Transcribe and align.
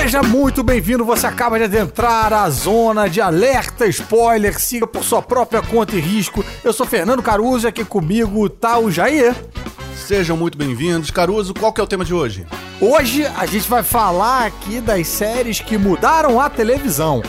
Seja 0.00 0.22
muito 0.22 0.62
bem-vindo, 0.62 1.04
você 1.04 1.26
acaba 1.26 1.58
de 1.58 1.64
adentrar 1.64 2.32
a 2.32 2.48
zona 2.48 3.08
de 3.08 3.20
alerta 3.20 3.84
spoiler, 3.88 4.56
siga 4.56 4.86
por 4.86 5.02
sua 5.02 5.20
própria 5.20 5.60
conta 5.60 5.96
e 5.96 6.00
risco. 6.00 6.44
Eu 6.62 6.72
sou 6.72 6.86
Fernando 6.86 7.20
Caruso 7.20 7.66
e 7.66 7.68
aqui 7.68 7.84
comigo 7.84 8.48
tá 8.48 8.78
o 8.78 8.92
Jair. 8.92 9.34
Sejam 9.96 10.36
muito 10.36 10.56
bem-vindos. 10.56 11.10
Caruso, 11.10 11.52
qual 11.52 11.72
que 11.72 11.80
é 11.80 11.84
o 11.84 11.86
tema 11.86 12.04
de 12.04 12.14
hoje? 12.14 12.46
Hoje 12.80 13.26
a 13.26 13.44
gente 13.44 13.68
vai 13.68 13.82
falar 13.82 14.46
aqui 14.46 14.80
das 14.80 15.08
séries 15.08 15.58
que 15.58 15.76
mudaram 15.76 16.40
a 16.40 16.48
televisão. 16.48 17.20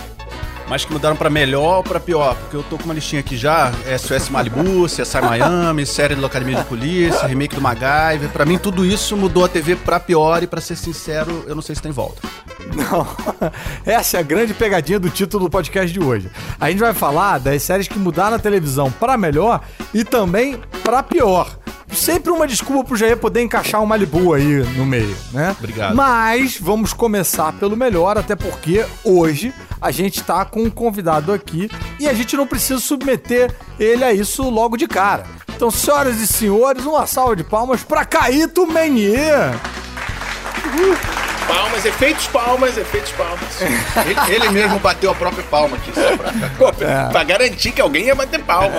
Mas 0.70 0.86
que 0.86 0.94
mudaram 0.94 1.16
pra 1.16 1.32
melhor 1.32 1.78
ou 1.78 1.84
pra 1.84 2.00
pior? 2.00 2.36
Porque 2.36 2.56
eu 2.56 2.62
tô 2.62 2.78
com 2.78 2.84
uma 2.84 2.94
listinha 2.94 3.22
aqui 3.22 3.36
já: 3.36 3.72
SOS 3.98 4.30
Malibu, 4.30 4.86
CSI 4.88 5.20
Miami, 5.20 5.84
série 5.84 6.14
da 6.16 6.28
Academia 6.28 6.58
de 6.58 6.64
Polícia, 6.66 7.26
remake 7.26 7.56
do 7.56 7.62
MacGyver. 7.62 8.30
Pra 8.30 8.46
mim, 8.46 8.60
tudo 8.60 8.86
isso 8.86 9.18
mudou 9.18 9.44
a 9.44 9.50
TV 9.50 9.76
pra 9.76 10.00
pior 10.00 10.44
e, 10.44 10.48
pra 10.48 10.62
ser 10.62 10.76
sincero, 10.76 11.44
eu 11.48 11.56
não 11.56 11.62
sei 11.64 11.74
se 11.74 11.82
tem 11.82 11.92
volta. 11.92 12.22
Não, 12.76 13.08
essa 13.84 14.18
é 14.18 14.20
a 14.20 14.24
grande 14.24 14.54
pegadinha 14.54 15.00
do 15.00 15.10
título 15.10 15.46
do 15.46 15.50
podcast 15.50 15.92
de 15.92 16.00
hoje. 16.00 16.30
A 16.60 16.70
gente 16.70 16.80
vai 16.80 16.94
falar 16.94 17.40
das 17.40 17.64
séries 17.64 17.88
que 17.88 17.98
mudaram 17.98 18.36
a 18.36 18.40
televisão 18.40 18.92
pra 18.92 19.18
melhor 19.18 19.62
e 19.92 20.04
também 20.04 20.60
pra 20.84 21.02
pior. 21.02 21.58
Sempre 21.92 22.32
uma 22.32 22.48
desculpa 22.48 22.90
pro 22.90 22.96
Jair 22.96 23.18
poder 23.18 23.42
encaixar 23.42 23.82
um 23.82 23.86
Malibu 23.86 24.34
aí 24.34 24.64
no 24.78 24.86
meio, 24.86 25.16
né? 25.32 25.56
Obrigado. 25.58 25.96
Mas 25.96 26.58
vamos 26.60 26.94
começar 26.94 27.52
pelo 27.54 27.76
melhor, 27.76 28.18
até 28.18 28.36
porque 28.36 28.86
hoje 29.04 29.52
a 29.82 29.92
gente 29.92 30.24
tá 30.24 30.46
com 30.46 30.59
um 30.60 30.70
convidado 30.70 31.32
aqui 31.34 31.70
e 32.00 32.08
a 32.08 32.14
gente 32.14 32.36
não 32.36 32.48
precisa 32.48 32.80
submeter 32.80 33.54
ele 33.80 34.04
a 34.04 34.14
isso 34.14 34.50
logo 34.50 34.78
de 34.78 34.88
cara. 34.88 35.24
Então, 35.56 35.70
senhoras 35.70 36.20
e 36.22 36.28
senhores, 36.28 36.86
uma 36.86 37.06
salva 37.06 37.36
de 37.36 37.44
palmas 37.44 37.84
pra 37.84 38.06
Caíto 38.06 38.66
Menier. 38.66 39.54
Palmas, 41.48 41.84
efeitos 41.84 42.28
palmas, 42.28 42.78
efeitos 42.78 43.12
palmas. 43.12 43.62
Ele, 44.06 44.36
ele 44.36 44.50
mesmo 44.50 44.80
bateu 44.80 45.12
a 45.12 45.16
própria 45.16 45.44
palma 45.44 45.76
aqui, 45.78 45.92
só 45.94 46.16
pra... 46.16 46.32
Pô, 46.58 46.72
Pra 47.12 47.24
garantir 47.24 47.72
que 47.72 47.82
alguém 47.82 48.06
ia 48.06 48.16
bater 48.16 48.42
palma. 48.44 48.76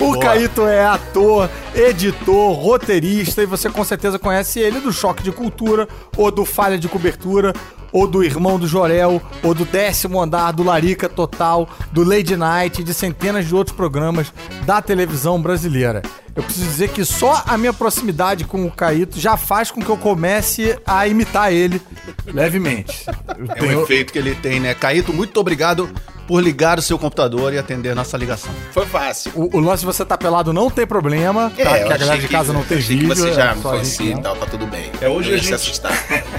O 0.00 0.12
Boa. 0.12 0.18
Caíto 0.18 0.66
é 0.66 0.84
ator, 0.84 1.48
editor, 1.74 2.52
roteirista 2.52 3.42
e 3.42 3.46
você 3.46 3.68
com 3.68 3.84
certeza 3.84 4.18
conhece 4.18 4.58
ele 4.58 4.80
do 4.80 4.90
Choque 4.90 5.22
de 5.22 5.30
Cultura, 5.30 5.86
ou 6.16 6.30
do 6.30 6.44
Falha 6.46 6.78
de 6.78 6.88
Cobertura, 6.88 7.52
ou 7.92 8.06
do 8.06 8.22
Irmão 8.22 8.58
do 8.58 8.66
Jorel, 8.66 9.20
ou 9.42 9.54
do 9.54 9.64
Décimo 9.64 10.20
Andar, 10.20 10.52
do 10.52 10.62
Larica 10.62 11.08
Total, 11.08 11.68
do 11.92 12.04
Lady 12.04 12.36
Night 12.36 12.80
e 12.80 12.84
de 12.84 12.94
centenas 12.94 13.46
de 13.46 13.54
outros 13.54 13.76
programas 13.76 14.32
da 14.64 14.80
televisão 14.82 15.40
brasileira. 15.40 16.02
Eu 16.36 16.42
preciso 16.44 16.66
dizer 16.66 16.88
que 16.90 17.04
só 17.04 17.42
a 17.46 17.58
minha 17.58 17.72
proximidade 17.72 18.44
com 18.44 18.64
o 18.64 18.70
Caíto 18.70 19.18
já 19.18 19.36
faz 19.36 19.70
com 19.70 19.82
que 19.82 19.88
eu 19.88 19.96
comece 19.96 20.78
a 20.86 21.06
imitar 21.08 21.52
ele 21.52 21.82
levemente. 22.26 23.04
Eu 23.36 23.46
É 23.50 23.54
tenho- 23.54 23.80
um 23.80 23.82
efeito 23.82 24.12
que 24.12 24.18
ele 24.18 24.34
tem, 24.36 24.60
né? 24.60 24.72
Caíto, 24.74 25.12
muito 25.12 25.38
obrigado 25.40 25.90
por 26.28 26.40
ligar 26.40 26.78
o 26.78 26.82
seu 26.82 26.96
computador 26.96 27.52
e 27.52 27.58
atender 27.58 27.90
a 27.90 27.94
nossa 27.96 28.16
ligação. 28.16 28.52
Foi 28.70 28.86
fácil. 28.86 29.32
O, 29.34 29.56
o 29.56 29.60
lance 29.60 29.80
de 29.80 29.86
você 29.86 30.04
tá 30.04 30.16
pelado 30.16 30.52
não 30.52 30.70
tem 30.70 30.86
problema, 30.86 31.50
tá? 31.50 31.62
É, 31.62 31.78
que 31.80 31.82
eu 31.90 31.92
a 31.92 31.96
galera 31.98 32.18
de 32.20 32.26
que- 32.28 32.32
casa 32.32 32.52
não 32.52 32.62
tem 32.62 32.78
vídeo. 32.78 33.08
que 33.08 33.16
você 33.16 33.30
é 33.30 33.32
já 33.32 33.44
me 33.46 33.50
a 33.50 33.54
gente 33.54 33.62
conhecia 33.64 34.12
e 34.14 34.20
tal, 34.22 34.36
tá 34.36 34.46
tudo 34.46 34.66
bem. 34.68 34.92
É, 35.00 35.08
hoje 35.08 35.30
Eu 35.30 35.34
a 35.34 35.36
ia 35.36 35.42
se 35.42 35.44
gente- 35.46 35.54
assustar. 35.54 35.92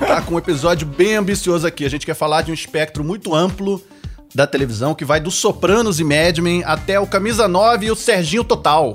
Tá 0.00 0.22
com 0.22 0.34
um 0.34 0.38
episódio 0.38 0.86
bem 0.86 1.16
ambicioso 1.16 1.66
aqui. 1.66 1.84
A 1.84 1.88
gente 1.88 2.06
quer 2.06 2.14
falar 2.14 2.42
de 2.42 2.50
um 2.50 2.54
espectro 2.54 3.04
muito 3.04 3.34
amplo 3.34 3.82
da 4.34 4.46
televisão 4.46 4.94
que 4.94 5.04
vai 5.04 5.20
do 5.20 5.30
Sopranos 5.30 6.00
e 6.00 6.04
Mad 6.04 6.38
Men 6.38 6.64
até 6.64 6.98
o 6.98 7.06
Camisa 7.06 7.46
9 7.46 7.86
e 7.86 7.90
o 7.90 7.96
Serginho 7.96 8.42
Total. 8.42 8.92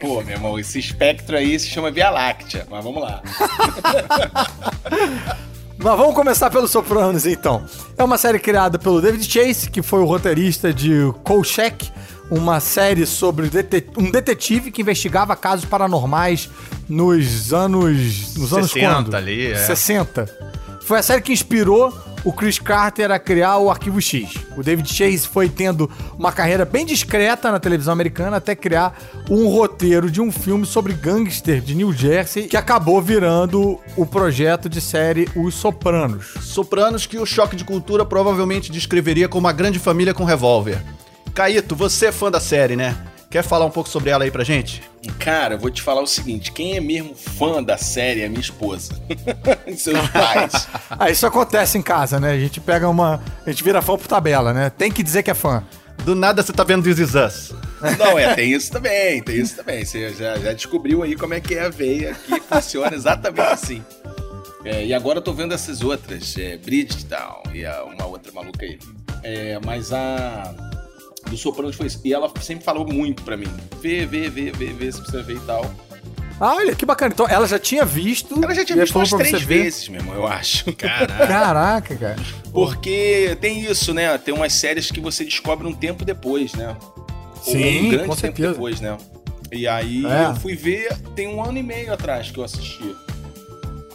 Pô, 0.00 0.22
meu 0.22 0.34
irmão, 0.34 0.58
esse 0.58 0.78
espectro 0.78 1.36
aí 1.36 1.58
se 1.58 1.68
chama 1.68 1.90
Via 1.90 2.10
Láctea. 2.10 2.66
Mas 2.70 2.82
vamos 2.82 3.02
lá. 3.02 3.22
Mas 5.78 5.96
vamos 5.96 6.14
começar 6.14 6.48
pelo 6.48 6.68
Sopranos, 6.68 7.26
então. 7.26 7.64
É 7.98 8.04
uma 8.04 8.16
série 8.16 8.38
criada 8.38 8.78
pelo 8.78 9.00
David 9.00 9.24
Chase, 9.24 9.68
que 9.68 9.82
foi 9.82 10.00
o 10.00 10.04
roteirista 10.04 10.72
de 10.72 11.12
Kolchak, 11.24 11.90
uma 12.32 12.60
série 12.60 13.04
sobre 13.04 13.50
um 13.98 14.10
detetive 14.10 14.70
que 14.70 14.80
investigava 14.80 15.36
casos 15.36 15.66
paranormais 15.66 16.48
nos 16.88 17.52
anos... 17.52 18.34
Nos 18.36 18.54
anos 18.54 18.70
60 18.70 18.94
quando? 18.94 19.14
ali, 19.14 19.48
é. 19.48 19.56
60. 19.56 20.26
Foi 20.80 20.98
a 20.98 21.02
série 21.02 21.20
que 21.20 21.30
inspirou 21.30 21.92
o 22.24 22.32
Chris 22.32 22.58
Carter 22.58 23.10
a 23.10 23.18
criar 23.18 23.58
o 23.58 23.68
Arquivo 23.68 24.00
X. 24.00 24.30
O 24.56 24.62
David 24.62 24.88
Chase 24.88 25.28
foi 25.28 25.50
tendo 25.50 25.90
uma 26.18 26.32
carreira 26.32 26.64
bem 26.64 26.86
discreta 26.86 27.52
na 27.52 27.60
televisão 27.60 27.92
americana 27.92 28.38
até 28.38 28.54
criar 28.54 28.98
um 29.28 29.48
roteiro 29.48 30.10
de 30.10 30.20
um 30.20 30.32
filme 30.32 30.64
sobre 30.64 30.94
gangster 30.94 31.60
de 31.60 31.74
New 31.74 31.92
Jersey 31.92 32.44
que 32.44 32.56
acabou 32.56 33.02
virando 33.02 33.78
o 33.94 34.06
projeto 34.06 34.70
de 34.70 34.80
série 34.80 35.28
Os 35.36 35.54
Sopranos. 35.54 36.32
Sopranos 36.40 37.04
que 37.04 37.18
o 37.18 37.26
Choque 37.26 37.56
de 37.56 37.64
Cultura 37.64 38.06
provavelmente 38.06 38.72
descreveria 38.72 39.28
como 39.28 39.46
uma 39.46 39.52
grande 39.52 39.78
família 39.78 40.14
com 40.14 40.24
revólver. 40.24 40.82
Caíto, 41.34 41.74
você 41.74 42.06
é 42.06 42.12
fã 42.12 42.30
da 42.30 42.40
série, 42.40 42.76
né? 42.76 42.96
Quer 43.30 43.42
falar 43.42 43.64
um 43.64 43.70
pouco 43.70 43.88
sobre 43.88 44.10
ela 44.10 44.24
aí 44.24 44.30
pra 44.30 44.44
gente? 44.44 44.82
Cara, 45.18 45.54
eu 45.54 45.58
vou 45.58 45.70
te 45.70 45.80
falar 45.80 46.02
o 46.02 46.06
seguinte: 46.06 46.52
quem 46.52 46.76
é 46.76 46.80
mesmo 46.80 47.14
fã 47.14 47.62
da 47.62 47.78
série 47.78 48.20
é 48.20 48.28
minha 48.28 48.40
esposa. 48.40 48.94
seus 49.74 50.06
pais. 50.10 50.68
Ah, 50.90 51.10
isso 51.10 51.26
acontece 51.26 51.78
em 51.78 51.82
casa, 51.82 52.20
né? 52.20 52.32
A 52.32 52.38
gente 52.38 52.60
pega 52.60 52.86
uma. 52.86 53.22
A 53.46 53.50
gente 53.50 53.64
vira 53.64 53.80
fã 53.80 53.96
por 53.96 54.06
tabela, 54.06 54.52
né? 54.52 54.68
Tem 54.68 54.92
que 54.92 55.02
dizer 55.02 55.22
que 55.22 55.30
é 55.30 55.34
fã. 55.34 55.64
Do 56.04 56.14
nada 56.14 56.42
você 56.42 56.52
tá 56.52 56.62
vendo 56.62 56.82
This 56.82 56.98
Is 56.98 57.14
Us. 57.14 57.54
Não, 57.98 58.18
é, 58.18 58.34
tem 58.34 58.52
isso 58.52 58.70
também, 58.70 59.22
tem 59.22 59.36
isso 59.36 59.56
também. 59.56 59.82
Você 59.82 60.10
já, 60.10 60.36
já 60.36 60.52
descobriu 60.52 61.02
aí 61.02 61.16
como 61.16 61.32
é 61.32 61.40
que 61.40 61.54
é 61.54 61.64
a 61.64 61.68
veia 61.70 62.14
que 62.14 62.38
funciona 62.40 62.94
exatamente 62.94 63.40
assim. 63.40 63.84
É, 64.64 64.84
e 64.84 64.92
agora 64.92 65.18
eu 65.18 65.22
tô 65.22 65.32
vendo 65.32 65.54
essas 65.54 65.80
outras, 65.80 66.36
é, 66.36 66.56
Bridgetown 66.58 67.42
e 67.54 67.64
a, 67.64 67.82
uma 67.84 68.04
outra 68.04 68.30
maluca 68.30 68.64
aí. 68.64 68.78
É, 69.22 69.58
mas 69.64 69.92
a 69.92 70.71
do 71.28 71.36
Sopranos 71.36 71.76
foi 71.76 71.86
isso. 71.86 72.00
E 72.04 72.12
ela 72.12 72.30
sempre 72.40 72.64
falou 72.64 72.86
muito 72.86 73.22
pra 73.22 73.36
mim. 73.36 73.48
Vê, 73.80 74.04
vê, 74.06 74.28
vê, 74.28 74.50
vê, 74.50 74.66
vê 74.66 74.92
se 74.92 74.98
precisa 74.98 75.22
ver 75.22 75.36
e 75.36 75.40
tal. 75.40 75.64
Ah, 76.40 76.56
olha, 76.56 76.74
que 76.74 76.84
bacana. 76.84 77.12
Então 77.12 77.28
ela 77.28 77.46
já 77.46 77.58
tinha 77.58 77.84
visto. 77.84 78.42
Ela 78.42 78.54
já 78.54 78.64
tinha 78.64 78.78
visto 78.82 78.96
umas 78.96 79.10
três 79.10 79.42
ver. 79.42 79.62
vezes 79.62 79.88
mesmo, 79.88 80.12
eu 80.12 80.26
acho. 80.26 80.72
Caraca. 80.76 81.26
Caraca, 81.26 81.96
cara. 81.96 82.16
Porque 82.52 83.36
tem 83.40 83.60
isso, 83.64 83.94
né? 83.94 84.16
Tem 84.18 84.34
umas 84.34 84.52
séries 84.52 84.90
que 84.90 85.00
você 85.00 85.24
descobre 85.24 85.66
um 85.66 85.72
tempo 85.72 86.04
depois, 86.04 86.52
né? 86.54 86.76
Ou 87.46 87.52
Sim, 87.52 87.86
um 87.86 87.88
grande 87.90 88.08
com 88.08 88.16
tempo 88.16 88.16
certeza. 88.16 88.52
depois, 88.52 88.80
né? 88.80 88.96
E 89.52 89.68
aí 89.68 90.04
É. 90.06 90.26
eu 90.26 90.36
fui 90.36 90.56
ver, 90.56 90.96
tem 91.14 91.28
um 91.28 91.42
ano 91.44 91.58
e 91.58 91.62
meio 91.62 91.92
atrás 91.92 92.30
que 92.30 92.38
eu 92.38 92.44
assisti. 92.44 92.96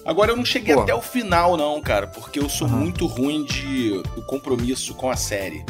Agora 0.06 0.32
eu 0.32 0.38
não 0.38 0.46
cheguei 0.46 0.74
Pô. 0.74 0.82
até 0.82 0.96
o 0.96 1.02
final, 1.02 1.58
não, 1.58 1.82
cara, 1.82 2.08
porque 2.08 2.40
eu 2.40 2.48
sou 2.48 2.66
Aham. 2.68 2.78
muito 2.78 3.06
ruim 3.08 3.44
de 3.44 4.02
do 4.16 4.22
compromisso 4.26 4.94
com 4.94 5.10
a 5.10 5.18
série. 5.18 5.66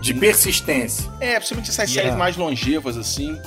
De 0.00 0.14
persistência. 0.14 1.10
É, 1.20 1.34
principalmente 1.36 1.70
essas 1.70 1.90
Yeah. 1.90 2.02
séries 2.02 2.18
mais 2.18 2.36
longevas, 2.36 2.96
assim. 2.96 3.38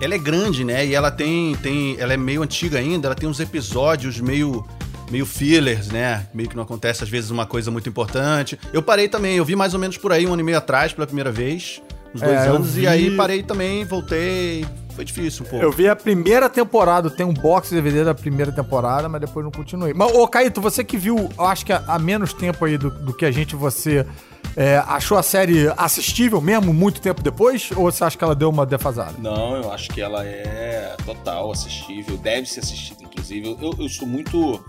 Ela 0.00 0.14
é 0.14 0.18
grande, 0.18 0.62
né? 0.64 0.86
E 0.86 0.94
ela 0.94 1.10
tem, 1.10 1.54
tem. 1.56 1.96
Ela 1.98 2.14
é 2.14 2.16
meio 2.16 2.42
antiga 2.42 2.78
ainda, 2.78 3.08
ela 3.08 3.14
tem 3.14 3.28
uns 3.28 3.40
episódios 3.40 4.20
meio. 4.20 4.64
Meio 5.10 5.24
fillers, 5.24 5.88
né? 5.88 6.26
Meio 6.34 6.50
que 6.50 6.54
não 6.54 6.62
acontece 6.64 7.02
às 7.02 7.08
vezes 7.08 7.30
uma 7.30 7.46
coisa 7.46 7.70
muito 7.70 7.88
importante. 7.88 8.60
Eu 8.74 8.82
parei 8.82 9.08
também, 9.08 9.36
eu 9.38 9.44
vi 9.44 9.56
mais 9.56 9.72
ou 9.72 9.80
menos 9.80 9.96
por 9.96 10.12
aí 10.12 10.26
um 10.26 10.32
ano 10.34 10.40
e 10.40 10.44
meio 10.44 10.58
atrás 10.58 10.92
pela 10.92 11.06
primeira 11.06 11.32
vez, 11.32 11.80
uns 12.14 12.20
dois 12.20 12.34
É, 12.40 12.46
anos, 12.48 12.74
vi- 12.74 12.82
e 12.82 12.86
aí 12.86 13.16
parei 13.16 13.42
também, 13.42 13.86
voltei. 13.86 14.66
Foi 14.94 15.06
difícil 15.06 15.46
um 15.46 15.48
pouco. 15.48 15.64
Eu 15.64 15.72
vi 15.72 15.88
a 15.88 15.96
primeira 15.96 16.46
temporada, 16.50 17.08
tem 17.08 17.24
um 17.24 17.32
box 17.32 17.70
DVD 17.70 18.04
da 18.04 18.14
primeira 18.14 18.52
temporada, 18.52 19.08
mas 19.08 19.18
depois 19.22 19.42
não 19.42 19.50
continuei. 19.50 19.94
Mas, 19.94 20.12
ô, 20.14 20.28
Caíto, 20.28 20.60
você 20.60 20.84
que 20.84 20.98
viu, 20.98 21.30
eu 21.38 21.44
acho 21.46 21.64
que 21.64 21.72
há 21.72 21.82
há 21.88 21.98
menos 21.98 22.34
tempo 22.34 22.62
aí 22.66 22.76
do, 22.76 22.90
do 22.90 23.14
que 23.14 23.24
a 23.24 23.30
gente, 23.30 23.56
você 23.56 24.04
é, 24.60 24.78
achou 24.88 25.16
a 25.16 25.22
série 25.22 25.72
assistível 25.76 26.40
mesmo, 26.40 26.74
muito 26.74 27.00
tempo 27.00 27.22
depois? 27.22 27.70
Ou 27.76 27.84
você 27.92 28.02
acha 28.02 28.18
que 28.18 28.24
ela 28.24 28.34
deu 28.34 28.50
uma 28.50 28.66
defasada? 28.66 29.14
Não, 29.18 29.54
eu 29.56 29.72
acho 29.72 29.88
que 29.90 30.00
ela 30.00 30.24
é 30.26 30.96
total 31.06 31.52
assistível, 31.52 32.16
deve 32.16 32.46
ser 32.48 32.58
assistida, 32.60 33.04
inclusive. 33.04 33.56
Eu, 33.60 33.72
eu 33.78 33.88
sou 33.88 34.06
muito 34.08 34.60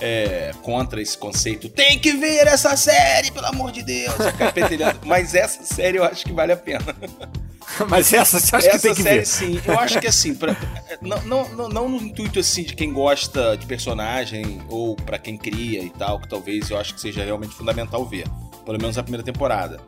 é, 0.00 0.52
contra 0.62 1.00
esse 1.00 1.16
conceito. 1.16 1.68
Tem 1.70 1.98
que 1.98 2.12
ver 2.12 2.46
essa 2.46 2.76
série, 2.76 3.30
pelo 3.30 3.46
amor 3.46 3.72
de 3.72 3.82
Deus. 3.82 4.14
Petelhando. 4.52 5.00
Mas 5.06 5.34
essa 5.34 5.62
série 5.64 5.96
eu 5.96 6.04
acho 6.04 6.26
que 6.26 6.32
vale 6.32 6.52
a 6.52 6.56
pena. 6.56 6.84
Mas 7.88 8.12
essa 8.12 8.38
você 8.40 8.56
acha 8.56 8.66
essa 8.68 8.76
que 8.78 8.82
tem 8.82 8.94
que 8.94 9.02
série, 9.02 9.18
ver? 9.18 9.26
sim. 9.26 9.60
Eu 9.64 9.78
acho 9.78 9.98
que 10.00 10.06
assim, 10.06 10.34
pra- 10.34 10.56
não, 11.00 11.22
não, 11.22 11.48
não, 11.50 11.68
não 11.68 11.88
no 11.88 11.96
intuito 11.98 12.38
assim 12.38 12.64
de 12.64 12.74
quem 12.74 12.92
gosta 12.92 13.56
de 13.56 13.64
personagem 13.66 14.60
ou 14.68 14.94
pra 14.96 15.18
quem 15.18 15.36
cria 15.38 15.82
e 15.82 15.90
tal, 15.90 16.18
que 16.20 16.28
talvez 16.28 16.70
eu 16.70 16.78
acho 16.78 16.94
que 16.94 17.00
seja 17.00 17.24
realmente 17.24 17.54
fundamental 17.54 18.04
ver. 18.06 18.24
Pelo 18.68 18.78
menos 18.78 18.98
a 18.98 19.02
primeira 19.02 19.24
temporada. 19.24 19.80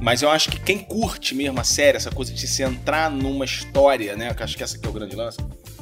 Mas 0.00 0.22
eu 0.22 0.28
acho 0.28 0.50
que 0.50 0.58
quem 0.58 0.80
curte 0.80 1.36
mesmo 1.36 1.60
a 1.60 1.62
série, 1.62 1.96
essa 1.96 2.10
coisa 2.10 2.32
de 2.32 2.48
se 2.48 2.64
entrar 2.64 3.08
numa 3.08 3.44
história, 3.44 4.16
né? 4.16 4.34
Que 4.34 4.42
acho 4.42 4.56
que 4.56 4.64
essa 4.64 4.76
aqui 4.76 4.84
é 4.84 4.90
o 4.90 4.92
grande 4.92 5.14
lance. 5.14 5.38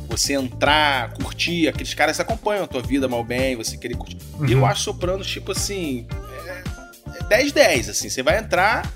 Você 0.07 0.35
entrar, 0.35 1.15
curtir, 1.15 1.67
aqueles 1.67 1.95
caras 1.95 2.21
acompanham 2.21 2.65
a 2.65 2.67
tua 2.67 2.83
vida 2.83 3.09
mal 3.09 3.25
bem, 3.25 3.57
você 3.57 3.79
querer 3.79 3.97
curtir. 3.97 4.19
E 4.47 4.53
eu 4.53 4.67
acho 4.67 4.83
Sopranos, 4.83 5.27
tipo 5.27 5.53
assim, 5.53 6.07
é, 7.31 7.37
é 7.37 7.43
10-10, 7.43 7.89
assim. 7.89 8.11
Você 8.11 8.23
vai 8.23 8.39
entrar 8.39 8.87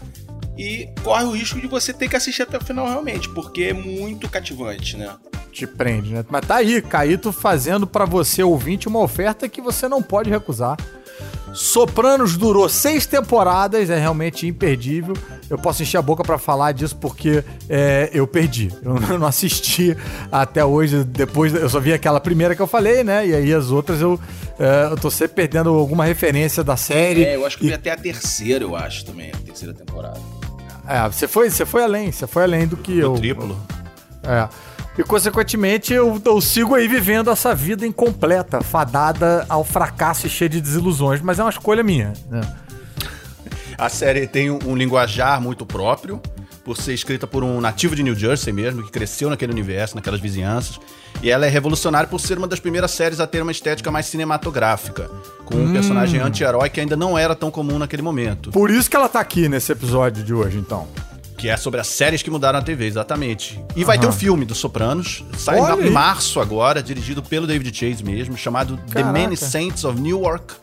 e 0.58 0.90
corre 1.02 1.24
o 1.24 1.30
risco 1.30 1.58
de 1.58 1.66
você 1.66 1.94
ter 1.94 2.10
que 2.10 2.16
assistir 2.16 2.42
até 2.42 2.58
o 2.58 2.62
final 2.62 2.86
realmente, 2.86 3.26
porque 3.30 3.62
é 3.62 3.72
muito 3.72 4.28
cativante, 4.28 4.98
né? 4.98 5.16
te 5.50 5.66
prende, 5.66 6.12
né? 6.12 6.24
Mas 6.28 6.46
tá 6.46 6.56
aí, 6.56 6.80
Caíto 6.80 7.32
fazendo 7.32 7.86
para 7.86 8.04
você, 8.04 8.42
ouvinte, 8.42 8.86
uma 8.86 9.00
oferta 9.00 9.48
que 9.48 9.60
você 9.60 9.88
não 9.88 10.02
pode 10.02 10.30
recusar. 10.30 10.76
Sopranos 11.52 12.36
durou 12.36 12.68
seis 12.68 13.06
temporadas, 13.06 13.90
é 13.90 13.98
realmente 13.98 14.46
imperdível. 14.46 15.14
Eu 15.48 15.58
posso 15.58 15.82
encher 15.82 15.98
a 15.98 16.02
boca 16.02 16.22
para 16.22 16.38
falar 16.38 16.72
disso 16.72 16.96
porque 16.96 17.42
é, 17.68 18.08
eu 18.12 18.26
perdi. 18.26 18.70
Eu 18.82 18.94
não 19.18 19.26
assisti 19.26 19.96
até 20.30 20.64
hoje. 20.64 21.02
Depois 21.04 21.52
eu 21.52 21.68
só 21.68 21.80
vi 21.80 21.92
aquela 21.92 22.20
primeira 22.20 22.54
que 22.54 22.62
eu 22.62 22.66
falei, 22.66 23.02
né? 23.02 23.26
E 23.26 23.34
aí 23.34 23.52
as 23.52 23.70
outras 23.70 24.00
eu, 24.00 24.18
é, 24.58 24.88
eu 24.92 24.96
tô 24.96 25.10
sempre 25.10 25.34
perdendo 25.34 25.70
alguma 25.70 26.04
referência 26.04 26.62
da 26.62 26.76
série. 26.76 27.24
É, 27.24 27.36
eu 27.36 27.44
acho 27.44 27.58
que 27.58 27.64
eu 27.64 27.68
e... 27.68 27.70
vi 27.70 27.74
até 27.74 27.90
a 27.90 27.96
terceira, 27.96 28.64
eu 28.64 28.76
acho 28.76 29.04
também, 29.04 29.30
a 29.30 29.38
terceira 29.38 29.74
temporada. 29.74 30.20
É, 30.86 31.08
você 31.08 31.28
foi, 31.28 31.50
você 31.50 31.66
foi 31.66 31.84
além, 31.84 32.10
você 32.10 32.26
foi 32.26 32.42
além 32.42 32.66
do 32.66 32.76
que 32.76 32.94
Do 32.94 33.00
eu. 33.00 33.14
triplo. 33.14 33.60
É. 34.22 34.48
E 35.00 35.02
consequentemente 35.02 35.94
eu, 35.94 36.20
eu 36.22 36.40
sigo 36.42 36.74
aí 36.74 36.86
vivendo 36.86 37.30
essa 37.30 37.54
vida 37.54 37.86
incompleta, 37.86 38.60
fadada 38.60 39.46
ao 39.48 39.64
fracasso 39.64 40.26
e 40.26 40.30
cheia 40.30 40.46
de 40.50 40.60
desilusões, 40.60 41.22
mas 41.22 41.38
é 41.38 41.42
uma 41.42 41.48
escolha 41.48 41.82
minha. 41.82 42.12
Né? 42.28 42.42
A 43.78 43.88
série 43.88 44.26
tem 44.26 44.50
um, 44.50 44.58
um 44.66 44.76
linguajar 44.76 45.40
muito 45.40 45.64
próprio, 45.64 46.20
por 46.62 46.76
ser 46.76 46.92
escrita 46.92 47.26
por 47.26 47.42
um 47.42 47.62
nativo 47.62 47.96
de 47.96 48.02
New 48.02 48.14
Jersey 48.14 48.52
mesmo, 48.52 48.82
que 48.82 48.90
cresceu 48.90 49.30
naquele 49.30 49.52
universo, 49.52 49.96
naquelas 49.96 50.20
vizinhanças. 50.20 50.78
E 51.22 51.30
ela 51.30 51.46
é 51.46 51.48
revolucionária 51.48 52.06
por 52.06 52.20
ser 52.20 52.36
uma 52.36 52.46
das 52.46 52.60
primeiras 52.60 52.90
séries 52.90 53.20
a 53.20 53.26
ter 53.26 53.40
uma 53.40 53.52
estética 53.52 53.90
mais 53.90 54.04
cinematográfica, 54.04 55.10
com 55.46 55.54
um 55.54 55.72
personagem 55.72 56.20
anti-herói 56.20 56.68
que 56.68 56.78
ainda 56.78 56.94
não 56.94 57.16
era 57.16 57.34
tão 57.34 57.50
comum 57.50 57.78
naquele 57.78 58.02
momento. 58.02 58.50
Por 58.50 58.70
isso 58.70 58.90
que 58.90 58.96
ela 58.96 59.08
tá 59.08 59.20
aqui 59.20 59.48
nesse 59.48 59.72
episódio 59.72 60.22
de 60.22 60.34
hoje, 60.34 60.58
então. 60.58 60.86
Que 61.40 61.48
é 61.48 61.56
sobre 61.56 61.80
as 61.80 61.86
séries 61.86 62.22
que 62.22 62.30
mudaram 62.30 62.58
a 62.58 62.62
TV, 62.62 62.84
exatamente. 62.84 63.58
E 63.74 63.82
vai 63.82 63.98
ter 63.98 64.06
um 64.06 64.12
filme 64.12 64.44
dos 64.44 64.58
Sopranos, 64.58 65.24
sai 65.38 65.58
Olha 65.58 65.86
em 65.86 65.90
março 65.90 66.38
agora, 66.38 66.82
dirigido 66.82 67.22
pelo 67.22 67.46
David 67.46 67.74
Chase 67.74 68.04
mesmo, 68.04 68.36
chamado 68.36 68.76
The 68.76 69.00
Caraca. 69.00 69.12
Many 69.12 69.38
Saints 69.38 69.82
of 69.84 69.98
Newark, 69.98 70.54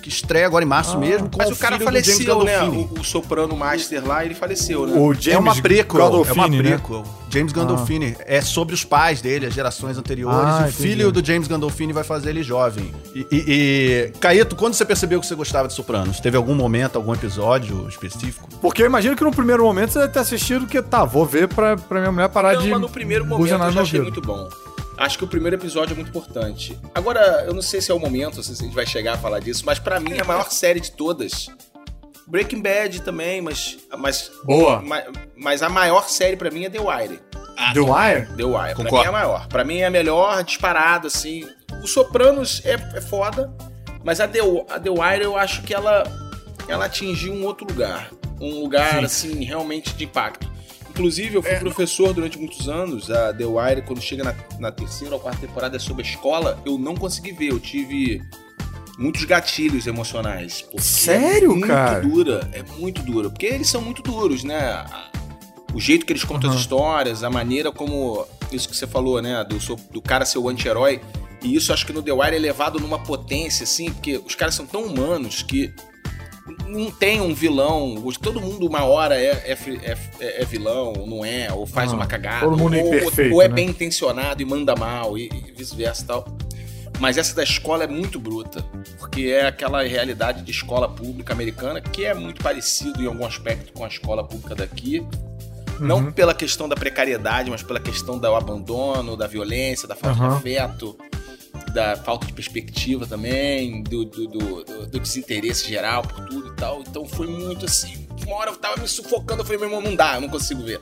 que 0.00 0.08
estreia 0.08 0.46
agora 0.46 0.64
em 0.64 0.68
março 0.68 0.98
mesmo, 0.98 1.28
com 1.28 1.38
Mas 1.38 1.50
o 1.50 1.56
cara 1.56 1.78
filho 1.78 1.90
do 1.90 1.94
James 1.94 2.06
faleceu, 2.06 2.44
né? 2.44 2.58
Gandolfini. 2.58 2.88
O, 2.90 3.00
o 3.00 3.04
soprano 3.04 3.56
master 3.56 4.06
lá, 4.06 4.24
ele 4.24 4.34
faleceu, 4.34 4.86
né? 4.86 4.98
O 4.98 5.14
James 5.14 5.26
é 5.28 5.38
uma 5.38 5.54
prequel, 5.54 6.00
é 6.00 6.04
uma 6.04 6.10
Gandolfini, 6.24 6.62
né? 6.62 6.70
prequel. 6.70 7.04
James 7.30 7.52
Gandolfini. 7.52 8.16
É 8.26 8.40
sobre 8.40 8.74
os 8.74 8.84
pais 8.84 9.22
dele, 9.22 9.46
as 9.46 9.54
gerações 9.54 9.96
anteriores. 9.96 10.38
Ah, 10.38 10.50
e 10.50 10.64
o 10.64 10.68
entendi. 10.68 10.82
filho 10.82 11.12
do 11.12 11.24
James 11.24 11.46
Gandolfini 11.46 11.92
vai 11.92 12.02
fazer 12.02 12.30
ele 12.30 12.42
jovem. 12.42 12.92
E, 13.14 13.26
e, 13.30 13.44
e... 13.46 14.12
Caeto, 14.18 14.56
quando 14.56 14.74
você 14.74 14.84
percebeu 14.84 15.20
que 15.20 15.26
você 15.26 15.34
gostava 15.34 15.68
de 15.68 15.74
Sopranos? 15.74 16.18
Teve 16.18 16.36
algum 16.36 16.54
momento, 16.54 16.96
algum 16.96 17.14
episódio 17.14 17.88
específico? 17.88 18.48
Porque 18.60 18.82
eu 18.82 18.86
imagino 18.86 19.14
que 19.14 19.22
no 19.22 19.30
primeiro 19.30 19.62
momento 19.62 19.92
você 19.92 20.00
deve 20.00 20.12
ter 20.12 20.18
assistido 20.18 20.66
que 20.66 20.82
tá, 20.82 21.04
vou 21.04 21.24
ver 21.24 21.46
pra, 21.48 21.76
pra 21.76 22.00
minha 22.00 22.12
mulher 22.12 22.28
parar 22.28 22.54
Não, 22.54 22.62
de. 22.62 22.70
mas 22.70 22.80
no 22.80 22.88
primeiro 22.88 23.24
momento 23.24 23.48
eu 23.48 23.72
já 23.72 23.80
achei 23.80 24.00
muito 24.00 24.20
bom. 24.20 24.48
Acho 25.00 25.16
que 25.16 25.24
o 25.24 25.26
primeiro 25.26 25.56
episódio 25.56 25.94
é 25.94 25.96
muito 25.96 26.10
importante. 26.10 26.78
Agora, 26.94 27.44
eu 27.46 27.54
não 27.54 27.62
sei 27.62 27.80
se 27.80 27.90
é 27.90 27.94
o 27.94 27.98
momento, 27.98 28.42
se 28.42 28.52
a 28.52 28.54
gente 28.54 28.74
vai 28.74 28.84
chegar 28.84 29.14
a 29.14 29.16
falar 29.16 29.40
disso, 29.40 29.64
mas 29.64 29.78
pra 29.78 29.98
mim 29.98 30.18
a 30.18 30.24
maior 30.24 30.48
série 30.52 30.78
de 30.78 30.92
todas. 30.92 31.48
Breaking 32.26 32.60
Bad 32.60 33.00
também, 33.00 33.40
mas. 33.40 33.78
mas 33.96 34.30
Boa. 34.44 34.82
Mas, 34.82 35.04
mas 35.34 35.62
a 35.62 35.70
maior 35.70 36.06
série 36.06 36.36
pra 36.36 36.50
mim 36.50 36.66
é 36.66 36.70
The 36.70 36.78
Wire. 36.80 37.18
The 37.72 37.80
Wire? 37.80 38.36
The 38.36 38.44
Wire. 38.44 38.74
Pra 38.74 38.74
Concordo. 38.74 38.96
mim 38.98 39.04
é 39.04 39.08
a 39.08 39.12
maior. 39.12 39.46
Pra 39.48 39.64
mim 39.64 39.78
é 39.78 39.86
a 39.86 39.90
melhor 39.90 40.44
disparada, 40.44 41.06
assim. 41.06 41.48
O 41.82 41.86
Sopranos 41.86 42.60
é, 42.66 42.74
é 42.94 43.00
foda, 43.00 43.50
mas 44.04 44.20
a 44.20 44.28
The, 44.28 44.40
a 44.68 44.78
The 44.78 44.90
Wire 44.90 45.24
eu 45.24 45.34
acho 45.34 45.62
que 45.62 45.72
ela, 45.72 46.04
ela 46.68 46.84
atingiu 46.84 47.32
um 47.32 47.46
outro 47.46 47.66
lugar. 47.66 48.10
Um 48.38 48.60
lugar, 48.60 49.02
assim, 49.02 49.44
realmente 49.44 49.94
de 49.94 50.04
impacto. 50.04 50.49
Inclusive, 51.00 51.36
eu 51.36 51.42
fui 51.42 51.54
professor 51.56 52.12
durante 52.12 52.38
muitos 52.38 52.68
anos. 52.68 53.10
A 53.10 53.32
The 53.32 53.46
Wire, 53.46 53.82
quando 53.82 54.02
chega 54.02 54.22
na, 54.22 54.34
na 54.58 54.70
terceira 54.70 55.14
ou 55.14 55.20
quarta 55.20 55.40
temporada, 55.40 55.76
é 55.76 55.78
sobre 55.78 56.02
a 56.02 56.06
escola, 56.06 56.60
eu 56.66 56.76
não 56.76 56.94
consegui 56.94 57.32
ver. 57.32 57.50
Eu 57.50 57.58
tive 57.58 58.22
muitos 58.98 59.24
gatilhos 59.24 59.86
emocionais. 59.86 60.62
Sério, 60.76 61.52
é 61.52 61.54
muito 61.54 61.66
cara? 61.66 62.00
dura, 62.00 62.50
é 62.52 62.62
muito 62.78 63.02
dura. 63.02 63.30
Porque 63.30 63.46
eles 63.46 63.66
são 63.66 63.80
muito 63.80 64.02
duros, 64.02 64.44
né? 64.44 64.84
O 65.72 65.80
jeito 65.80 66.04
que 66.04 66.12
eles 66.12 66.22
contam 66.22 66.50
as 66.50 66.56
histórias, 66.56 67.24
a 67.24 67.30
maneira 67.30 67.72
como. 67.72 68.26
Isso 68.52 68.68
que 68.68 68.76
você 68.76 68.86
falou, 68.86 69.22
né? 69.22 69.42
Do, 69.44 69.56
do 69.90 70.02
cara 70.02 70.26
ser 70.26 70.36
o 70.36 70.50
anti-herói. 70.50 71.00
E 71.42 71.54
isso 71.54 71.72
acho 71.72 71.86
que 71.86 71.94
no 71.94 72.02
The 72.02 72.12
Wire 72.12 72.36
é 72.36 72.38
levado 72.38 72.78
numa 72.78 72.98
potência, 72.98 73.64
assim, 73.64 73.90
porque 73.90 74.18
os 74.18 74.34
caras 74.34 74.54
são 74.54 74.66
tão 74.66 74.82
humanos 74.82 75.42
que 75.42 75.72
não 76.70 76.90
tem 76.90 77.20
um 77.20 77.34
vilão. 77.34 77.96
Todo 78.22 78.40
mundo, 78.40 78.66
uma 78.66 78.84
hora, 78.84 79.16
é, 79.20 79.26
é, 79.52 79.58
é- 79.82 79.98
é- 80.20 80.42
é 80.42 80.44
vilão, 80.44 80.92
ou 80.98 81.06
não 81.06 81.24
é, 81.24 81.52
ou 81.52 81.66
faz 81.66 81.92
Ah, 81.92 81.96
uma 81.96 82.06
cagada. 82.06 82.46
todo 82.46 82.56
mundo 82.56 82.74
é 82.76 82.82
ou, 82.82 82.86
imperfeito, 82.94 83.34
ou 83.34 83.42
é 83.42 83.48
né? 83.48 83.54
bem 83.54 83.68
intencionado 83.68 84.40
e 84.40 84.44
manda 84.44 84.74
mal, 84.76 85.18
e, 85.18 85.28
e 85.32 85.52
vice-versa 85.52 86.02
e 86.02 86.06
tal. 86.06 86.24
Mas 86.98 87.16
essa 87.16 87.34
da 87.34 87.42
escola 87.42 87.84
é 87.84 87.86
muito 87.86 88.20
bruta, 88.20 88.62
porque 88.98 89.28
é 89.28 89.46
aquela 89.46 89.82
realidade 89.82 90.42
de 90.42 90.50
escola 90.50 90.86
pública 90.88 91.32
americana 91.32 91.80
que 91.80 92.04
é 92.04 92.12
muito 92.12 92.42
parecido 92.42 93.02
em 93.02 93.06
algum 93.06 93.24
aspecto 93.24 93.72
com 93.72 93.84
a 93.84 93.88
escola 93.88 94.22
pública 94.22 94.54
daqui. 94.54 95.00
Uhum. 95.80 95.86
Não 95.86 96.12
pela 96.12 96.34
questão 96.34 96.68
da 96.68 96.76
precariedade, 96.76 97.50
mas 97.50 97.62
pela 97.62 97.80
questão 97.80 98.18
do 98.18 98.34
abandono, 98.34 99.16
da 99.16 99.26
violência, 99.26 99.88
da 99.88 99.96
falta 99.96 100.18
Aham. 100.22 100.28
de 100.32 100.58
afeto, 100.58 100.98
da 101.72 101.96
falta 101.96 102.26
de 102.26 102.32
perspectiva 102.32 103.06
também, 103.06 103.82
do, 103.82 104.04
do, 104.04 104.26
do- 104.26 104.64
do- 104.64 104.86
do 104.86 105.00
desinteresse 105.00 105.68
geral 105.68 106.02
por 106.02 106.24
tudo 106.26 106.48
e 106.48 106.56
tal. 106.56 106.80
Então 106.80 107.04
foi 107.06 107.26
muito 107.26 107.64
assim. 107.66 108.06
Uma 108.26 108.36
hora 108.36 108.50
eu 108.50 108.56
tava 108.56 108.80
me 108.80 108.88
sufocando, 108.88 109.40
eu 109.42 109.44
falei, 109.44 109.60
meu 109.60 109.68
irmão, 109.68 109.80
não 109.82 109.94
dá, 109.96 110.14
eu 110.16 110.20
não 110.20 110.28
consigo 110.28 110.62
ver. 110.62 110.80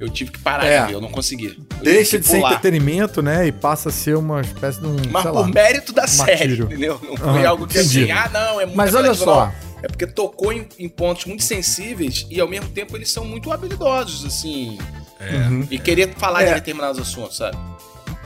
Eu 0.00 0.08
tive 0.08 0.30
que 0.30 0.38
parar 0.38 0.64
É. 0.64 0.80
de 0.82 0.86
ver, 0.88 0.92
eu 0.94 1.00
não 1.00 1.10
consegui. 1.10 1.58
Eu 1.78 1.82
Deixa 1.84 2.20
de 2.20 2.26
ser 2.26 2.38
entretenimento, 2.38 3.20
né? 3.20 3.48
E 3.48 3.52
passa 3.52 3.88
a 3.88 3.92
ser 3.92 4.16
uma 4.16 4.40
espécie 4.40 4.80
de 4.80 4.86
um. 4.86 4.94
Mas 5.10 5.22
sei 5.22 5.32
por 5.32 5.40
lá. 5.40 5.48
mérito 5.48 5.92
da 5.92 6.06
série, 6.06 6.30
martírio. 6.30 6.64
entendeu? 6.66 7.00
Não 7.02 7.16
foi 7.16 7.28
Aham, 7.28 7.48
algo 7.48 7.66
que 7.66 7.78
entendi. 7.78 8.02
assim, 8.04 8.12
ah, 8.12 8.30
não, 8.32 8.60
é 8.60 8.64
muito 8.66 8.76
Mas 8.76 8.94
olha 8.94 9.12
só. 9.14 9.46
não. 9.46 9.68
É 9.82 9.88
porque 9.88 10.06
tocou 10.06 10.52
em, 10.52 10.68
em 10.78 10.88
pontos 10.88 11.24
muito 11.24 11.42
sensíveis 11.44 12.26
e 12.30 12.40
ao 12.40 12.46
mesmo 12.48 12.68
tempo 12.70 12.96
eles 12.96 13.10
são 13.10 13.24
muito 13.24 13.52
habilidosos, 13.52 14.24
assim. 14.24 14.78
Uhum. 15.20 15.66
E 15.68 15.78
querer 15.80 16.14
falar 16.16 16.44
de 16.44 16.50
É. 16.50 16.54
determinados 16.54 17.00
assuntos, 17.00 17.36
sabe? 17.36 17.56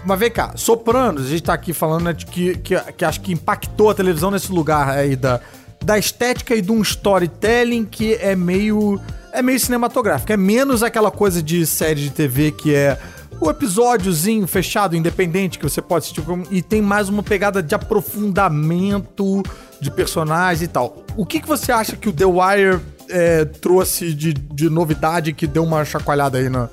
Mas 0.04 0.18
vem 0.18 0.30
cá, 0.30 0.52
Sopranos, 0.56 1.26
a 1.26 1.28
gente 1.28 1.42
tá 1.44 1.54
aqui 1.54 1.72
falando 1.72 2.04
né, 2.04 2.12
de 2.12 2.26
que, 2.26 2.56
que, 2.58 2.76
que 2.92 3.04
acho 3.04 3.20
que 3.20 3.32
impactou 3.32 3.90
a 3.90 3.94
televisão 3.94 4.30
nesse 4.30 4.50
lugar 4.50 4.88
aí 4.90 5.14
da, 5.14 5.40
da 5.84 5.96
estética 5.98 6.54
e 6.54 6.60
de 6.60 6.72
um 6.72 6.82
storytelling 6.82 7.84
que 7.84 8.14
é 8.14 8.34
meio. 8.34 9.00
é 9.32 9.40
meio 9.42 9.60
cinematográfico. 9.60 10.32
É 10.32 10.36
menos 10.36 10.82
aquela 10.82 11.10
coisa 11.10 11.40
de 11.42 11.64
série 11.66 12.00
de 12.00 12.10
TV 12.10 12.50
que 12.50 12.74
é 12.74 12.98
o 13.40 13.50
episódiozinho 13.50 14.46
fechado, 14.46 14.94
independente, 14.96 15.58
que 15.58 15.64
você 15.68 15.80
pode 15.82 16.04
assistir. 16.04 16.22
E 16.50 16.62
tem 16.62 16.80
mais 16.82 17.08
uma 17.08 17.22
pegada 17.22 17.62
de 17.62 17.74
aprofundamento 17.74 19.42
de 19.80 19.90
personagens 19.90 20.62
e 20.62 20.68
tal. 20.68 21.04
O 21.16 21.26
que, 21.26 21.40
que 21.40 21.48
você 21.48 21.72
acha 21.72 21.96
que 21.96 22.08
o 22.08 22.12
The 22.12 22.24
Wire 22.24 22.80
é, 23.08 23.44
trouxe 23.44 24.14
de, 24.14 24.32
de 24.32 24.68
novidade 24.70 25.32
que 25.32 25.46
deu 25.46 25.64
uma 25.64 25.84
chacoalhada 25.84 26.38
aí 26.38 26.48
na, 26.48 26.68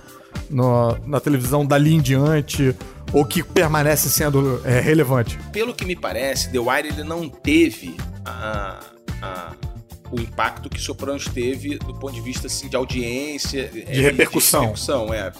no- 0.49 0.95
na 1.07 1.19
televisão 1.19 1.65
dali 1.65 1.93
em 1.95 2.01
diante? 2.01 2.75
Ou 3.11 3.25
que 3.25 3.41
permanece 3.43 4.09
sendo 4.09 4.61
é, 4.65 4.79
relevante? 4.79 5.37
Pelo 5.51 5.73
que 5.73 5.83
me 5.85 5.95
parece, 5.95 6.51
The 6.51 6.59
Wire 6.59 6.87
ele 6.89 7.03
não 7.03 7.27
teve 7.27 7.95
a- 8.25 8.79
a- 9.21 9.51
o 10.11 10.19
impacto 10.19 10.69
que 10.69 10.79
Sopranos 10.79 11.25
teve 11.25 11.77
do 11.79 11.93
ponto 11.95 12.13
de 12.13 12.21
vista 12.21 12.47
assim, 12.47 12.67
de 12.67 12.75
audiência. 12.75 13.67
De 13.69 14.01
repercussão. 14.01 14.61
De 14.61 14.65
repercussão, 14.67 15.13
é. 15.13 15.31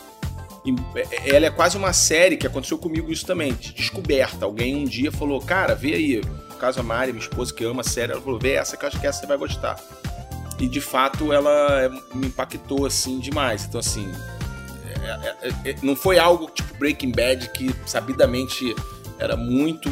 É, 0.95 1.35
Ela 1.35 1.45
é 1.47 1.49
quase 1.49 1.77
uma 1.77 1.93
série 1.93 2.37
que 2.37 2.45
aconteceu 2.45 2.77
comigo 2.77 3.11
isso 3.11 3.25
também, 3.25 3.53
de 3.53 3.73
descoberta. 3.73 4.45
Alguém 4.45 4.75
um 4.75 4.83
dia 4.83 5.11
falou, 5.11 5.39
cara, 5.41 5.73
vê 5.73 5.93
aí. 5.93 6.21
No 6.49 6.55
caso, 6.57 6.79
a 6.79 6.83
Mari, 6.83 7.11
minha 7.13 7.23
esposa, 7.23 7.53
que 7.53 7.63
ama 7.63 7.81
a 7.81 7.83
série, 7.83 8.11
ela 8.11 8.21
falou, 8.21 8.37
vê 8.39 8.53
essa 8.53 8.75
que 8.75 8.83
eu 8.83 8.89
acho 8.89 8.99
que 8.99 9.07
essa 9.07 9.21
você 9.21 9.25
vai 9.27 9.37
gostar. 9.37 9.77
E 10.59 10.67
de 10.67 10.81
fato 10.81 11.31
ela 11.31 11.81
é, 11.81 11.89
me 12.13 12.27
impactou 12.27 12.85
assim 12.85 13.19
demais. 13.19 13.63
Então, 13.65 13.79
assim, 13.79 14.11
é- 15.03 15.35
é- 15.41 15.69
é- 15.71 15.75
não 15.81 15.95
foi 15.95 16.17
algo 16.19 16.49
tipo 16.49 16.73
Breaking 16.77 17.11
Bad 17.11 17.49
que 17.49 17.73
sabidamente 17.85 18.75
era 19.17 19.35
muito 19.35 19.89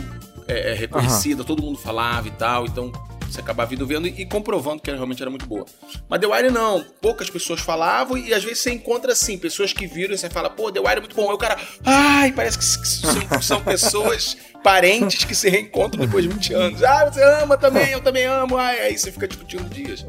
é, 0.48 0.72
é, 0.72 0.74
reconhecida, 0.74 1.44
todo 1.44 1.62
mundo 1.62 1.78
falava 1.78 2.28
e 2.28 2.32
tal, 2.32 2.66
então 2.66 2.90
você 3.30 3.42
acabava 3.42 3.70
vindo 3.70 3.86
vendo 3.86 4.08
e, 4.08 4.22
e 4.22 4.26
comprovando 4.26 4.82
que 4.82 4.90
ela 4.90 4.96
realmente 4.98 5.22
era 5.22 5.30
muito 5.30 5.46
boa. 5.46 5.66
Mas 6.08 6.22
The 6.22 6.28
Wire 6.28 6.50
não, 6.50 6.82
poucas 7.02 7.30
pessoas 7.30 7.60
falavam 7.60 8.18
e 8.18 8.34
às 8.34 8.42
vezes 8.42 8.60
você 8.60 8.72
encontra 8.72 9.12
assim, 9.12 9.38
pessoas 9.38 9.74
que 9.74 9.86
viram 9.86 10.14
e 10.16 10.18
você 10.18 10.30
fala, 10.30 10.50
pô, 10.50 10.72
The 10.72 10.80
Wire 10.80 10.94
é 10.96 11.00
muito 11.02 11.16
bom. 11.16 11.28
Aí 11.30 11.36
o 11.36 11.38
cara, 11.38 11.60
ai, 11.84 12.32
parece 12.32 12.58
que 12.58 12.64
s- 12.64 12.80
que 12.80 12.88
são, 12.88 13.42
são 13.42 13.62
pessoas 13.62 14.38
parentes 14.68 15.24
que 15.24 15.34
se 15.34 15.50
reencontram 15.50 16.06
depois 16.06 16.24
de 16.26 16.30
20 16.30 16.54
anos. 16.54 16.84
Ah, 16.84 17.10
você 17.10 17.24
ama 17.42 17.58
também, 17.58 17.90
eu 17.92 18.02
também 18.02 18.26
amo. 18.26 18.58
Ai, 18.58 18.80
aí 18.82 18.98
você 18.98 19.12
fica 19.12 19.26
discutindo 19.26 19.64
dias. 19.70 20.06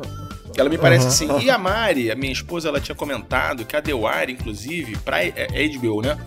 Ela 0.56 0.68
me 0.68 0.76
parece 0.76 1.06
assim. 1.06 1.28
E 1.38 1.48
a 1.48 1.56
Mari, 1.56 2.10
a 2.10 2.16
minha 2.16 2.32
esposa, 2.32 2.68
ela 2.68 2.80
tinha 2.80 2.94
comentado 2.94 3.64
que 3.64 3.76
a 3.76 3.80
Wire, 3.80 4.32
inclusive, 4.32 4.96
pra 4.98 5.22
é, 5.22 5.32
é 5.36 5.68
HBO, 5.68 6.02
né? 6.02 6.18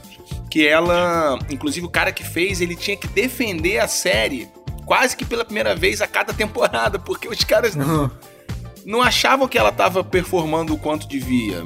Que 0.50 0.66
ela, 0.66 1.38
inclusive 1.50 1.86
o 1.86 1.90
cara 1.90 2.14
que 2.14 2.24
fez, 2.24 2.62
ele 2.62 2.76
tinha 2.76 2.96
que 2.96 3.08
defender 3.08 3.80
a 3.80 3.88
série 3.88 4.48
quase 4.86 5.18
que 5.18 5.26
pela 5.26 5.44
primeira 5.44 5.76
vez 5.76 6.02
a 6.02 6.08
cada 6.08 6.34
temporada, 6.34 6.98
porque 6.98 7.28
os 7.28 7.44
caras 7.44 7.76
não, 7.76 8.10
não 8.86 9.02
achavam 9.02 9.48
que 9.48 9.58
ela 9.58 9.72
tava 9.72 10.04
performando 10.04 10.74
o 10.74 10.78
quanto 10.78 11.06
devia. 11.08 11.64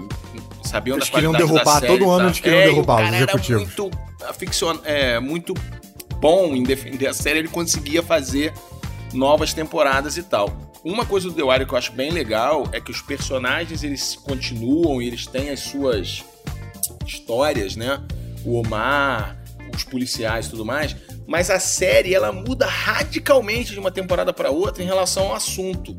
Sabiam 0.64 0.98
Eles 0.98 1.08
da 1.10 1.14
queriam 1.14 1.32
derrubar, 1.32 1.80
série, 1.80 1.88
todo 1.88 2.10
ano 2.10 2.28
eles 2.30 2.40
queriam 2.40 2.62
É, 2.62 2.66
o 2.66 2.70
derrubar 2.72 2.96
os 2.96 3.02
cara 3.04 3.16
era 3.16 3.26
executivos. 3.26 3.62
muito 3.62 3.92
ficcion... 4.40 4.78
é, 4.84 5.20
muito 5.20 5.54
bom 6.26 6.56
em 6.56 6.64
defender 6.64 7.06
a 7.06 7.14
série, 7.14 7.38
ele 7.38 7.48
conseguia 7.48 8.02
fazer 8.02 8.52
novas 9.14 9.54
temporadas 9.54 10.18
e 10.18 10.24
tal. 10.24 10.74
Uma 10.84 11.06
coisa 11.06 11.30
do 11.30 11.36
The 11.36 11.44
Wire 11.44 11.68
que 11.68 11.74
eu 11.74 11.78
acho 11.78 11.92
bem 11.92 12.10
legal 12.10 12.68
é 12.72 12.82
que 12.82 12.90
os 12.90 13.00
personagens 13.00 13.84
eles 13.84 14.16
continuam 14.16 15.00
e 15.00 15.06
eles 15.06 15.28
têm 15.28 15.52
as 15.52 15.60
suas 15.60 16.26
histórias, 17.06 17.76
né? 17.76 18.02
O 18.44 18.56
Omar, 18.56 19.38
os 19.72 19.84
policiais 19.84 20.48
e 20.48 20.50
tudo 20.50 20.66
mais, 20.66 20.96
mas 21.28 21.52
a 21.52 21.60
série 21.60 22.16
ela 22.16 22.32
muda 22.32 22.66
radicalmente 22.66 23.74
de 23.74 23.80
uma 23.80 23.92
temporada 23.92 24.34
para 24.34 24.50
outra 24.50 24.82
em 24.82 24.88
relação 24.88 25.26
ao 25.28 25.36
assunto. 25.36 25.96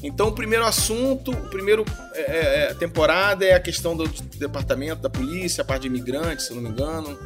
Então, 0.00 0.28
o 0.28 0.32
primeiro 0.32 0.64
assunto, 0.64 1.32
o 1.32 1.48
primeiro 1.48 1.84
é, 2.14 2.20
é, 2.20 2.70
é 2.70 2.74
temporada 2.74 3.44
é 3.44 3.54
a 3.54 3.60
questão 3.60 3.96
do 3.96 4.06
departamento 4.36 5.02
da 5.02 5.10
polícia, 5.10 5.62
a 5.62 5.64
parte 5.64 5.82
de 5.82 5.88
imigrantes, 5.88 6.46
se 6.46 6.54
não 6.54 6.62
me 6.62 6.68
engano. 6.68 7.18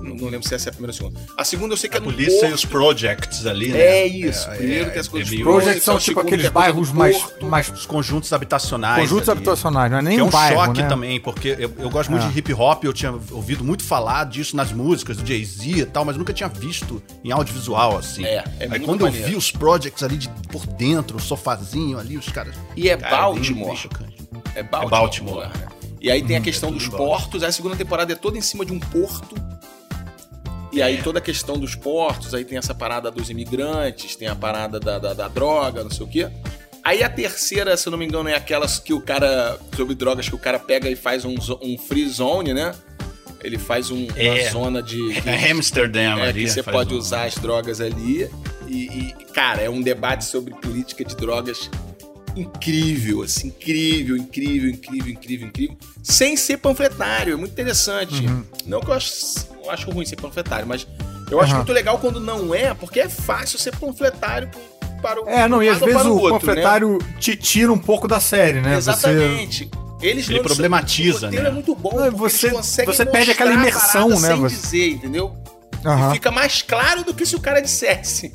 Não, 0.00 0.16
não, 0.16 0.28
lembro 0.28 0.46
se 0.46 0.54
essa 0.54 0.68
é 0.68 0.70
a 0.70 0.72
primeira 0.72 0.96
ou 1.00 1.08
a 1.08 1.10
segunda. 1.10 1.32
A 1.36 1.44
segunda 1.44 1.74
eu 1.74 1.76
sei 1.76 1.90
que 1.90 1.96
a 1.96 2.00
é 2.00 2.02
no 2.02 2.10
polícia 2.10 2.40
porto. 2.40 2.50
e 2.50 2.54
os 2.54 2.64
projects 2.64 3.46
ali, 3.46 3.68
né? 3.68 3.78
É 3.78 4.06
isso. 4.06 4.48
É, 4.50 4.56
Primeiro 4.56 4.86
é, 4.86 4.90
tem 4.90 5.00
as 5.00 5.08
coisas 5.08 5.32
é, 5.32 5.42
Projects 5.42 5.82
são 5.82 5.98
tipo 5.98 6.20
aqueles 6.20 6.46
é 6.46 6.50
bairros 6.50 6.92
mais, 6.92 7.22
mais... 7.42 7.68
Os 7.68 7.86
conjuntos 7.86 8.32
habitacionais. 8.32 9.02
Conjuntos 9.02 9.28
ali. 9.28 9.38
habitacionais, 9.38 9.90
não 9.90 9.98
é 9.98 10.02
nem 10.02 10.16
que 10.16 10.22
um, 10.22 10.26
é 10.26 10.28
um 10.28 10.30
bairro, 10.30 10.64
choque 10.64 10.82
né? 10.82 10.88
também, 10.88 11.20
porque 11.20 11.56
eu, 11.58 11.72
eu 11.78 11.90
gosto 11.90 12.10
muito 12.10 12.26
de 12.28 12.38
hip 12.38 12.52
hop, 12.54 12.84
eu 12.84 12.92
tinha 12.92 13.12
ouvido 13.30 13.62
muito 13.62 13.84
falar 13.84 14.24
disso 14.24 14.56
nas 14.56 14.72
músicas 14.72 15.16
do 15.16 15.26
Jay-Z 15.26 15.70
e 15.70 15.86
tal, 15.86 16.04
mas 16.04 16.16
nunca 16.16 16.32
tinha 16.32 16.48
visto 16.48 17.02
em 17.22 17.30
audiovisual, 17.30 17.98
assim. 17.98 18.24
É, 18.24 18.44
é 18.58 18.68
Aí 18.70 18.80
quando 18.80 19.02
maneiro. 19.02 19.26
eu 19.26 19.30
vi 19.30 19.36
os 19.36 19.50
projects 19.50 20.02
ali 20.02 20.16
de, 20.16 20.28
por 20.50 20.66
dentro, 20.66 21.18
o 21.18 21.20
sofazinho 21.20 21.98
ali, 21.98 22.16
os 22.16 22.28
caras... 22.28 22.54
E 22.76 22.88
é 22.88 22.96
cara, 22.96 23.16
Baltimore. 23.16 23.88
É 24.54 24.62
Baltimore. 24.62 24.86
É 24.86 24.88
Baltimore. 24.88 25.50
E 26.00 26.10
aí 26.10 26.22
tem 26.22 26.36
a 26.36 26.40
hum, 26.40 26.42
questão 26.42 26.72
dos 26.72 26.88
portos, 26.88 27.42
a 27.42 27.52
segunda 27.52 27.76
temporada 27.76 28.12
é 28.12 28.16
toda 28.16 28.38
em 28.38 28.40
cima 28.40 28.64
de 28.64 28.72
um 28.72 28.80
porto 28.80 29.34
e 30.72 30.82
aí 30.82 31.02
toda 31.02 31.18
a 31.18 31.22
questão 31.22 31.58
dos 31.58 31.74
portos, 31.74 32.34
aí 32.34 32.44
tem 32.44 32.58
essa 32.58 32.74
parada 32.74 33.10
dos 33.10 33.30
imigrantes, 33.30 34.16
tem 34.16 34.28
a 34.28 34.36
parada 34.36 34.78
da, 34.78 34.98
da, 34.98 35.14
da 35.14 35.28
droga, 35.28 35.82
não 35.82 35.90
sei 35.90 36.06
o 36.06 36.08
quê. 36.08 36.28
Aí 36.82 37.02
a 37.02 37.10
terceira, 37.10 37.76
se 37.76 37.86
eu 37.86 37.90
não 37.90 37.98
me 37.98 38.06
engano, 38.06 38.28
é 38.28 38.34
aquelas 38.34 38.78
que 38.78 38.92
o 38.92 39.00
cara. 39.00 39.58
Sobre 39.76 39.94
drogas 39.94 40.28
que 40.28 40.34
o 40.34 40.38
cara 40.38 40.58
pega 40.58 40.88
e 40.88 40.96
faz 40.96 41.24
um, 41.24 41.34
um 41.62 41.76
free 41.76 42.08
zone, 42.08 42.54
né? 42.54 42.74
Ele 43.42 43.58
faz 43.58 43.90
um, 43.90 44.06
é, 44.16 44.30
uma 44.30 44.50
zona 44.50 44.82
de. 44.82 45.20
de 45.20 45.28
é 45.28 45.50
Amsterdam 45.50 46.18
é, 46.18 46.28
ali. 46.28 46.44
Que 46.44 46.50
você 46.50 46.62
pode 46.62 46.94
um... 46.94 46.98
usar 46.98 47.24
as 47.24 47.34
drogas 47.34 47.80
ali. 47.80 48.30
E, 48.66 48.84
e, 48.86 49.14
cara, 49.34 49.62
é 49.62 49.68
um 49.68 49.82
debate 49.82 50.24
sobre 50.24 50.54
política 50.54 51.04
de 51.04 51.16
drogas 51.16 51.68
incrível, 52.36 53.22
assim, 53.22 53.48
incrível, 53.48 54.16
incrível, 54.16 54.70
incrível, 54.70 55.12
incrível, 55.12 55.48
incrível. 55.48 55.76
Sem 56.02 56.36
ser 56.36 56.58
panfletário, 56.58 57.34
é 57.34 57.36
muito 57.36 57.52
interessante. 57.52 58.26
Uhum. 58.26 58.44
Não 58.66 58.80
que 58.80 58.88
eu 58.88 58.94
acho 58.94 59.10
não 59.70 59.74
acho 59.74 59.90
ruim 59.90 60.04
ser 60.04 60.16
panfletário, 60.16 60.66
mas 60.66 60.86
eu 61.30 61.38
uhum. 61.38 61.44
acho 61.44 61.54
muito 61.54 61.72
legal 61.72 61.98
quando 61.98 62.20
não 62.20 62.54
é, 62.54 62.74
porque 62.74 63.00
é 63.00 63.08
fácil 63.08 63.58
ser 63.58 63.74
panfletário 63.76 64.50
para 65.00 65.22
o 65.22 65.28
É, 65.28 65.48
não, 65.48 65.62
e 65.62 65.68
às 65.68 65.78
vezes 65.78 66.04
o, 66.04 66.14
outro, 66.14 66.40
panfletário 66.40 66.98
né? 66.98 67.14
te 67.18 67.36
tira 67.36 67.72
um 67.72 67.78
pouco 67.78 68.08
da 68.08 68.20
série, 68.20 68.60
né? 68.60 68.76
Exatamente. 68.76 69.70
Você... 69.72 69.80
Eles 70.06 70.28
Ele 70.30 70.40
problematiza, 70.40 71.28
o 71.28 71.30
né? 71.30 71.46
é 71.46 71.50
muito 71.50 71.74
bom, 71.74 71.94
não, 71.94 72.10
você 72.10 72.50
você 72.50 73.04
perde 73.04 73.32
aquela 73.32 73.52
imersão, 73.52 74.08
né? 74.08 74.28
Sem 74.28 74.36
você... 74.36 74.56
dizer, 74.56 74.90
entendeu? 74.92 75.36
Uhum. 75.84 76.10
E 76.10 76.14
fica 76.14 76.30
mais 76.30 76.62
claro 76.62 77.04
do 77.04 77.12
que 77.12 77.24
se 77.26 77.36
o 77.36 77.40
cara 77.40 77.60
dissesse. 77.60 78.32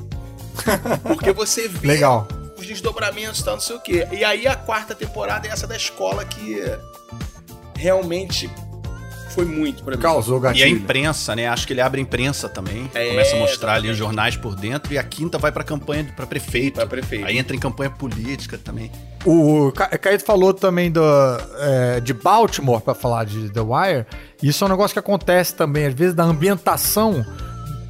Porque 1.02 1.32
você 1.32 1.68
vê 1.68 1.88
Legal. 1.88 2.26
os 2.56 2.66
desdobramentos 2.66 3.40
e 3.40 3.44
tal, 3.44 3.54
não 3.54 3.60
sei 3.60 3.76
o 3.76 3.80
quê. 3.80 4.06
E 4.12 4.24
aí 4.24 4.46
a 4.46 4.54
quarta 4.54 4.94
temporada 4.94 5.46
é 5.48 5.50
essa 5.50 5.66
da 5.66 5.76
escola 5.76 6.24
que 6.24 6.62
realmente 7.76 8.48
foi 9.36 9.44
muito 9.44 9.84
pra 9.84 9.94
mim. 9.94 10.02
Causou 10.02 10.40
gatilho. 10.40 10.62
E 10.62 10.64
a 10.64 10.68
imprensa, 10.68 11.36
né? 11.36 11.46
Acho 11.46 11.66
que 11.66 11.72
ele 11.74 11.82
abre 11.82 12.00
a 12.00 12.02
imprensa 12.02 12.48
também. 12.48 12.90
É, 12.94 13.10
começa 13.10 13.36
a 13.36 13.38
mostrar 13.38 13.72
exatamente. 13.72 13.78
ali 13.78 13.90
os 13.90 13.96
jornais 13.98 14.36
por 14.36 14.56
dentro. 14.56 14.92
E 14.92 14.98
a 14.98 15.04
quinta 15.04 15.36
vai 15.36 15.52
pra 15.52 15.62
campanha 15.62 16.10
pra 16.16 16.26
prefeito. 16.26 16.74
Pra 16.74 16.86
prefeito. 16.86 17.26
Aí 17.26 17.36
entra 17.36 17.54
em 17.54 17.58
campanha 17.58 17.90
política 17.90 18.58
também. 18.58 18.90
O 19.24 19.72
Caíto 19.72 20.24
falou 20.24 20.54
também 20.54 20.90
do, 20.90 21.02
é, 21.58 22.00
de 22.00 22.14
Baltimore, 22.14 22.80
para 22.80 22.94
falar 22.94 23.24
de 23.24 23.50
The 23.50 23.60
Wire. 23.60 24.06
Isso 24.42 24.64
é 24.64 24.66
um 24.66 24.70
negócio 24.70 24.94
que 24.94 24.98
acontece 24.98 25.54
também, 25.54 25.86
às 25.86 25.94
vezes, 25.94 26.14
da 26.14 26.24
ambientação 26.24 27.24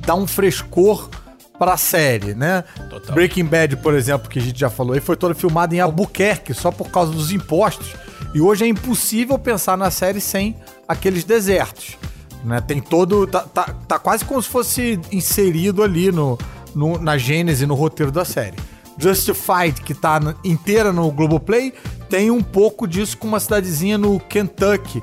dá 0.06 0.14
um 0.14 0.26
frescor 0.26 1.10
pra 1.58 1.76
série, 1.76 2.34
né? 2.34 2.64
Total. 2.88 3.14
Breaking 3.14 3.44
Bad, 3.44 3.76
por 3.78 3.94
exemplo, 3.94 4.28
que 4.28 4.38
a 4.38 4.42
gente 4.42 4.58
já 4.58 4.70
falou, 4.70 4.94
aí 4.94 5.00
foi 5.00 5.16
toda 5.16 5.34
filmada 5.34 5.74
em 5.74 5.80
Albuquerque, 5.80 6.54
só 6.54 6.70
por 6.70 6.90
causa 6.90 7.12
dos 7.12 7.32
impostos. 7.32 7.94
E 8.32 8.40
hoje 8.40 8.64
é 8.64 8.68
impossível 8.68 9.38
pensar 9.38 9.76
na 9.76 9.90
série 9.90 10.20
sem 10.20 10.56
aqueles 10.88 11.24
desertos. 11.24 11.96
Né? 12.44 12.60
Tem 12.60 12.80
todo. 12.80 13.26
Tá, 13.26 13.40
tá, 13.40 13.74
tá 13.88 13.98
quase 13.98 14.24
como 14.24 14.40
se 14.42 14.48
fosse 14.48 15.00
inserido 15.10 15.82
ali 15.82 16.12
no, 16.12 16.38
no, 16.74 16.98
na 16.98 17.18
gênese, 17.18 17.66
no 17.66 17.74
roteiro 17.74 18.12
da 18.12 18.24
série. 18.24 18.56
Justified, 18.98 19.82
que 19.82 19.92
tá 19.92 20.18
inteira 20.42 20.92
no 20.92 21.10
Globoplay, 21.10 21.74
tem 22.08 22.30
um 22.30 22.42
pouco 22.42 22.86
disso 22.86 23.18
com 23.18 23.28
uma 23.28 23.40
cidadezinha 23.40 23.98
no 23.98 24.18
Kentucky. 24.18 25.02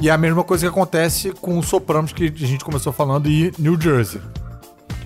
E 0.00 0.08
é 0.08 0.12
a 0.12 0.16
mesma 0.16 0.44
coisa 0.44 0.66
que 0.66 0.70
acontece 0.70 1.32
com 1.32 1.58
os 1.58 1.66
Sopranos, 1.66 2.12
que 2.12 2.24
a 2.24 2.46
gente 2.46 2.64
começou 2.64 2.92
falando, 2.92 3.28
e 3.28 3.52
New 3.58 3.78
Jersey. 3.78 4.20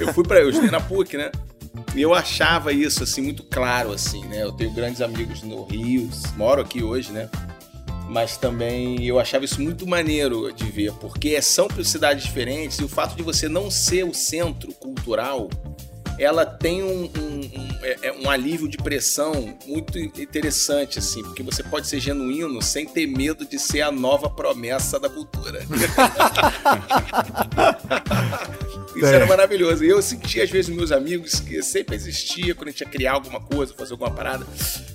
Eu 0.00 0.14
fui 0.14 0.24
para 0.24 0.40
eu 0.40 0.48
estudei 0.48 0.70
na 0.70 0.80
PUC, 0.80 1.18
né? 1.18 1.30
E 1.94 2.02
eu 2.02 2.14
achava 2.14 2.72
isso, 2.72 3.02
assim, 3.02 3.20
muito 3.20 3.42
claro, 3.42 3.92
assim, 3.92 4.24
né? 4.26 4.42
Eu 4.42 4.52
tenho 4.52 4.72
grandes 4.72 5.00
amigos 5.00 5.42
no 5.42 5.64
Rio, 5.64 6.08
moro 6.36 6.62
aqui 6.62 6.82
hoje, 6.82 7.10
né? 7.12 7.28
Mas 8.08 8.36
também 8.36 9.06
eu 9.06 9.20
achava 9.20 9.44
isso 9.44 9.62
muito 9.62 9.86
maneiro 9.86 10.52
de 10.52 10.64
ver, 10.64 10.92
porque 10.94 11.40
são 11.40 11.68
cidades 11.84 12.24
diferentes 12.24 12.78
e 12.78 12.84
o 12.84 12.88
fato 12.88 13.14
de 13.14 13.22
você 13.22 13.48
não 13.48 13.70
ser 13.70 14.04
o 14.04 14.12
centro 14.12 14.72
cultural, 14.74 15.48
ela 16.20 16.44
tem 16.44 16.82
um, 16.82 17.04
um, 17.04 17.40
um, 17.40 17.68
é, 17.82 18.08
é 18.08 18.12
um 18.12 18.28
alívio 18.28 18.68
de 18.68 18.76
pressão 18.76 19.56
muito 19.66 19.98
interessante, 19.98 20.98
assim, 20.98 21.22
porque 21.22 21.42
você 21.42 21.62
pode 21.62 21.88
ser 21.88 21.98
genuíno 21.98 22.60
sem 22.60 22.86
ter 22.86 23.06
medo 23.06 23.46
de 23.46 23.58
ser 23.58 23.80
a 23.80 23.90
nova 23.90 24.28
promessa 24.28 25.00
da 25.00 25.08
cultura. 25.08 25.64
Isso 28.94 29.06
é. 29.06 29.14
era 29.14 29.24
maravilhoso. 29.26 29.82
E 29.82 29.88
eu 29.88 30.02
sentia, 30.02 30.44
às 30.44 30.50
vezes, 30.50 30.74
meus 30.74 30.92
amigos 30.92 31.40
que 31.40 31.62
sempre 31.62 31.96
existia 31.96 32.54
quando 32.54 32.68
a 32.68 32.70
gente 32.70 32.82
ia 32.82 32.88
criar 32.88 33.12
alguma 33.12 33.40
coisa, 33.40 33.72
fazer 33.72 33.92
alguma 33.92 34.10
parada. 34.10 34.46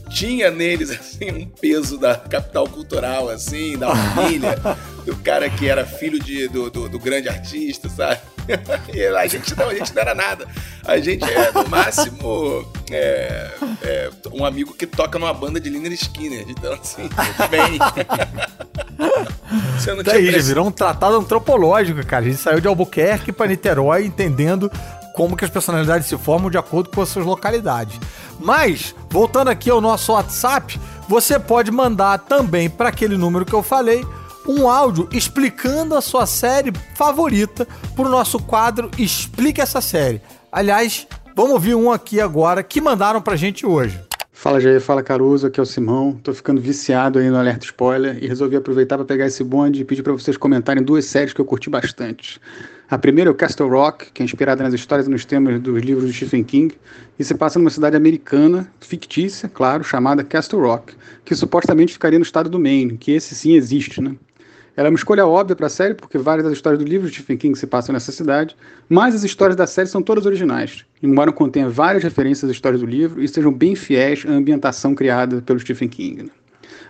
Tinha 0.09 0.51
neles, 0.51 0.91
assim, 0.91 1.31
um 1.31 1.45
peso 1.47 1.97
da 1.97 2.15
capital 2.15 2.67
cultural, 2.67 3.29
assim, 3.29 3.77
da 3.77 3.95
família, 3.95 4.55
do 5.05 5.15
cara 5.17 5.49
que 5.49 5.67
era 5.67 5.85
filho 5.85 6.19
de, 6.19 6.47
do, 6.47 6.69
do, 6.69 6.89
do 6.89 6.99
grande 6.99 7.29
artista, 7.29 7.89
sabe? 7.89 8.19
E 8.93 9.05
a 9.07 9.27
gente 9.27 9.57
não, 9.57 9.69
a 9.69 9.73
gente 9.73 9.93
não 9.93 10.01
era 10.01 10.13
nada. 10.13 10.47
A 10.85 10.99
gente 10.99 11.23
é, 11.23 11.51
no 11.51 11.67
máximo, 11.67 12.65
é, 12.91 13.49
é, 13.81 14.09
um 14.31 14.45
amigo 14.45 14.73
que 14.73 14.85
toca 14.85 15.17
numa 15.17 15.33
banda 15.33 15.59
de 15.59 15.69
Liner 15.69 15.91
Skinner. 15.93 16.45
Então, 16.47 16.73
assim, 16.73 17.09
bem. 17.49 17.79
Você 19.77 19.93
não 19.93 20.03
Daí, 20.03 20.31
já 20.31 20.37
virou 20.39 20.67
um 20.67 20.71
tratado 20.71 21.15
antropológico, 21.15 22.05
cara. 22.05 22.23
A 22.23 22.27
gente 22.27 22.39
saiu 22.39 22.61
de 22.61 22.67
Albuquerque 22.67 23.31
para 23.31 23.47
Niterói 23.47 24.05
entendendo 24.05 24.71
como 25.15 25.37
que 25.37 25.45
as 25.45 25.51
personalidades 25.51 26.07
se 26.07 26.17
formam 26.17 26.49
de 26.49 26.57
acordo 26.57 26.89
com 26.89 27.01
as 27.01 27.09
suas 27.09 27.25
localidades. 27.25 27.97
Mas, 28.39 28.95
voltando 29.09 29.49
aqui 29.49 29.69
ao 29.69 29.81
nosso 29.81 30.13
WhatsApp, 30.13 30.79
você 31.07 31.39
pode 31.39 31.71
mandar 31.71 32.19
também 32.19 32.69
para 32.69 32.89
aquele 32.89 33.17
número 33.17 33.45
que 33.45 33.53
eu 33.53 33.63
falei 33.63 34.05
um 34.47 34.69
áudio 34.69 35.09
explicando 35.11 35.95
a 35.95 36.01
sua 36.01 36.25
série 36.25 36.71
favorita 36.95 37.67
para 37.95 38.05
o 38.05 38.09
nosso 38.09 38.39
quadro 38.39 38.91
Explica 38.97 39.63
essa 39.63 39.81
série. 39.81 40.21
Aliás, 40.51 41.07
vamos 41.35 41.53
ouvir 41.53 41.75
um 41.75 41.91
aqui 41.91 42.21
agora 42.21 42.61
que 42.63 42.79
mandaram 42.79 43.21
pra 43.21 43.35
gente 43.35 43.65
hoje. 43.65 43.99
Fala 44.31 44.59
Jair, 44.59 44.79
fala 44.81 45.01
Caruso, 45.01 45.47
aqui 45.47 45.59
é 45.59 45.63
o 45.63 45.65
Simão. 45.65 46.19
Tô 46.21 46.33
ficando 46.33 46.61
viciado 46.61 47.17
aí 47.17 47.29
no 47.29 47.37
alerta 47.37 47.65
spoiler 47.65 48.21
e 48.21 48.27
resolvi 48.27 48.55
aproveitar 48.55 48.97
para 48.97 49.05
pegar 49.05 49.25
esse 49.25 49.43
bonde 49.43 49.81
e 49.81 49.85
pedir 49.85 50.03
para 50.03 50.13
vocês 50.13 50.37
comentarem 50.37 50.83
duas 50.83 51.05
séries 51.05 51.33
que 51.33 51.41
eu 51.41 51.45
curti 51.45 51.69
bastante. 51.69 52.39
A 52.87 52.99
primeira 52.99 53.31
é 53.31 53.31
o 53.31 53.35
Castle 53.35 53.67
Rock, 53.67 54.11
que 54.11 54.21
é 54.21 54.25
inspirada 54.25 54.61
nas 54.61 54.71
histórias 54.71 55.07
e 55.07 55.09
nos 55.09 55.25
temas 55.25 55.59
dos 55.59 55.81
livros 55.81 56.05
de 56.05 56.13
Stephen 56.13 56.43
King, 56.43 56.75
e 57.17 57.23
se 57.23 57.33
passa 57.33 57.57
numa 57.57 57.71
cidade 57.71 57.97
americana, 57.97 58.71
fictícia, 58.79 59.49
claro, 59.49 59.83
chamada 59.83 60.23
Castle 60.23 60.61
Rock, 60.61 60.93
que 61.23 61.33
supostamente 61.33 61.93
ficaria 61.93 62.19
no 62.19 62.23
estado 62.23 62.47
do 62.47 62.59
Maine, 62.59 62.95
que 62.95 63.11
esse 63.11 63.33
sim 63.33 63.55
existe, 63.55 63.99
né? 63.99 64.15
Ela 64.77 64.89
é 64.89 64.91
uma 64.91 64.97
escolha 64.97 65.25
óbvia 65.25 65.55
para 65.55 65.65
a 65.65 65.69
série, 65.69 65.95
porque 65.95 66.19
várias 66.19 66.45
das 66.45 66.53
histórias 66.53 66.79
do 66.79 66.87
livro 66.87 67.07
de 67.07 67.15
Stephen 67.15 67.37
King 67.37 67.57
se 67.57 67.65
passam 67.65 67.91
nessa 67.91 68.11
cidade, 68.11 68.55
mas 68.87 69.15
as 69.15 69.23
histórias 69.23 69.55
da 69.55 69.65
série 69.65 69.87
são 69.87 70.03
todas 70.03 70.27
originais, 70.27 70.85
embora 71.01 71.31
contenha 71.31 71.67
várias 71.67 72.03
referências 72.03 72.47
às 72.47 72.55
histórias 72.55 72.81
do 72.81 72.87
livro 72.87 73.23
e 73.23 73.27
sejam 73.27 73.51
bem 73.51 73.73
fiéis 73.73 74.23
à 74.27 74.31
ambientação 74.31 74.93
criada 74.93 75.41
pelo 75.41 75.59
Stephen 75.59 75.87
King. 75.87 76.23
Né? 76.23 76.29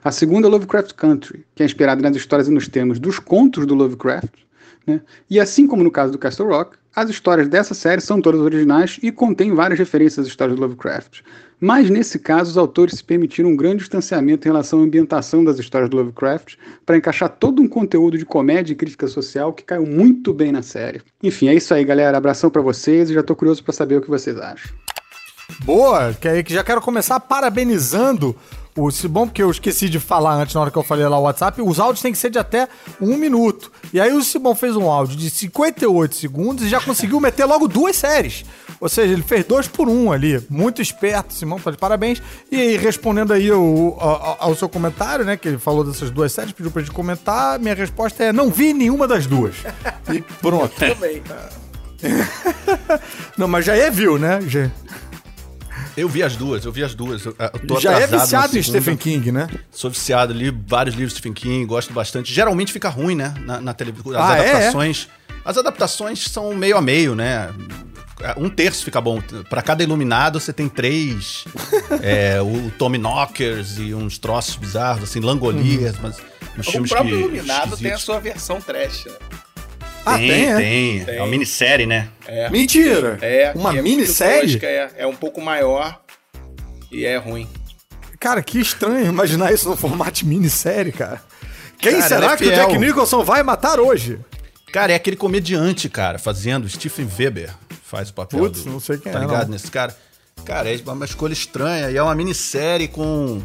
A 0.03 0.11
segunda 0.11 0.47
é 0.47 0.51
Lovecraft 0.51 0.93
Country, 0.93 1.45
que 1.55 1.63
é 1.63 1.65
inspirada 1.65 2.01
nas 2.01 2.17
histórias 2.17 2.49
e 2.49 2.51
nos 2.51 2.67
temas 2.67 2.99
dos 2.99 3.17
contos 3.17 3.65
do 3.65 3.75
Lovecraft, 3.75 4.44
né? 4.85 5.01
e 5.29 5.39
assim 5.39 5.67
como 5.67 5.83
no 5.83 5.91
caso 5.91 6.11
do 6.11 6.17
Castle 6.17 6.47
Rock, 6.47 6.77
as 6.95 7.09
histórias 7.09 7.49
dessa 7.49 7.73
série 7.73 7.99
são 7.99 8.21
todas 8.21 8.39
originais 8.39 8.97
e 9.03 9.11
contêm 9.11 9.53
várias 9.53 9.77
referências 9.77 10.25
às 10.25 10.27
histórias 10.27 10.55
do 10.55 10.61
Lovecraft. 10.61 11.21
Mas 11.59 11.89
nesse 11.89 12.19
caso, 12.19 12.51
os 12.51 12.57
autores 12.57 12.95
se 12.95 13.03
permitiram 13.03 13.49
um 13.49 13.55
grande 13.55 13.79
distanciamento 13.79 14.47
em 14.47 14.51
relação 14.51 14.79
à 14.79 14.83
ambientação 14.83 15.43
das 15.43 15.59
histórias 15.59 15.89
do 15.89 15.97
Lovecraft 15.97 16.55
para 16.85 16.97
encaixar 16.97 17.29
todo 17.29 17.61
um 17.61 17.67
conteúdo 17.67 18.17
de 18.17 18.25
comédia 18.25 18.73
e 18.73 18.75
crítica 18.75 19.07
social 19.07 19.51
que 19.51 19.63
caiu 19.63 19.85
muito 19.85 20.33
bem 20.33 20.51
na 20.51 20.61
série. 20.61 21.01
Enfim, 21.21 21.49
é 21.49 21.55
isso 21.55 21.73
aí, 21.73 21.83
galera. 21.83 22.17
Abração 22.17 22.49
para 22.49 22.61
vocês 22.61 23.09
e 23.09 23.13
já 23.13 23.23
tô 23.23 23.35
curioso 23.35 23.63
para 23.63 23.73
saber 23.73 23.97
o 23.97 24.01
que 24.01 24.09
vocês 24.09 24.37
acham. 24.37 24.71
Boa, 25.63 26.13
que 26.13 26.53
já 26.53 26.63
quero 26.63 26.81
começar 26.81 27.19
parabenizando 27.19 28.35
o 28.77 28.91
Simão, 28.91 29.25
porque 29.25 29.41
eu 29.41 29.49
esqueci 29.49 29.87
de 29.87 29.99
falar 30.01 30.33
antes 30.33 30.53
na 30.53 30.59
hora 30.59 30.69
que 30.69 30.77
eu 30.77 30.83
falei 30.83 31.07
lá 31.07 31.17
o 31.17 31.23
WhatsApp, 31.23 31.61
os 31.61 31.79
áudios 31.79 32.01
têm 32.01 32.11
que 32.11 32.17
ser 32.17 32.29
de 32.29 32.37
até 32.37 32.67
um 32.99 33.15
minuto. 33.15 33.71
E 33.93 34.01
aí 34.01 34.11
o 34.11 34.21
Simão 34.21 34.53
fez 34.53 34.75
um 34.75 34.89
áudio 34.89 35.15
de 35.15 35.29
58 35.29 36.15
segundos 36.15 36.65
e 36.65 36.67
já 36.67 36.81
conseguiu 36.81 37.21
meter 37.21 37.45
logo 37.45 37.69
duas 37.69 37.95
séries. 37.95 38.43
Ou 38.79 38.89
seja, 38.89 39.13
ele 39.13 39.23
fez 39.23 39.45
dois 39.45 39.67
por 39.67 39.87
um 39.87 40.11
ali. 40.11 40.43
Muito 40.49 40.81
esperto, 40.81 41.33
Simão, 41.33 41.57
tá 41.57 41.71
de 41.71 41.77
parabéns. 41.77 42.21
E 42.51 42.59
aí, 42.59 42.77
respondendo 42.77 43.31
aí 43.31 43.49
ao, 43.49 43.63
ao, 43.97 44.37
ao, 44.41 44.55
seu 44.55 44.67
comentário, 44.67 45.23
né, 45.23 45.37
que 45.37 45.47
ele 45.47 45.57
falou 45.57 45.85
dessas 45.85 46.11
duas 46.11 46.33
séries, 46.33 46.51
pediu 46.51 46.69
pra 46.69 46.81
gente 46.81 46.93
comentar, 46.93 47.57
minha 47.59 47.73
resposta 47.73 48.25
é: 48.25 48.33
não 48.33 48.49
vi 48.49 48.73
nenhuma 48.73 49.07
das 49.07 49.25
duas. 49.25 49.55
E 50.13 50.21
pronto. 50.41 50.75
Também. 50.75 51.23
não, 53.37 53.47
mas 53.47 53.65
já 53.65 53.75
é 53.75 53.89
viu, 53.89 54.19
né? 54.19 54.39
Já... 54.47 54.69
Eu 55.97 56.09
vi 56.09 56.21
as 56.23 56.35
duas, 56.35 56.65
eu 56.65 56.71
vi 56.71 56.83
as 56.83 56.93
duas. 56.93 57.25
Eu 57.25 57.35
Já 57.79 57.99
é 57.99 58.07
viciado 58.07 58.57
em 58.57 58.61
Stephen 58.61 58.97
King, 58.97 59.31
né? 59.31 59.47
Sou 59.71 59.89
viciado, 59.89 60.33
li 60.33 60.49
vários 60.49 60.95
livros 60.95 61.13
de 61.13 61.19
Stephen 61.19 61.33
King, 61.33 61.65
gosto 61.65 61.93
bastante. 61.93 62.33
Geralmente 62.33 62.73
fica 62.73 62.89
ruim, 62.89 63.15
né? 63.15 63.33
Na, 63.45 63.61
na 63.61 63.73
televisão. 63.73 64.11
As 64.11 64.17
ah, 64.17 64.33
adaptações. 64.33 65.07
É? 65.21 65.25
As 65.45 65.57
adaptações 65.57 66.25
são 66.25 66.53
meio 66.53 66.75
a 66.75 66.81
meio, 66.81 67.15
né? 67.15 67.49
Um 68.37 68.49
terço 68.49 68.83
fica 68.83 68.99
bom. 68.99 69.21
Para 69.49 69.61
cada 69.61 69.83
iluminado, 69.83 70.39
você 70.39 70.51
tem 70.51 70.67
três. 70.67 71.45
é, 72.01 72.41
o 72.41 72.71
Tommy 72.77 72.97
Knockers 72.97 73.77
e 73.77 73.93
uns 73.93 74.17
troços 74.17 74.55
bizarros, 74.55 75.03
assim, 75.03 75.19
Langoliers, 75.19 75.95
uhum. 75.95 76.01
mas. 76.03 76.17
O 76.57 76.87
próprio 76.87 77.17
que, 77.17 77.23
Iluminado 77.23 77.75
tem 77.75 77.91
a 77.91 77.97
sua 77.97 78.17
versão 78.17 78.61
trash, 78.61 79.05
né? 79.05 79.11
Ah, 80.05 80.17
tem, 80.17 80.29
tem, 80.29 80.51
é? 80.51 80.55
tem. 80.55 81.05
tem. 81.05 81.15
É 81.15 81.21
uma 81.21 81.27
minissérie, 81.27 81.85
né? 81.85 82.09
É. 82.27 82.49
Mentira! 82.49 83.17
É. 83.21 83.51
Uma 83.55 83.75
é 83.75 83.81
minissérie? 83.81 84.59
É, 84.63 84.89
é 84.97 85.07
um 85.07 85.15
pouco 85.15 85.41
maior 85.41 85.99
e 86.91 87.05
é 87.05 87.17
ruim. 87.17 87.49
Cara, 88.19 88.41
que 88.41 88.59
estranho 88.59 89.05
imaginar 89.07 89.53
isso 89.53 89.67
no 89.69 89.75
formato 89.75 90.11
de 90.11 90.25
minissérie, 90.25 90.91
cara. 90.91 91.21
Quem 91.77 91.93
cara, 91.93 92.07
será 92.07 92.33
é 92.33 92.37
que 92.37 92.45
o 92.45 92.51
Jack 92.51 92.77
Nicholson 92.77 93.23
vai 93.23 93.43
matar 93.43 93.79
hoje? 93.79 94.19
Cara, 94.71 94.91
é 94.91 94.95
aquele 94.95 95.15
comediante, 95.15 95.89
cara, 95.89 96.17
fazendo 96.17 96.67
Stephen 96.67 97.07
Weber. 97.17 97.53
Faz 97.83 98.09
o 98.09 98.13
papel 98.13 98.39
Putz, 98.39 98.63
do, 98.63 98.71
não 98.71 98.79
sei 98.79 98.97
quem 98.97 99.11
tá 99.11 99.19
é. 99.19 99.21
Tá 99.21 99.27
ligado 99.27 99.45
não. 99.45 99.53
nesse 99.53 99.69
cara? 99.69 99.95
Cara, 100.43 100.69
é 100.69 100.77
uma 100.85 101.05
escolha 101.05 101.33
estranha. 101.33 101.89
E 101.91 101.97
é 101.97 102.03
uma 102.03 102.15
minissérie 102.15 102.87
com 102.87 103.41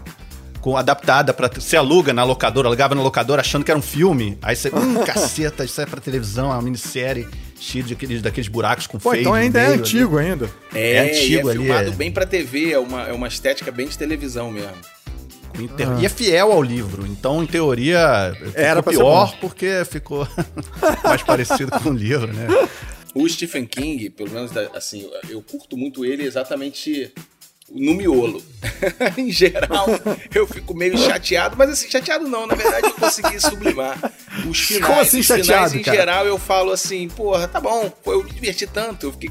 com 0.60 0.76
adaptada 0.76 1.32
para 1.32 1.48
Você 1.48 1.76
aluga 1.76 2.12
na 2.12 2.24
locadora, 2.24 2.68
alugava 2.68 2.94
na 2.94 3.02
locadora 3.02 3.40
achando 3.40 3.64
que 3.64 3.70
era 3.70 3.78
um 3.78 3.82
filme. 3.82 4.38
Aí 4.42 4.54
você, 4.54 4.68
hum, 4.68 5.02
caceta, 5.06 5.64
isso 5.64 5.80
é 5.80 5.86
pra 5.86 6.00
televisão, 6.00 6.50
é 6.50 6.54
uma 6.54 6.62
minissérie 6.62 7.26
cheia 7.58 7.84
de 7.84 7.92
aqueles, 7.92 8.22
daqueles 8.22 8.48
buracos 8.48 8.86
com 8.86 8.98
Pô, 8.98 9.14
então 9.14 9.34
ainda 9.34 9.60
é 9.60 9.66
antigo 9.66 10.18
ali. 10.18 10.30
ainda. 10.30 10.50
É, 10.74 10.92
é 10.94 11.10
antigo 11.10 11.48
é 11.48 11.52
ali. 11.52 11.60
filmado 11.60 11.88
é. 11.90 11.92
bem 11.92 12.10
pra 12.10 12.26
TV, 12.26 12.72
é 12.72 12.78
uma, 12.78 13.02
é 13.02 13.12
uma 13.12 13.28
estética 13.28 13.70
bem 13.70 13.86
de 13.86 13.96
televisão 13.98 14.50
mesmo. 14.50 14.76
Ah. 15.78 16.00
E 16.00 16.06
é 16.06 16.08
fiel 16.08 16.52
ao 16.52 16.62
livro, 16.62 17.06
então 17.06 17.42
em 17.42 17.46
teoria 17.46 18.34
era 18.54 18.82
pior 18.82 19.36
porque 19.40 19.84
ficou 19.84 20.26
mais 21.04 21.22
parecido 21.22 21.70
com 21.82 21.90
o 21.90 21.92
livro, 21.92 22.32
né? 22.32 22.46
O 23.14 23.28
Stephen 23.28 23.66
King, 23.66 24.08
pelo 24.10 24.30
menos 24.30 24.52
assim, 24.74 25.10
eu 25.28 25.42
curto 25.42 25.76
muito 25.76 26.04
ele 26.04 26.24
exatamente 26.24 27.12
no 27.70 27.94
miolo. 27.94 28.42
em 29.16 29.30
geral, 29.30 29.86
eu 30.34 30.46
fico 30.46 30.74
meio 30.74 30.96
chateado, 30.98 31.56
mas 31.56 31.70
assim, 31.70 31.88
chateado 31.88 32.28
não, 32.28 32.46
na 32.46 32.54
verdade 32.54 32.86
eu 32.86 32.94
consegui 32.94 33.40
sublimar 33.40 33.98
os 34.48 34.58
finais. 34.60 34.86
Como 34.86 35.00
assim 35.00 35.20
os 35.20 35.26
chateado, 35.26 35.70
finais, 35.70 35.74
em 35.74 35.84
geral, 35.84 36.26
eu 36.26 36.38
falo 36.38 36.72
assim, 36.72 37.08
porra, 37.08 37.48
tá 37.48 37.60
bom, 37.60 37.90
eu 38.06 38.22
me 38.22 38.30
diverti 38.30 38.66
tanto, 38.66 39.06
eu 39.06 39.12
fiquei, 39.12 39.30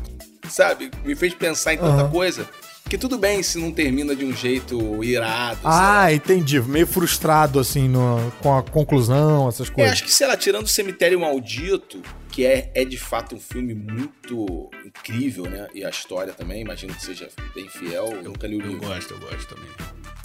sabe, 0.49 0.89
me 1.03 1.15
fez 1.15 1.33
pensar 1.33 1.73
em 1.73 1.77
tanta 1.77 2.05
uhum. 2.05 2.09
coisa. 2.09 2.49
Que 2.89 2.97
tudo 2.97 3.19
bem 3.19 3.43
se 3.43 3.59
não 3.59 3.71
termina 3.71 4.15
de 4.15 4.25
um 4.25 4.35
jeito 4.35 5.03
irado. 5.03 5.59
Ah, 5.63 6.11
entendi. 6.11 6.59
Meio 6.59 6.87
frustrado, 6.87 7.59
assim, 7.59 7.87
no, 7.87 8.31
com 8.41 8.57
a 8.57 8.63
conclusão, 8.63 9.47
essas 9.47 9.69
coisas. 9.69 9.91
Eu 9.91 9.93
acho 9.93 10.03
que, 10.03 10.11
sei 10.11 10.25
lá, 10.25 10.35
tirando 10.35 10.65
o 10.65 10.67
Cemitério 10.67 11.19
Maldito, 11.19 12.01
que 12.31 12.43
é, 12.43 12.71
é 12.73 12.83
de 12.83 12.97
fato 12.97 13.35
um 13.35 13.39
filme 13.39 13.75
muito 13.75 14.71
incrível, 14.83 15.45
né? 15.45 15.67
E 15.71 15.85
a 15.85 15.89
história 15.89 16.33
também, 16.33 16.61
imagino 16.61 16.95
que 16.95 17.05
seja 17.05 17.29
bem 17.53 17.69
fiel. 17.69 18.07
Eu, 18.07 18.17
eu 18.17 18.23
nunca 18.23 18.47
li 18.47 18.55
o 18.55 18.61
livro. 18.61 18.83
Eu 18.83 18.89
gosto, 18.89 19.13
eu 19.13 19.19
gosto 19.19 19.55
também. 19.55 19.69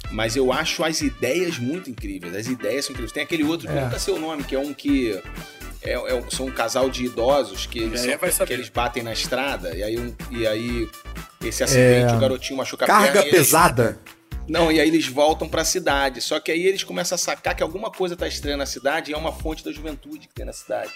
Mas 0.09 0.35
eu 0.35 0.51
acho 0.51 0.83
as 0.83 1.01
ideias 1.01 1.59
muito 1.59 1.91
incríveis. 1.91 2.35
As 2.35 2.47
ideias 2.47 2.85
são 2.85 2.93
incríveis. 2.93 3.11
Tem 3.11 3.21
aquele 3.21 3.43
outro, 3.43 3.67
que 3.67 3.77
é. 3.77 3.81
nunca 3.81 3.99
sei 3.99 4.15
o 4.15 4.19
nome, 4.19 4.43
que 4.43 4.55
é 4.55 4.59
um 4.59 4.73
que. 4.73 5.21
É, 5.83 5.93
é, 5.93 6.23
são 6.31 6.47
um 6.47 6.51
casal 6.51 6.89
de 6.89 7.05
idosos 7.05 7.67
que 7.67 7.77
eles, 7.77 8.01
são, 8.01 8.47
que 8.47 8.53
eles 8.53 8.69
batem 8.69 9.03
na 9.03 9.13
estrada 9.13 9.75
e 9.75 9.83
aí, 9.83 9.99
um, 9.99 10.15
e 10.31 10.47
aí 10.47 10.89
esse 11.49 11.63
acidente, 11.63 12.13
é... 12.13 12.15
o 12.15 12.19
garotinho 12.19 12.57
machuca 12.57 12.85
Carga 12.85 13.03
a 13.03 13.05
perna. 13.07 13.21
Carga 13.21 13.37
pesada. 13.37 13.83
Eles... 13.83 14.15
Não, 14.47 14.71
e 14.71 14.79
aí 14.79 14.87
eles 14.87 15.07
voltam 15.07 15.49
para 15.49 15.61
a 15.61 15.65
cidade. 15.65 16.21
Só 16.21 16.39
que 16.39 16.51
aí 16.51 16.65
eles 16.65 16.83
começam 16.83 17.15
a 17.15 17.19
sacar 17.19 17.55
que 17.55 17.63
alguma 17.63 17.89
coisa 17.89 18.15
tá 18.15 18.27
estranha 18.27 18.57
na 18.57 18.65
cidade 18.65 19.11
e 19.11 19.13
é 19.13 19.17
uma 19.17 19.31
fonte 19.31 19.63
da 19.63 19.71
juventude 19.71 20.27
que 20.27 20.33
tem 20.33 20.45
na 20.45 20.53
cidade. 20.53 20.91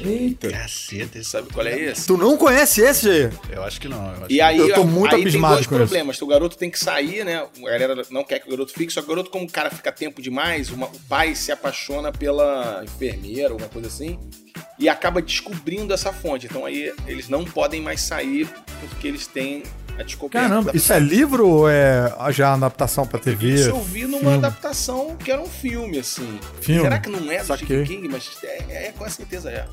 Eita. 0.00 0.50
Caceta, 0.50 1.22
sabe 1.24 1.52
qual 1.52 1.66
é 1.66 1.76
esse? 1.76 2.06
Tu 2.06 2.16
não 2.16 2.36
conhece 2.36 2.82
esse? 2.82 3.30
Eu 3.50 3.64
acho 3.64 3.80
que 3.80 3.88
não. 3.88 4.26
e 4.28 4.40
aí, 4.40 4.56
eu 4.56 4.72
tô 4.72 4.84
muito 4.84 5.14
aí 5.14 5.22
abismado 5.22 5.56
tem 5.56 5.68
dois 5.68 5.80
problemas. 5.82 6.22
O 6.22 6.26
garoto 6.26 6.56
tem 6.56 6.70
que 6.70 6.78
sair, 6.78 7.24
né? 7.24 7.38
A 7.38 7.78
galera 7.78 8.02
não 8.10 8.22
quer 8.22 8.38
que 8.38 8.46
o 8.46 8.50
garoto 8.50 8.72
fique, 8.72 8.92
só 8.92 9.00
que 9.00 9.06
o 9.06 9.10
garoto, 9.10 9.30
como 9.30 9.44
o 9.44 9.50
cara 9.50 9.70
fica 9.70 9.90
tempo 9.90 10.22
demais, 10.22 10.70
uma, 10.70 10.86
o 10.86 11.00
pai 11.08 11.34
se 11.34 11.50
apaixona 11.50 12.12
pela 12.12 12.82
enfermeira, 12.84 13.50
alguma 13.50 13.68
coisa 13.68 13.88
assim, 13.88 14.18
e 14.78 14.88
acaba 14.88 15.20
descobrindo 15.20 15.92
essa 15.92 16.12
fonte. 16.12 16.46
Então 16.46 16.64
aí 16.64 16.92
eles 17.06 17.28
não 17.28 17.44
podem 17.44 17.80
mais 17.80 18.00
sair 18.00 18.48
porque 18.80 19.08
eles 19.08 19.26
têm 19.26 19.62
a 19.98 20.02
descoberta. 20.02 20.48
Caramba, 20.48 20.70
isso 20.74 20.92
é 20.92 20.98
livro 20.98 21.48
ou 21.48 21.68
é 21.68 22.12
já 22.30 22.54
adaptação 22.54 23.06
pra 23.06 23.18
TV? 23.18 23.54
Isso 23.54 23.70
eu 23.70 23.82
vi 23.82 24.02
numa 24.02 24.18
filme. 24.18 24.36
adaptação 24.36 25.16
que 25.16 25.30
era 25.30 25.40
um 25.40 25.48
filme, 25.48 25.98
assim. 25.98 26.38
Filme? 26.60 26.82
Será 26.82 26.98
que 26.98 27.10
não 27.10 27.30
é 27.30 27.42
do 27.42 27.56
Stephen 27.56 27.84
King? 27.84 28.08
Mas 28.08 28.30
é, 28.44 28.86
é, 28.86 28.92
com 28.96 29.08
certeza 29.08 29.50
é. 29.50 29.66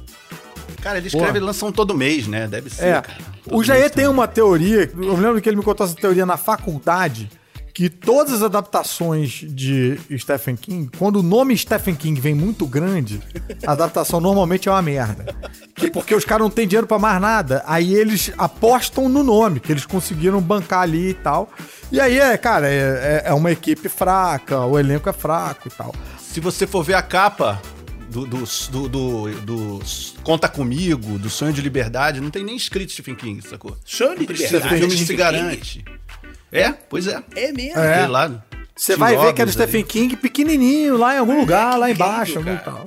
Cara, 0.82 0.98
ele 0.98 1.08
escreve 1.08 1.38
e 1.38 1.42
lançam 1.42 1.72
todo 1.72 1.96
mês, 1.96 2.28
né? 2.28 2.48
Deve 2.48 2.70
ser, 2.70 2.86
é. 2.86 3.02
cara. 3.02 3.18
Todo 3.44 3.58
o 3.58 3.64
Jair 3.64 3.90
tem 3.92 4.08
uma 4.08 4.28
teoria, 4.28 4.92
eu 4.96 5.16
lembro 5.16 5.40
que 5.42 5.48
ele 5.48 5.58
me 5.58 5.64
contou 5.64 5.86
essa 5.86 5.96
teoria 5.96 6.26
na 6.26 6.38
faculdade, 6.38 7.30
que 7.76 7.90
todas 7.90 8.36
as 8.36 8.42
adaptações 8.42 9.44
de 9.46 10.00
Stephen 10.18 10.56
King, 10.56 10.90
quando 10.98 11.18
o 11.18 11.22
nome 11.22 11.58
Stephen 11.58 11.94
King 11.94 12.22
vem 12.22 12.34
muito 12.34 12.66
grande, 12.66 13.22
a 13.68 13.74
adaptação 13.74 14.22
normalmente 14.22 14.70
é 14.70 14.72
uma 14.72 14.82
merda. 14.82 15.36
Que 15.76 15.92
porque 15.92 16.16
os 16.16 16.24
caras 16.24 16.44
não 16.44 16.50
têm 16.50 16.66
dinheiro 16.66 16.88
para 16.88 16.98
mais 16.98 17.20
nada. 17.20 17.62
Aí 17.68 17.94
eles 17.94 18.32
apostam 18.38 19.10
no 19.10 19.22
nome, 19.22 19.60
que 19.60 19.74
eles 19.74 19.86
conseguiram 19.86 20.40
bancar 20.42 20.84
ali 20.84 21.10
e 21.10 21.14
tal. 21.16 21.52
E 21.92 22.00
aí, 22.00 22.18
é, 22.18 22.38
cara, 22.38 22.70
é, 22.70 23.24
é 23.26 23.34
uma 23.34 23.52
equipe 23.52 23.90
fraca, 23.90 24.62
o 24.62 24.80
elenco 24.80 25.10
é 25.10 25.14
fraco 25.14 25.68
e 25.68 25.72
tal. 25.72 25.94
Se 26.18 26.40
você 26.40 26.66
for 26.66 26.82
ver 26.82 26.94
a 26.94 27.02
capa 27.02 27.62
do, 28.10 28.26
do, 28.26 28.44
do, 28.72 28.88
do, 28.88 29.42
do 29.42 29.80
Conta 30.24 30.48
Comigo, 30.48 31.20
do 31.20 31.30
Sonho 31.30 31.52
de 31.52 31.60
Liberdade, 31.62 32.22
não 32.22 32.30
tem 32.30 32.46
nem 32.46 32.56
escrito 32.56 32.94
Stephen 32.94 33.16
King, 33.16 33.46
sacou? 33.46 33.78
Sonho 33.84 34.18
de 34.18 34.26
Liberdade. 34.28 34.66
O 34.66 34.78
filme 34.78 34.98
se 34.98 35.14
garante. 35.14 35.86
É, 36.52 36.72
pois 36.72 37.08
é. 37.08 37.22
É 37.36 37.52
mesmo? 37.52 37.80
É. 37.80 38.08
Lá, 38.08 38.32
Você 38.76 38.96
vai 38.96 39.18
ver 39.18 39.34
que 39.34 39.42
é 39.42 39.46
do 39.46 39.52
Stephen 39.52 39.84
King 39.84 40.16
pequenininho, 40.16 40.98
lá 40.98 41.16
em 41.16 41.20
algum 41.20 41.40
lugar, 41.40 41.78
lá 41.78 41.90
embaixo, 41.90 42.38
algum 42.38 42.56
tal. 42.58 42.84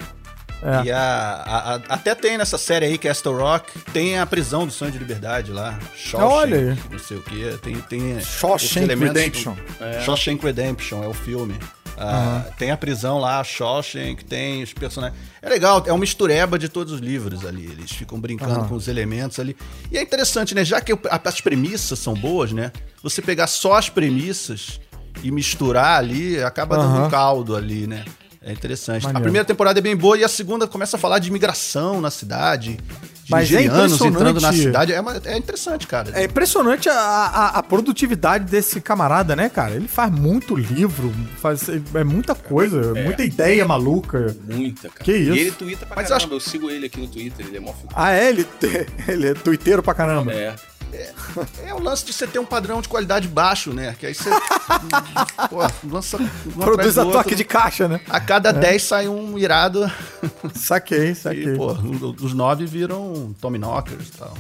É. 0.62 0.86
E 0.86 0.90
a, 0.90 0.98
a, 1.00 1.74
a, 1.74 1.80
até 1.88 2.14
tem 2.14 2.36
nessa 2.36 2.58
série 2.58 2.86
aí, 2.86 2.98
Castle 2.98 3.36
Rock, 3.36 3.78
tem 3.92 4.18
a 4.18 4.26
prisão 4.26 4.66
do 4.66 4.72
sonho 4.72 4.90
de 4.90 4.98
liberdade 4.98 5.52
lá. 5.52 5.78
Shawshank, 5.94 6.32
Olha 6.32 6.56
aí. 6.56 6.78
Não 6.90 6.98
sei 6.98 7.16
o 7.16 7.22
que. 7.22 7.58
Tem, 7.58 7.76
tem 7.82 8.20
Shawshank 8.20 8.92
Redemption. 8.92 9.54
É. 9.80 10.00
Shawshank 10.00 10.44
Redemption 10.44 11.04
é 11.04 11.06
o 11.06 11.14
filme. 11.14 11.54
Ah, 12.00 12.44
uhum. 12.46 12.52
Tem 12.56 12.70
a 12.70 12.76
prisão 12.76 13.18
lá, 13.18 13.42
Shawshank, 13.42 14.24
tem 14.24 14.62
os 14.62 14.72
personagens. 14.72 15.18
É 15.42 15.48
legal, 15.48 15.82
é 15.84 15.92
uma 15.92 15.98
mistureba 15.98 16.56
de 16.56 16.68
todos 16.68 16.92
os 16.92 17.00
livros 17.00 17.44
ali. 17.44 17.64
Eles 17.64 17.90
ficam 17.90 18.20
brincando 18.20 18.60
uhum. 18.60 18.68
com 18.68 18.74
os 18.76 18.86
elementos 18.86 19.40
ali. 19.40 19.56
E 19.90 19.98
é 19.98 20.02
interessante, 20.02 20.54
né? 20.54 20.64
Já 20.64 20.80
que 20.80 20.96
as 21.10 21.40
premissas 21.40 21.98
são 21.98 22.14
boas, 22.14 22.52
né? 22.52 22.70
Você 23.02 23.20
pegar 23.20 23.48
só 23.48 23.74
as 23.74 23.88
premissas 23.88 24.80
e 25.22 25.30
misturar 25.32 25.98
ali, 25.98 26.40
acaba 26.42 26.78
uhum. 26.78 26.92
dando 26.92 27.06
um 27.06 27.10
caldo 27.10 27.56
ali, 27.56 27.86
né? 27.86 28.04
É 28.48 28.52
interessante. 28.52 29.02
Maneiro. 29.02 29.18
A 29.18 29.20
primeira 29.20 29.44
temporada 29.44 29.78
é 29.78 29.82
bem 29.82 29.94
boa 29.94 30.16
e 30.16 30.24
a 30.24 30.28
segunda 30.28 30.66
começa 30.66 30.96
a 30.96 30.98
falar 30.98 31.18
de 31.18 31.28
imigração 31.28 32.00
na 32.00 32.10
cidade. 32.10 32.78
De 33.22 33.30
Mas 33.30 33.52
é 33.52 33.62
entrando 33.62 34.40
na 34.40 34.52
cidade. 34.54 34.94
É, 34.94 34.98
uma, 34.98 35.20
é 35.22 35.36
interessante, 35.36 35.86
cara. 35.86 36.18
É 36.18 36.24
impressionante 36.24 36.88
a, 36.88 36.94
a, 36.94 37.48
a, 37.58 37.62
produtividade 37.62 38.46
desse 38.46 38.80
camarada, 38.80 39.36
né, 39.36 39.50
cara? 39.50 39.74
Ele 39.74 39.86
faz 39.86 40.10
muito 40.10 40.56
livro, 40.56 41.14
faz 41.36 41.68
é 41.68 42.04
muita 42.04 42.34
coisa, 42.34 42.98
é, 42.98 43.04
muita 43.04 43.22
ideia 43.22 43.66
maluca. 43.66 44.34
Muita, 44.48 44.88
cara. 44.88 45.04
Que 45.04 45.14
isso? 45.14 45.34
E 45.34 45.40
ele 45.40 45.50
twitta 45.50 45.84
pra 45.84 45.96
Mas 45.96 46.08
caramba. 46.08 46.32
Eu, 46.32 46.36
acho... 46.38 46.46
eu 46.46 46.50
sigo 46.52 46.70
ele 46.70 46.86
aqui 46.86 46.98
no 46.98 47.06
Twitter, 47.06 47.46
ele 47.46 47.58
é 47.58 47.60
mó 47.60 47.74
Ah, 47.94 48.12
é? 48.12 48.30
Ele, 48.30 48.46
ele 49.06 49.28
é 49.28 49.34
twitteiro 49.34 49.82
pra 49.82 49.92
caramba. 49.92 50.32
É. 50.32 50.54
É, 50.92 51.12
é, 51.68 51.74
o 51.74 51.80
lance 51.80 52.04
de 52.04 52.12
você 52.12 52.26
ter 52.26 52.38
um 52.38 52.44
padrão 52.44 52.80
de 52.80 52.88
qualidade 52.88 53.28
baixo, 53.28 53.72
né? 53.72 53.94
Que 53.98 54.06
aí 54.06 54.14
você. 54.14 54.30
pô, 55.48 55.58
lança. 55.88 56.18
Produz 56.54 56.98
a 56.98 57.04
toque 57.04 57.34
de 57.34 57.44
caixa, 57.44 57.88
né? 57.88 58.00
A 58.08 58.20
cada 58.20 58.52
10 58.52 58.74
é. 58.74 58.78
sai 58.78 59.08
um 59.08 59.38
irado. 59.38 59.90
Saquei, 60.54 61.14
saquei. 61.16 61.54
E, 61.54 61.56
pô, 61.56 61.72
os 62.22 62.32
9 62.32 62.66
viram 62.66 63.34
Tommy 63.40 63.58
Knockers 63.58 64.08
e 64.08 64.12
tal. 64.12 64.34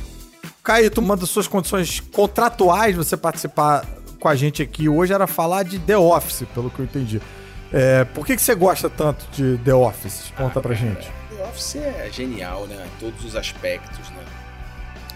Caíto, 0.62 1.00
uma 1.00 1.16
das 1.16 1.30
suas 1.30 1.48
condições 1.48 2.00
contratuais 2.00 2.94
você 2.94 3.16
participar 3.16 3.86
com 4.20 4.28
a 4.28 4.34
gente 4.34 4.62
aqui 4.62 4.88
hoje 4.88 5.12
era 5.12 5.26
falar 5.26 5.62
de 5.62 5.78
The 5.78 5.96
Office, 5.96 6.44
pelo 6.54 6.70
que 6.70 6.80
eu 6.80 6.84
entendi. 6.84 7.22
É, 7.72 8.04
por 8.04 8.26
que, 8.26 8.34
que 8.36 8.42
você 8.42 8.54
gosta 8.54 8.88
tanto 8.88 9.26
de 9.32 9.58
The 9.58 9.74
Office? 9.74 10.32
Conta 10.36 10.60
pra 10.60 10.74
gente. 10.74 11.10
The 11.30 11.44
Office 11.44 11.76
é 11.76 12.08
genial, 12.12 12.66
né? 12.66 12.86
Em 12.86 13.00
todos 13.00 13.24
os 13.24 13.36
aspectos, 13.36 14.08
né? 14.10 14.24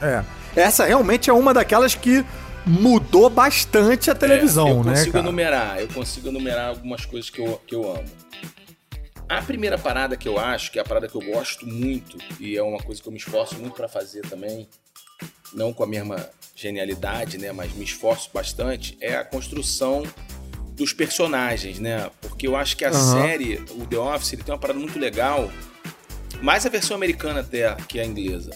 É. 0.00 0.24
Essa 0.54 0.84
realmente 0.84 1.30
é 1.30 1.32
uma 1.32 1.54
daquelas 1.54 1.94
que 1.94 2.24
mudou 2.66 3.28
bastante 3.28 4.10
a 4.10 4.14
televisão, 4.14 4.68
é, 4.68 4.70
eu 4.70 4.84
né? 4.84 4.92
Eu 4.92 4.96
consigo 4.96 5.18
enumerar, 5.18 5.80
eu 5.80 5.88
consigo 5.88 6.28
enumerar 6.28 6.68
algumas 6.68 7.04
coisas 7.04 7.30
que 7.30 7.40
eu, 7.40 7.60
que 7.66 7.74
eu 7.74 7.90
amo. 7.90 8.08
A 9.28 9.40
primeira 9.42 9.78
parada 9.78 10.16
que 10.16 10.28
eu 10.28 10.38
acho, 10.38 10.70
que 10.70 10.78
é 10.78 10.82
a 10.82 10.84
parada 10.84 11.08
que 11.08 11.14
eu 11.14 11.20
gosto 11.20 11.66
muito, 11.66 12.18
e 12.38 12.56
é 12.56 12.62
uma 12.62 12.78
coisa 12.78 13.00
que 13.00 13.08
eu 13.08 13.12
me 13.12 13.18
esforço 13.18 13.56
muito 13.56 13.74
para 13.74 13.88
fazer 13.88 14.22
também, 14.22 14.68
não 15.54 15.72
com 15.72 15.82
a 15.82 15.86
mesma 15.86 16.28
genialidade, 16.54 17.38
né, 17.38 17.50
mas 17.50 17.72
me 17.72 17.84
esforço 17.84 18.30
bastante, 18.32 18.96
é 19.00 19.16
a 19.16 19.24
construção 19.24 20.02
dos 20.72 20.92
personagens, 20.92 21.78
né? 21.78 22.10
Porque 22.20 22.46
eu 22.46 22.56
acho 22.56 22.76
que 22.76 22.84
a 22.84 22.90
uhum. 22.90 23.12
série, 23.12 23.64
o 23.70 23.86
The 23.86 23.98
Office, 23.98 24.32
ele 24.32 24.42
tem 24.42 24.52
uma 24.52 24.60
parada 24.60 24.78
muito 24.78 24.98
legal, 24.98 25.50
mais 26.40 26.64
a 26.66 26.68
versão 26.68 26.96
americana 26.96 27.40
até 27.40 27.74
que 27.88 28.00
a 28.00 28.04
inglesa. 28.04 28.50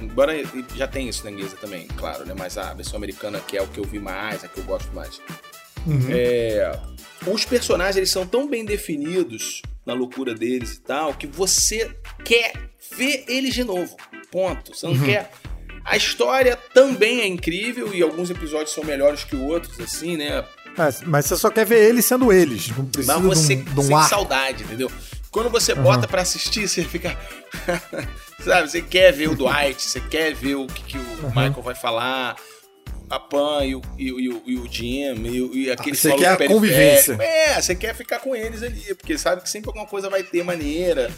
Embora 0.00 0.32
já 0.74 0.88
tem 0.88 1.08
isso 1.08 1.24
na 1.24 1.30
inglesa 1.30 1.56
também, 1.56 1.86
claro, 1.96 2.26
né? 2.26 2.34
Mas 2.36 2.58
a 2.58 2.74
versão 2.74 2.96
americana, 2.96 3.40
que 3.40 3.56
é 3.56 3.62
o 3.62 3.68
que 3.68 3.78
eu 3.78 3.84
vi 3.84 3.98
mais, 3.98 4.44
a 4.44 4.48
que 4.48 4.58
eu 4.58 4.64
gosto 4.64 4.92
mais. 4.92 5.20
Uhum. 5.86 6.08
É, 6.10 6.78
os 7.26 7.44
personagens 7.44 7.96
eles 7.96 8.10
são 8.10 8.26
tão 8.26 8.48
bem 8.48 8.64
definidos 8.64 9.62
na 9.86 9.92
loucura 9.92 10.34
deles 10.34 10.74
e 10.74 10.80
tal, 10.80 11.14
que 11.14 11.26
você 11.26 11.94
quer 12.24 12.52
ver 12.96 13.24
eles 13.28 13.54
de 13.54 13.64
novo. 13.64 13.96
Ponto. 14.30 14.74
Você 14.74 14.86
não 14.86 14.94
uhum. 14.94 15.04
quer. 15.04 15.30
A 15.84 15.96
história 15.96 16.58
também 16.72 17.20
é 17.20 17.26
incrível 17.26 17.94
e 17.94 18.02
alguns 18.02 18.30
episódios 18.30 18.72
são 18.72 18.82
melhores 18.84 19.22
que 19.22 19.36
outros, 19.36 19.78
assim, 19.80 20.16
né? 20.16 20.44
Mas, 20.76 21.02
mas 21.02 21.26
você 21.26 21.36
só 21.36 21.50
quer 21.50 21.66
ver 21.66 21.88
eles 21.88 22.04
sendo 22.04 22.32
eles. 22.32 22.68
Não 22.68 22.86
precisa 22.86 23.18
mas 23.18 23.24
você 23.24 23.56
de 23.56 23.70
um, 23.70 23.86
de 23.86 23.94
um 23.94 24.02
saudade, 24.02 24.64
entendeu? 24.64 24.90
Quando 25.34 25.50
você 25.50 25.72
uhum. 25.72 25.82
bota 25.82 26.06
para 26.06 26.22
assistir, 26.22 26.68
você 26.68 26.84
fica. 26.84 27.18
Sabe, 28.38 28.70
você 28.70 28.80
quer 28.80 29.12
ver 29.12 29.28
o 29.28 29.34
Dwight, 29.34 29.82
você 29.82 30.00
quer 30.00 30.32
ver 30.32 30.54
o 30.54 30.68
que, 30.68 30.82
que 30.84 30.96
o 30.96 31.00
uhum. 31.00 31.28
Michael 31.30 31.60
vai 31.60 31.74
falar, 31.74 32.36
a 33.10 33.18
Pan 33.18 33.64
e 33.64 33.74
o, 33.74 33.82
e, 33.98 34.10
e, 34.10 34.42
e 34.46 34.58
o 34.58 34.72
Jim, 34.72 35.12
e, 35.26 35.64
e 35.64 35.70
aquele 35.72 35.96
Você 35.96 36.14
quer 36.14 36.40
a 36.40 36.46
convivência. 36.46 37.14
É, 37.20 37.60
você 37.60 37.74
quer 37.74 37.96
ficar 37.96 38.20
com 38.20 38.36
eles 38.36 38.62
ali, 38.62 38.94
porque 38.94 39.18
sabe 39.18 39.42
que 39.42 39.50
sempre 39.50 39.70
alguma 39.70 39.86
coisa 39.86 40.08
vai 40.08 40.22
ter 40.22 40.44
maneira. 40.44 41.10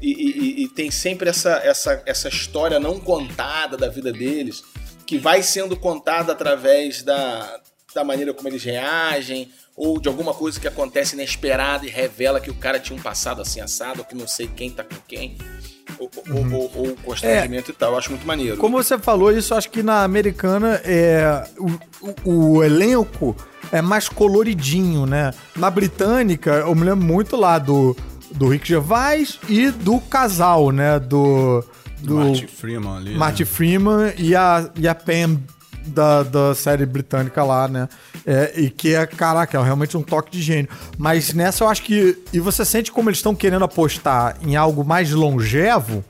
E, 0.00 0.62
e, 0.62 0.68
tem 0.68 0.90
sempre 0.90 1.28
essa, 1.28 1.60
essa, 1.62 2.02
essa 2.06 2.28
história 2.28 2.80
não 2.80 2.98
contada 2.98 3.76
da 3.76 3.88
vida 3.88 4.10
deles, 4.10 4.62
que 5.04 5.18
vai 5.18 5.42
sendo 5.42 5.76
contada 5.76 6.32
através 6.32 7.02
da, 7.02 7.60
da 7.94 8.04
maneira 8.04 8.34
como 8.34 8.48
eles 8.48 8.62
reagem, 8.62 9.50
ou 9.76 10.00
de 10.00 10.08
alguma 10.08 10.34
coisa 10.34 10.58
que 10.58 10.68
acontece 10.68 11.14
inesperada 11.14 11.86
e 11.86 11.88
revela 11.88 12.40
que 12.40 12.50
o 12.50 12.54
cara 12.54 12.78
tinha 12.78 12.98
um 12.98 13.02
passado 13.02 13.40
assim 13.40 13.60
assado, 13.60 14.00
ou 14.00 14.04
que 14.04 14.14
não 14.14 14.26
sei 14.26 14.48
quem 14.48 14.70
tá 14.70 14.84
com 14.84 14.96
quem. 15.06 15.38
Ou, 15.98 16.10
uhum. 16.28 16.54
ou, 16.54 16.72
ou, 16.74 16.88
ou 16.88 16.96
constrangimento 16.96 17.70
é, 17.70 17.74
e 17.74 17.76
tal. 17.76 17.92
Eu 17.92 17.98
acho 17.98 18.10
muito 18.10 18.26
maneiro. 18.26 18.56
Como 18.58 18.76
você 18.76 18.98
falou 18.98 19.32
isso, 19.32 19.54
acho 19.54 19.70
que 19.70 19.82
na 19.82 20.04
americana 20.04 20.80
é, 20.84 21.44
o, 21.58 22.30
o, 22.30 22.56
o 22.56 22.64
elenco 22.64 23.34
é 23.72 23.80
mais 23.80 24.08
coloridinho, 24.08 25.06
né? 25.06 25.32
Na 25.56 25.70
britânica, 25.70 26.50
eu 26.50 26.74
me 26.74 26.84
lembro 26.84 27.04
muito 27.04 27.36
lá 27.36 27.58
do, 27.58 27.96
do 28.32 28.48
Rick 28.48 28.68
Gervais 28.68 29.38
e 29.48 29.70
do 29.70 29.98
casal, 30.00 30.70
né? 30.70 30.98
Do. 30.98 31.64
Do 32.00 32.16
Marty 32.16 32.46
Freeman 32.46 32.96
ali. 32.96 33.14
Marty 33.16 33.42
né? 33.42 33.46
Freeman 33.46 34.14
e 34.18 34.36
a, 34.36 34.70
e 34.76 34.86
a 34.86 34.94
Pam 34.94 35.40
da, 35.86 36.22
da 36.22 36.54
série 36.54 36.84
britânica 36.86 37.42
lá, 37.42 37.68
né? 37.68 37.88
É, 38.26 38.52
e 38.56 38.70
que 38.70 38.94
é, 38.94 39.06
caraca, 39.06 39.58
é 39.58 39.62
realmente 39.62 39.96
um 39.96 40.02
toque 40.02 40.30
de 40.30 40.42
gênio. 40.42 40.68
Mas 40.96 41.32
nessa 41.32 41.64
eu 41.64 41.68
acho 41.68 41.82
que. 41.82 42.18
E 42.32 42.40
você 42.40 42.64
sente 42.64 42.92
como 42.92 43.08
eles 43.08 43.18
estão 43.18 43.34
querendo 43.34 43.64
apostar 43.64 44.36
em 44.42 44.56
algo 44.56 44.84
mais 44.84 45.10
longevo, 45.10 46.04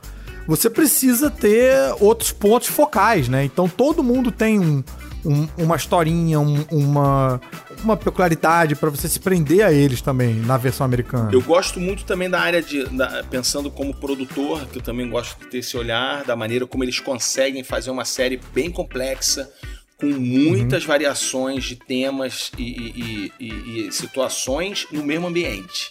você 0.46 0.70
precisa 0.70 1.30
ter 1.30 1.74
outros 2.00 2.32
pontos 2.32 2.68
focais, 2.68 3.28
né? 3.28 3.44
Então 3.44 3.68
todo 3.68 4.02
mundo 4.02 4.32
tem 4.32 4.58
um, 4.58 4.82
um, 5.24 5.48
uma 5.56 5.76
historinha, 5.76 6.40
um, 6.40 6.64
uma, 6.70 7.40
uma 7.82 7.96
peculiaridade 7.96 8.74
para 8.74 8.90
você 8.90 9.08
se 9.08 9.20
prender 9.20 9.64
a 9.64 9.72
eles 9.72 10.00
também 10.00 10.34
na 10.34 10.56
versão 10.56 10.84
americana. 10.84 11.30
Eu 11.32 11.42
gosto 11.42 11.80
muito 11.80 12.04
também 12.04 12.28
da 12.28 12.40
área 12.40 12.62
de. 12.62 12.84
Da, 12.84 13.24
pensando 13.30 13.70
como 13.70 13.94
produtor, 13.94 14.66
que 14.66 14.78
eu 14.78 14.82
também 14.82 15.08
gosto 15.08 15.38
de 15.38 15.46
ter 15.46 15.58
esse 15.58 15.76
olhar, 15.76 16.24
da 16.24 16.36
maneira 16.36 16.66
como 16.66 16.84
eles 16.84 17.00
conseguem 17.00 17.62
fazer 17.62 17.90
uma 17.90 18.04
série 18.04 18.40
bem 18.52 18.70
complexa, 18.70 19.50
com 19.96 20.06
muitas 20.06 20.82
uhum. 20.82 20.88
variações 20.88 21.64
de 21.64 21.76
temas 21.76 22.52
e, 22.56 22.62
e, 22.62 23.32
e, 23.40 23.88
e, 23.88 23.92
situações 23.92 24.86
no 24.92 25.02
mesmo 25.02 25.26
ambiente. 25.26 25.90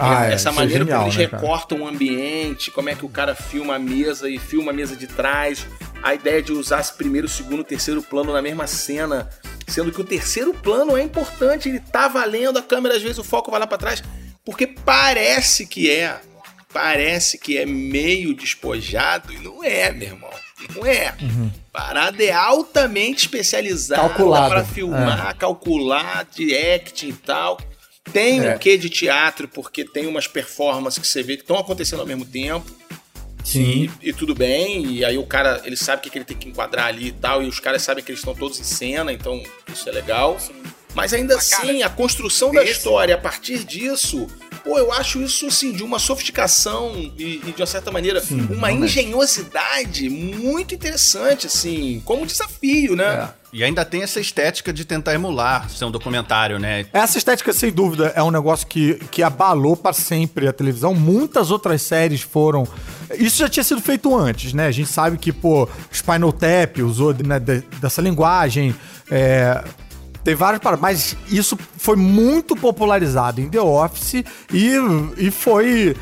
Ah, 0.00 0.26
é, 0.26 0.32
Essa 0.32 0.48
é 0.48 0.52
maneira 0.52 0.82
é 0.82 0.86
genial, 0.86 1.00
como 1.00 1.12
eles 1.12 1.18
né, 1.18 1.38
recortam 1.38 1.80
o 1.82 1.86
ambiente, 1.86 2.70
como 2.70 2.88
é 2.88 2.94
que 2.94 3.04
o 3.04 3.08
cara 3.08 3.34
filma 3.34 3.74
a 3.74 3.78
mesa 3.78 4.30
e 4.30 4.38
filma 4.38 4.72
a 4.72 4.74
mesa 4.74 4.96
de 4.96 5.06
trás, 5.06 5.66
a 6.02 6.14
ideia 6.14 6.42
de 6.42 6.52
usar 6.52 6.80
esse 6.80 6.94
primeiro, 6.94 7.28
segundo, 7.28 7.62
terceiro 7.62 8.02
plano 8.02 8.32
na 8.32 8.40
mesma 8.40 8.66
cena, 8.66 9.28
sendo 9.68 9.92
que 9.92 10.00
o 10.00 10.04
terceiro 10.04 10.54
plano 10.54 10.96
é 10.96 11.02
importante, 11.02 11.68
ele 11.68 11.80
tá 11.80 12.08
valendo, 12.08 12.58
a 12.58 12.62
câmera 12.62 12.96
às 12.96 13.02
vezes 13.02 13.18
o 13.18 13.24
foco 13.24 13.50
vai 13.50 13.60
lá 13.60 13.66
para 13.66 13.76
trás, 13.76 14.02
porque 14.44 14.66
parece 14.66 15.66
que 15.66 15.90
é, 15.90 16.18
parece 16.72 17.36
que 17.36 17.58
é 17.58 17.66
meio 17.66 18.34
despojado 18.34 19.32
e 19.32 19.38
não 19.38 19.62
é, 19.62 19.92
meu 19.92 20.08
irmão. 20.08 20.30
Não 20.74 20.84
é. 20.84 21.14
Uhum. 21.20 21.50
Parada 21.72 22.22
é 22.22 22.32
altamente 22.32 23.22
especializada 23.22 24.08
para 24.08 24.64
filmar, 24.64 25.30
é. 25.30 25.34
calcular, 25.34 26.24
de 26.24 26.54
acting 26.54 27.08
e 27.08 27.12
tal. 27.12 27.58
Tem 28.12 28.44
é. 28.44 28.54
um 28.54 28.58
quê 28.58 28.76
de 28.76 28.88
teatro, 28.88 29.48
porque 29.48 29.84
tem 29.84 30.06
umas 30.06 30.26
performances 30.26 30.98
que 30.98 31.06
você 31.06 31.22
vê 31.22 31.36
que 31.36 31.42
estão 31.42 31.58
acontecendo 31.58 32.00
ao 32.00 32.06
mesmo 32.06 32.24
tempo. 32.24 32.70
Sim. 33.44 33.90
E, 34.02 34.10
e, 34.10 34.12
tudo 34.12 34.34
bem, 34.34 34.86
e 34.86 35.04
aí 35.04 35.16
o 35.16 35.26
cara, 35.26 35.62
ele 35.64 35.76
sabe 35.76 36.00
o 36.00 36.02
que, 36.02 36.10
que 36.10 36.18
ele 36.18 36.24
tem 36.24 36.36
que 36.36 36.48
enquadrar 36.48 36.86
ali 36.86 37.08
e 37.08 37.12
tal, 37.12 37.42
e 37.42 37.48
os 37.48 37.58
caras 37.58 37.82
sabem 37.82 38.04
que 38.04 38.10
eles 38.10 38.20
estão 38.20 38.34
todos 38.34 38.60
em 38.60 38.64
cena, 38.64 39.12
então 39.12 39.42
isso 39.72 39.88
é 39.88 39.92
legal. 39.92 40.38
Sim. 40.38 40.52
Mas 40.94 41.12
ainda 41.12 41.36
Mas, 41.36 41.52
assim, 41.52 41.78
cara, 41.78 41.86
a 41.86 41.88
construção 41.88 42.52
da 42.52 42.64
história 42.64 43.14
a 43.14 43.18
partir 43.18 43.64
disso, 43.64 44.26
pô, 44.64 44.78
eu 44.78 44.92
acho 44.92 45.20
isso 45.22 45.46
assim, 45.46 45.72
de 45.72 45.82
uma 45.82 45.98
sofisticação 45.98 46.92
e, 46.96 47.40
e 47.46 47.52
de 47.52 47.60
uma 47.60 47.66
certa 47.66 47.90
maneira, 47.90 48.20
Sim, 48.20 48.48
uma 48.50 48.72
engenhosidade 48.72 50.08
muito 50.08 50.74
interessante, 50.74 51.46
assim, 51.46 52.02
como 52.04 52.26
desafio, 52.26 52.96
né? 52.96 53.30
É. 53.36 53.40
E 53.52 53.64
ainda 53.64 53.84
tem 53.84 54.02
essa 54.02 54.20
estética 54.20 54.72
de 54.72 54.84
tentar 54.84 55.12
emular 55.12 55.68
ser 55.68 55.84
um 55.84 55.90
documentário, 55.90 56.58
né? 56.58 56.86
Essa 56.92 57.18
estética, 57.18 57.52
sem 57.52 57.72
dúvida, 57.72 58.12
é 58.14 58.22
um 58.22 58.30
negócio 58.30 58.64
que, 58.66 58.94
que 59.10 59.24
abalou 59.24 59.76
para 59.76 59.92
sempre 59.92 60.46
a 60.46 60.52
televisão. 60.52 60.94
Muitas 60.94 61.50
outras 61.50 61.82
séries 61.82 62.20
foram. 62.20 62.66
Isso 63.18 63.38
já 63.38 63.48
tinha 63.48 63.64
sido 63.64 63.80
feito 63.80 64.16
antes, 64.16 64.52
né? 64.52 64.68
A 64.68 64.70
gente 64.70 64.88
sabe 64.88 65.18
que, 65.18 65.32
pô, 65.32 65.68
Spinal 65.92 66.32
Tap 66.32 66.78
usou 66.78 67.12
né, 67.12 67.40
dessa 67.40 68.00
linguagem. 68.00 68.74
É, 69.10 69.64
tem 70.24 70.34
vários 70.34 70.62
paradas, 70.62 70.82
mas 70.82 71.16
isso 71.28 71.58
foi 71.76 71.96
muito 71.96 72.54
popularizado 72.56 73.40
em 73.40 73.48
The 73.48 73.60
Office 73.60 74.24
e, 74.52 74.74
e 75.16 75.30
foi 75.30 75.96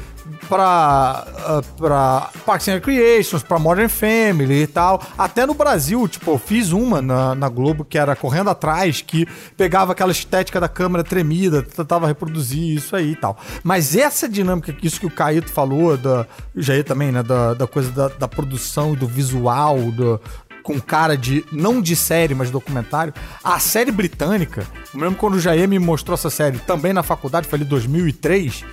pra, 0.49 1.27
uh, 1.49 1.77
pra 1.77 2.31
Parks 2.45 2.69
and 2.69 2.75
Recreations, 2.75 3.43
pra 3.43 3.59
Modern 3.59 3.89
Family 3.89 4.63
e 4.63 4.67
tal. 4.67 5.03
Até 5.17 5.47
no 5.47 5.55
Brasil, 5.55 6.07
tipo, 6.09 6.31
eu 6.33 6.39
fiz 6.39 6.73
uma 6.73 7.01
na, 7.01 7.35
na 7.35 7.49
Globo 7.49 7.85
que 7.85 7.99
era 7.99 8.15
Correndo 8.15 8.51
Atrás, 8.51 9.03
que 9.03 9.27
pegava 9.57 9.93
aquela 9.93 10.13
estética 10.13 10.61
da 10.61 10.69
câmera 10.69 11.05
tremida, 11.05 11.63
tentava 11.63 12.07
reproduzir 12.07 12.77
isso 12.77 12.95
aí 12.95 13.13
e 13.13 13.17
tal. 13.17 13.39
Mas 13.63 13.97
essa 13.97 14.29
dinâmica, 14.29 14.75
isso 14.83 15.01
que 15.01 15.07
o 15.07 15.11
Caíto 15.11 15.51
falou, 15.51 15.97
da, 15.97 16.27
o 16.55 16.61
Jair 16.61 16.85
também, 16.85 17.13
né, 17.13 17.23
da, 17.23 17.55
da 17.55 17.67
coisa 17.67 17.91
da, 17.91 18.09
da 18.09 18.29
produção 18.29 18.95
e 18.95 18.97
do 18.97 19.07
visual, 19.07 19.79
do, 19.93 20.21
com 20.69 20.79
cara 20.79 21.17
de, 21.17 21.47
não 21.51 21.81
de 21.81 21.97
série, 21.97 22.35
mas 22.35 22.51
documentário. 22.51 23.15
A 23.43 23.59
série 23.59 23.91
britânica, 23.91 24.67
eu 24.93 25.01
lembro 25.01 25.17
quando 25.17 25.37
o 25.37 25.41
Jair 25.41 25.67
me 25.67 25.79
mostrou 25.79 26.13
essa 26.13 26.29
série 26.29 26.59
também 26.59 26.93
na 26.93 27.03
faculdade, 27.03 27.49
foi 27.49 27.57
ali 27.57 27.65
2003, 27.65 28.67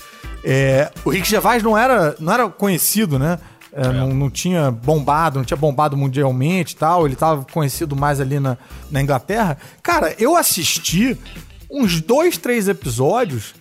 é, 0.43 0.91
o 1.05 1.09
Rick 1.09 1.25
Gervais 1.25 1.63
não 1.63 1.77
era, 1.77 2.13
não 2.19 2.33
era 2.33 2.49
conhecido, 2.49 3.17
né? 3.17 3.39
É, 3.71 3.87
não, 3.87 4.13
não, 4.13 4.29
tinha 4.29 4.71
bombado, 4.71 5.39
não 5.39 5.45
tinha 5.45 5.55
bombado 5.55 5.95
mundialmente 5.95 6.73
e 6.73 6.77
tal. 6.77 7.05
Ele 7.05 7.15
tava 7.15 7.45
conhecido 7.51 7.95
mais 7.95 8.19
ali 8.19 8.41
na, 8.41 8.57
na 8.91 9.01
Inglaterra. 9.01 9.57
Cara, 9.81 10.13
eu 10.19 10.35
assisti 10.35 11.17
uns 11.69 12.01
dois, 12.01 12.37
três 12.37 12.67
episódios 12.67 13.53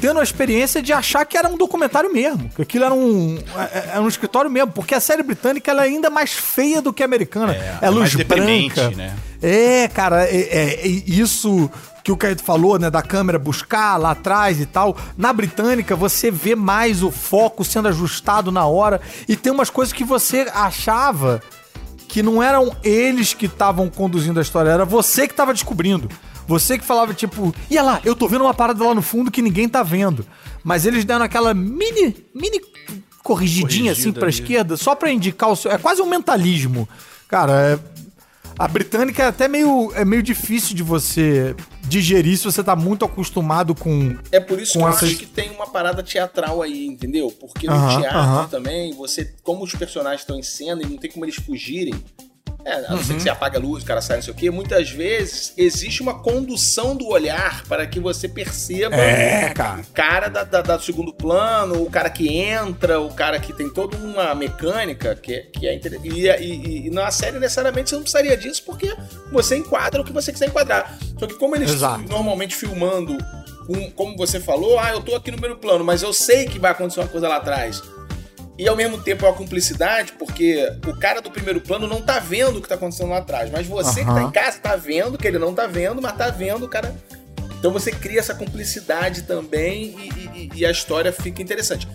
tendo 0.00 0.20
a 0.20 0.22
experiência 0.22 0.82
de 0.82 0.92
achar 0.92 1.24
que 1.24 1.36
era 1.36 1.48
um 1.48 1.56
documentário 1.56 2.12
mesmo, 2.12 2.50
que 2.50 2.62
aquilo 2.62 2.84
era 2.84 2.94
um, 2.94 3.38
é, 3.56 3.62
é, 3.62 3.88
era 3.92 4.02
um 4.02 4.08
escritório 4.08 4.50
mesmo, 4.50 4.72
porque 4.72 4.94
a 4.94 5.00
série 5.00 5.22
britânica 5.22 5.72
é 5.72 5.80
ainda 5.80 6.10
mais 6.10 6.32
feia 6.32 6.82
do 6.82 6.92
que 6.92 7.02
a 7.02 7.06
americana. 7.06 7.54
É, 7.54 7.78
é 7.82 7.90
luz 7.90 8.14
branca. 8.14 8.90
Né? 8.90 9.14
É, 9.42 9.88
cara, 9.88 10.24
é, 10.24 10.36
é, 10.36 10.80
é, 10.82 10.86
isso 10.86 11.70
que 12.02 12.12
o 12.12 12.16
Caíto 12.16 12.42
falou, 12.42 12.78
né, 12.78 12.88
da 12.88 13.02
câmera 13.02 13.38
buscar 13.38 13.96
lá 13.96 14.12
atrás 14.12 14.60
e 14.60 14.66
tal. 14.66 14.96
Na 15.16 15.32
britânica 15.32 15.96
você 15.96 16.30
vê 16.30 16.54
mais 16.54 17.02
o 17.02 17.10
foco 17.10 17.64
sendo 17.64 17.88
ajustado 17.88 18.52
na 18.52 18.64
hora 18.64 19.00
e 19.28 19.34
tem 19.34 19.52
umas 19.52 19.70
coisas 19.70 19.92
que 19.92 20.04
você 20.04 20.46
achava 20.54 21.42
que 22.06 22.22
não 22.22 22.42
eram 22.42 22.74
eles 22.84 23.34
que 23.34 23.46
estavam 23.46 23.90
conduzindo 23.90 24.38
a 24.38 24.42
história, 24.42 24.70
era 24.70 24.84
você 24.84 25.26
que 25.26 25.32
estava 25.32 25.52
descobrindo. 25.52 26.08
Você 26.46 26.78
que 26.78 26.84
falava, 26.84 27.12
tipo, 27.12 27.54
ia 27.70 27.82
lá, 27.82 28.00
eu 28.04 28.14
tô 28.14 28.28
vendo 28.28 28.42
uma 28.42 28.54
parada 28.54 28.84
lá 28.84 28.94
no 28.94 29.02
fundo 29.02 29.30
que 29.30 29.42
ninguém 29.42 29.68
tá 29.68 29.82
vendo. 29.82 30.24
Mas 30.62 30.86
eles 30.86 31.04
deram 31.04 31.24
aquela 31.24 31.52
mini, 31.52 32.16
mini 32.34 32.60
corrigidinha 33.22 33.92
assim 33.92 34.12
pra 34.12 34.24
ali. 34.24 34.30
esquerda, 34.30 34.76
só 34.76 34.94
pra 34.94 35.10
indicar 35.10 35.50
o 35.50 35.56
seu. 35.56 35.70
É 35.70 35.78
quase 35.78 36.00
um 36.00 36.06
mentalismo. 36.06 36.88
Cara, 37.28 37.52
é, 37.52 37.78
a 38.58 38.68
britânica 38.68 39.24
é 39.24 39.26
até 39.26 39.48
meio, 39.48 39.92
é 39.94 40.04
meio 40.04 40.22
difícil 40.22 40.74
de 40.74 40.82
você 40.82 41.54
digerir 41.82 42.38
se 42.38 42.44
você 42.44 42.62
tá 42.64 42.74
muito 42.74 43.04
acostumado 43.04 43.74
com. 43.74 44.16
É 44.32 44.40
por 44.40 44.60
isso 44.60 44.72
que 44.72 44.78
eu 44.78 44.86
acho 44.86 45.16
que 45.16 45.26
tem 45.26 45.50
uma 45.50 45.66
parada 45.66 46.02
teatral 46.02 46.62
aí, 46.62 46.86
entendeu? 46.86 47.30
Porque 47.30 47.66
no 47.66 47.74
uh 47.74 47.78
-huh, 47.78 48.00
teatro 48.00 48.18
uh 48.18 48.44
-huh. 48.44 48.48
também, 48.48 48.94
você, 48.94 49.34
como 49.42 49.64
os 49.64 49.74
personagens 49.74 50.22
estão 50.22 50.38
em 50.38 50.42
cena 50.42 50.82
e 50.82 50.86
não 50.86 50.96
tem 50.96 51.10
como 51.10 51.24
eles 51.24 51.36
fugirem, 51.36 51.94
é, 52.66 52.84
a 52.84 52.90
não 52.90 52.98
ser 52.98 53.04
que 53.04 53.12
uhum. 53.12 53.20
você 53.20 53.28
apaga 53.30 53.58
a 53.58 53.60
luz, 53.60 53.84
o 53.84 53.86
cara 53.86 54.00
sai, 54.00 54.16
não 54.16 54.24
sei 54.24 54.32
o 54.32 54.36
quê. 54.36 54.50
Muitas 54.50 54.90
vezes 54.90 55.52
existe 55.56 56.02
uma 56.02 56.18
condução 56.18 56.96
do 56.96 57.06
olhar 57.06 57.62
para 57.68 57.86
que 57.86 58.00
você 58.00 58.28
perceba 58.28 58.96
é, 58.96 59.54
cara. 59.54 59.82
o 59.82 59.92
cara 59.94 60.28
da, 60.28 60.42
da, 60.42 60.62
da, 60.62 60.78
segundo 60.80 61.12
plano, 61.12 61.80
o 61.80 61.88
cara 61.88 62.10
que 62.10 62.28
entra, 62.28 63.00
o 63.00 63.14
cara 63.14 63.38
que 63.38 63.52
tem 63.52 63.70
toda 63.70 63.96
uma 63.96 64.34
mecânica 64.34 65.14
que 65.14 65.32
é, 65.32 65.40
que 65.42 65.68
é 65.68 65.74
interessante. 65.74 66.08
E, 66.08 66.28
e, 66.28 66.86
e, 66.88 66.90
na 66.90 67.08
série, 67.12 67.38
necessariamente, 67.38 67.90
você 67.90 67.94
não 67.94 68.02
precisaria 68.02 68.36
disso 68.36 68.64
porque 68.66 68.92
você 69.30 69.56
enquadra 69.56 70.02
o 70.02 70.04
que 70.04 70.12
você 70.12 70.32
quiser 70.32 70.48
enquadrar. 70.48 70.98
Só 71.20 71.28
que 71.28 71.34
como 71.34 71.54
eles 71.54 71.70
Exato. 71.70 72.02
normalmente 72.08 72.56
filmando, 72.56 73.16
com, 73.64 73.92
como 73.92 74.16
você 74.16 74.40
falou, 74.40 74.76
ah, 74.80 74.90
eu 74.90 75.00
tô 75.00 75.14
aqui 75.14 75.30
no 75.30 75.36
primeiro 75.36 75.60
plano, 75.60 75.84
mas 75.84 76.02
eu 76.02 76.12
sei 76.12 76.46
que 76.46 76.58
vai 76.58 76.72
acontecer 76.72 76.98
uma 76.98 77.08
coisa 77.08 77.28
lá 77.28 77.36
atrás 77.36 77.80
e 78.58 78.66
ao 78.66 78.74
mesmo 78.74 78.98
tempo 78.98 79.26
é 79.26 79.28
uma 79.28 79.36
cumplicidade, 79.36 80.12
porque 80.12 80.66
o 80.86 80.96
cara 80.96 81.20
do 81.20 81.30
primeiro 81.30 81.60
plano 81.60 81.86
não 81.86 82.00
tá 82.00 82.18
vendo 82.18 82.58
o 82.58 82.62
que 82.62 82.68
tá 82.68 82.74
acontecendo 82.74 83.10
lá 83.10 83.18
atrás. 83.18 83.50
Mas 83.50 83.66
você 83.66 84.00
uhum. 84.00 84.06
que 84.06 84.14
tá 84.14 84.22
em 84.22 84.30
casa 84.30 84.58
tá 84.58 84.76
vendo 84.76 85.18
que 85.18 85.26
ele 85.26 85.38
não 85.38 85.54
tá 85.54 85.66
vendo, 85.66 86.00
mas 86.00 86.16
tá 86.16 86.30
vendo 86.30 86.64
o 86.64 86.68
cara. 86.68 86.94
Então 87.58 87.70
você 87.70 87.90
cria 87.90 88.18
essa 88.18 88.34
cumplicidade 88.34 89.22
também 89.22 89.94
e, 89.98 90.30
e, 90.34 90.50
e 90.60 90.66
a 90.66 90.70
história 90.70 91.12
fica 91.12 91.42
interessante. 91.42 91.86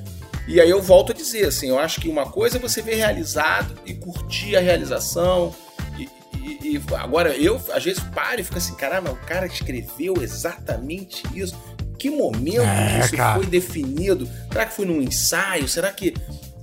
E 0.48 0.60
aí 0.60 0.70
eu 0.70 0.82
volto 0.82 1.12
a 1.12 1.16
dizer, 1.16 1.48
assim, 1.48 1.70
eu 1.70 1.80
acho 1.80 2.00
que 2.00 2.10
uma 2.10 2.26
coisa 2.26 2.58
é 2.58 2.60
você 2.60 2.82
ver 2.82 2.96
realizado 2.96 3.76
e 3.86 3.94
curtir 3.96 4.56
a 4.56 4.60
realização. 4.60 5.56
E, 5.98 6.10
e, 6.38 6.76
e, 6.76 6.82
agora 6.96 7.36
eu, 7.36 7.60
às 7.74 7.84
vezes, 7.84 8.04
paro 8.14 8.42
e 8.42 8.44
fico 8.44 8.58
assim, 8.58 8.76
caramba, 8.76 9.12
o 9.12 9.16
cara 9.16 9.48
escreveu 9.48 10.22
exatamente 10.22 11.24
isso. 11.34 11.58
Que 11.98 12.10
momento 12.10 12.62
é, 12.62 12.94
que 12.94 13.06
isso 13.06 13.16
cara. 13.16 13.36
foi 13.36 13.46
definido? 13.46 14.28
Será 14.52 14.66
que 14.66 14.74
foi 14.74 14.86
num 14.86 15.02
ensaio? 15.02 15.68
Será 15.68 15.92
que 15.92 16.14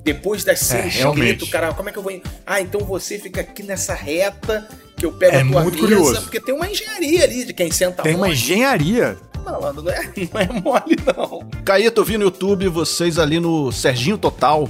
depois 0.05 0.45
das 0.45 0.61
cenas 0.61 0.97
é, 0.97 1.09
escrito, 1.09 1.47
cara, 1.49 1.73
como 1.75 1.89
é 1.89 1.93
que 1.93 1.99
eu 1.99 2.03
vou. 2.03 2.21
Ah, 2.47 2.61
então 2.61 2.81
você 2.81 3.19
fica 3.19 3.41
aqui 3.41 3.63
nessa 3.63 3.95
reta 3.95 4.67
que 4.97 5.07
eu 5.07 5.13
pego 5.13 5.37
é 5.37 5.43
a 5.43 5.47
tua 5.47 5.63
muito 5.63 5.83
mesa, 5.83 5.95
curioso. 5.97 6.23
porque 6.23 6.41
tem 6.41 6.55
uma 6.55 6.69
engenharia 6.69 7.25
ali 7.25 7.45
de 7.45 7.53
quem 7.53 7.71
senta 7.71 8.03
Tem 8.03 8.15
uma 8.15 8.29
engenharia. 8.29 9.17
Malandro, 9.45 9.83
não 9.83 9.93
é, 9.93 10.13
não 10.33 10.41
é 10.41 10.61
mole, 10.61 10.97
não. 11.07 11.49
Caíto, 11.65 12.01
eu 12.01 12.05
vi 12.05 12.19
no 12.19 12.25
YouTube 12.25 12.69
vocês 12.69 13.19
ali 13.19 13.39
no 13.39 13.71
Serginho 13.71 14.19
Total, 14.19 14.69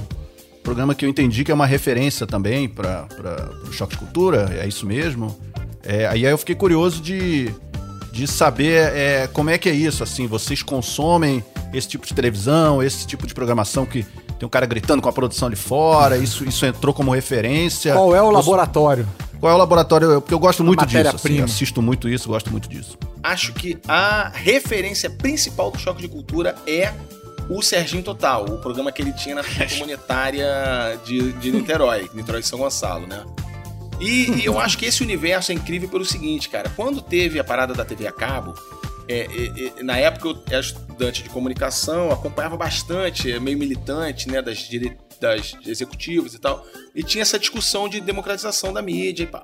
programa 0.63 0.93
que 0.93 1.05
eu 1.05 1.09
entendi 1.09 1.43
que 1.43 1.51
é 1.51 1.53
uma 1.53 1.65
referência 1.65 2.27
também 2.27 2.69
para 2.69 3.07
o 3.67 3.71
Choque 3.71 3.93
de 3.93 3.99
Cultura, 3.99 4.49
é 4.61 4.67
isso 4.67 4.85
mesmo. 4.85 5.37
É, 5.83 6.05
aí 6.05 6.23
eu 6.23 6.37
fiquei 6.37 6.55
curioso 6.55 7.01
de, 7.01 7.53
de 8.11 8.27
saber 8.27 8.93
é, 8.93 9.27
como 9.33 9.49
é 9.49 9.57
que 9.57 9.67
é 9.67 9.73
isso, 9.73 10.03
assim, 10.03 10.27
vocês 10.27 10.61
consomem 10.61 11.43
esse 11.73 11.87
tipo 11.87 12.05
de 12.05 12.13
televisão, 12.13 12.83
esse 12.83 13.07
tipo 13.07 13.25
de 13.25 13.33
programação 13.33 13.85
que 13.85 14.05
tem 14.39 14.47
um 14.47 14.49
cara 14.49 14.65
gritando 14.65 15.01
com 15.01 15.09
a 15.09 15.11
produção 15.13 15.49
de 15.49 15.57
fora, 15.57 16.17
isso, 16.17 16.45
isso 16.45 16.65
entrou 16.65 16.93
como 16.93 17.11
referência. 17.11 17.93
Qual 17.93 18.15
é 18.15 18.21
o 18.21 18.31
laboratório? 18.31 19.05
Qual 19.37 19.51
é 19.51 19.55
o 19.55 19.57
laboratório? 19.57 20.21
Porque 20.21 20.33
eu 20.33 20.39
gosto 20.39 20.63
muito 20.63 20.85
disso, 20.85 21.15
assim, 21.15 21.41
assisto 21.41 21.81
muito 21.81 22.07
isso, 22.07 22.29
gosto 22.29 22.49
muito 22.49 22.69
disso. 22.69 22.97
Acho 23.21 23.53
que 23.53 23.77
a 23.87 24.29
referência 24.33 25.09
principal 25.09 25.71
do 25.71 25.77
Choque 25.77 26.01
de 26.01 26.07
Cultura 26.07 26.55
é 26.65 26.93
o 27.49 27.61
Serginho 27.61 28.03
Total, 28.03 28.45
o 28.45 28.59
programa 28.59 28.91
que 28.91 29.01
ele 29.01 29.11
tinha 29.11 29.35
na 29.35 29.43
comunitária 29.73 30.47
de, 31.03 31.33
de 31.33 31.51
Niterói, 31.51 32.09
Niterói 32.13 32.41
de 32.41 32.47
São 32.47 32.59
Gonçalo, 32.59 33.07
né? 33.07 33.25
E, 33.99 34.31
e, 34.31 34.45
eu 34.45 34.57
acho 34.57 34.77
que 34.77 34.85
esse 34.85 35.03
universo 35.03 35.51
é 35.51 35.55
incrível 35.55 35.89
pelo 35.89 36.05
seguinte, 36.05 36.47
cara. 36.47 36.71
Quando 36.73 37.01
teve 37.01 37.37
a 37.39 37.43
parada 37.43 37.73
da 37.73 37.83
TV 37.83 38.07
a 38.07 38.13
cabo, 38.13 38.53
é, 39.09 39.79
é, 39.79 39.83
na 39.83 39.97
época 39.97 40.27
eu 40.27 40.43
era 40.51 40.59
estudante 40.59 41.23
de 41.23 41.29
comunicação, 41.29 42.11
acompanhava 42.11 42.55
bastante, 42.55 43.31
é 43.31 43.39
meio 43.39 43.57
militante, 43.57 44.29
né, 44.29 44.39
das, 44.39 44.69
das 45.19 45.55
executivas 45.65 46.35
e 46.35 46.39
tal, 46.39 46.63
e 46.93 47.01
tinha 47.01 47.23
essa 47.23 47.39
discussão 47.39 47.89
de 47.89 47.99
democratização 47.99 48.71
da 48.71 48.81
mídia 48.81 49.23
e 49.23 49.27
pá. 49.27 49.43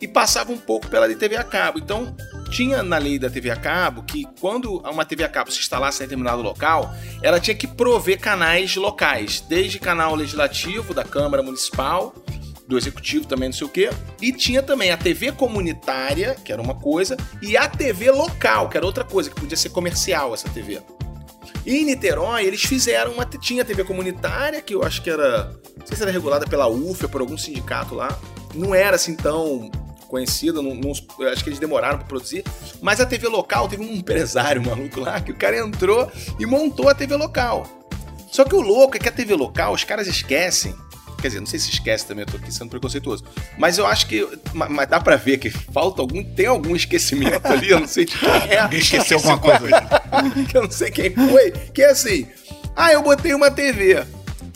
E 0.00 0.06
passava 0.06 0.52
um 0.52 0.58
pouco 0.58 0.86
pela 0.86 1.12
TV 1.12 1.34
a 1.34 1.42
cabo. 1.42 1.80
Então, 1.80 2.14
tinha 2.52 2.84
na 2.84 2.98
lei 2.98 3.18
da 3.18 3.28
TV 3.28 3.50
a 3.50 3.56
cabo 3.56 4.04
que 4.04 4.24
quando 4.40 4.78
uma 4.78 5.04
TV 5.04 5.24
a 5.24 5.28
cabo 5.28 5.50
se 5.50 5.58
instalasse 5.58 6.02
em 6.02 6.06
determinado 6.06 6.40
local, 6.40 6.94
ela 7.20 7.40
tinha 7.40 7.56
que 7.56 7.66
prover 7.66 8.20
canais 8.20 8.76
locais, 8.76 9.40
desde 9.40 9.80
canal 9.80 10.14
legislativo 10.14 10.94
da 10.94 11.02
Câmara 11.02 11.42
Municipal, 11.42 12.14
do 12.68 12.76
executivo 12.76 13.26
também, 13.26 13.48
não 13.48 13.56
sei 13.56 13.66
o 13.66 13.70
quê. 13.70 13.88
E 14.20 14.30
tinha 14.30 14.62
também 14.62 14.90
a 14.90 14.96
TV 14.96 15.32
comunitária, 15.32 16.36
que 16.44 16.52
era 16.52 16.60
uma 16.60 16.74
coisa, 16.74 17.16
e 17.40 17.56
a 17.56 17.66
TV 17.66 18.10
local, 18.10 18.68
que 18.68 18.76
era 18.76 18.84
outra 18.84 19.04
coisa, 19.04 19.30
que 19.30 19.40
podia 19.40 19.56
ser 19.56 19.70
comercial 19.70 20.34
essa 20.34 20.48
TV. 20.50 20.82
E 21.64 21.78
em 21.78 21.84
Niterói, 21.84 22.44
eles 22.44 22.62
fizeram 22.62 23.12
uma. 23.12 23.24
Tinha 23.24 23.64
TV 23.64 23.84
comunitária, 23.84 24.60
que 24.60 24.74
eu 24.74 24.82
acho 24.82 25.02
que 25.02 25.08
era. 25.08 25.50
Não 25.78 25.86
sei 25.86 25.96
se 25.96 26.02
era 26.02 26.12
regulada 26.12 26.46
pela 26.46 26.68
UFA, 26.68 27.08
por 27.08 27.22
algum 27.22 27.38
sindicato 27.38 27.94
lá. 27.94 28.16
Não 28.54 28.74
era 28.74 28.96
assim 28.96 29.14
tão 29.14 29.70
conhecida, 30.08 30.62
não, 30.62 30.74
não, 30.74 30.90
acho 30.90 31.44
que 31.44 31.50
eles 31.50 31.58
demoraram 31.58 31.98
para 31.98 32.06
produzir. 32.06 32.44
Mas 32.80 33.00
a 33.00 33.06
TV 33.06 33.28
local 33.28 33.68
teve 33.68 33.82
um 33.82 33.92
empresário 33.96 34.62
maluco 34.62 35.00
lá 35.00 35.20
que 35.20 35.32
o 35.32 35.34
cara 35.34 35.58
entrou 35.58 36.10
e 36.38 36.44
montou 36.44 36.88
a 36.88 36.94
TV 36.94 37.16
local. 37.16 37.66
Só 38.30 38.44
que 38.44 38.54
o 38.54 38.60
louco 38.60 38.96
é 38.96 39.00
que 39.00 39.08
a 39.08 39.12
TV 39.12 39.34
local, 39.34 39.72
os 39.72 39.84
caras 39.84 40.06
esquecem 40.06 40.74
Quer 41.20 41.28
dizer, 41.28 41.40
não 41.40 41.46
sei 41.46 41.58
se 41.58 41.70
esquece 41.70 42.06
também, 42.06 42.24
eu 42.24 42.30
tô 42.30 42.36
aqui 42.36 42.52
sendo 42.52 42.70
preconceituoso. 42.70 43.24
Mas 43.58 43.76
eu 43.76 43.86
acho 43.86 44.06
que. 44.06 44.26
Mas 44.54 44.88
dá 44.88 45.00
pra 45.00 45.16
ver 45.16 45.38
que 45.38 45.50
falta 45.50 46.00
algum. 46.00 46.22
Tem 46.22 46.46
algum 46.46 46.76
esquecimento 46.76 47.44
ali, 47.44 47.70
eu 47.70 47.80
não 47.80 47.88
sei 47.88 48.04
de 48.04 48.16
quem 48.16 48.28
é. 48.28 48.58
Alguém 48.60 48.78
esqueceu 48.78 49.18
alguma 49.18 49.38
coisa 49.38 49.68
que 50.48 50.56
eu 50.56 50.62
não 50.62 50.70
sei 50.70 50.90
quem 50.90 51.10
foi. 51.10 51.50
Que 51.50 51.82
é 51.82 51.90
assim. 51.90 52.26
Ah, 52.76 52.92
eu 52.92 53.02
botei 53.02 53.34
uma 53.34 53.50
TV. 53.50 54.04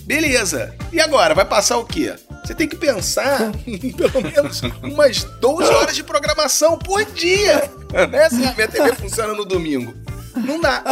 Beleza. 0.04 0.74
E 0.92 1.00
agora? 1.00 1.34
Vai 1.34 1.44
passar 1.44 1.78
o 1.78 1.84
quê? 1.84 2.14
Você 2.44 2.54
tem 2.54 2.68
que 2.68 2.76
pensar 2.76 3.52
em 3.66 3.92
pelo 3.92 4.20
menos 4.22 4.62
umas 4.82 5.24
12 5.40 5.72
horas 5.72 5.94
de 5.94 6.04
programação 6.04 6.78
por 6.78 7.04
dia. 7.04 7.70
Né? 8.10 8.28
Se 8.28 8.44
a 8.44 8.52
minha 8.52 8.68
TV 8.68 8.94
funciona 8.94 9.34
no 9.34 9.44
domingo. 9.44 9.94
Não 10.36 10.60
dá. 10.60 10.82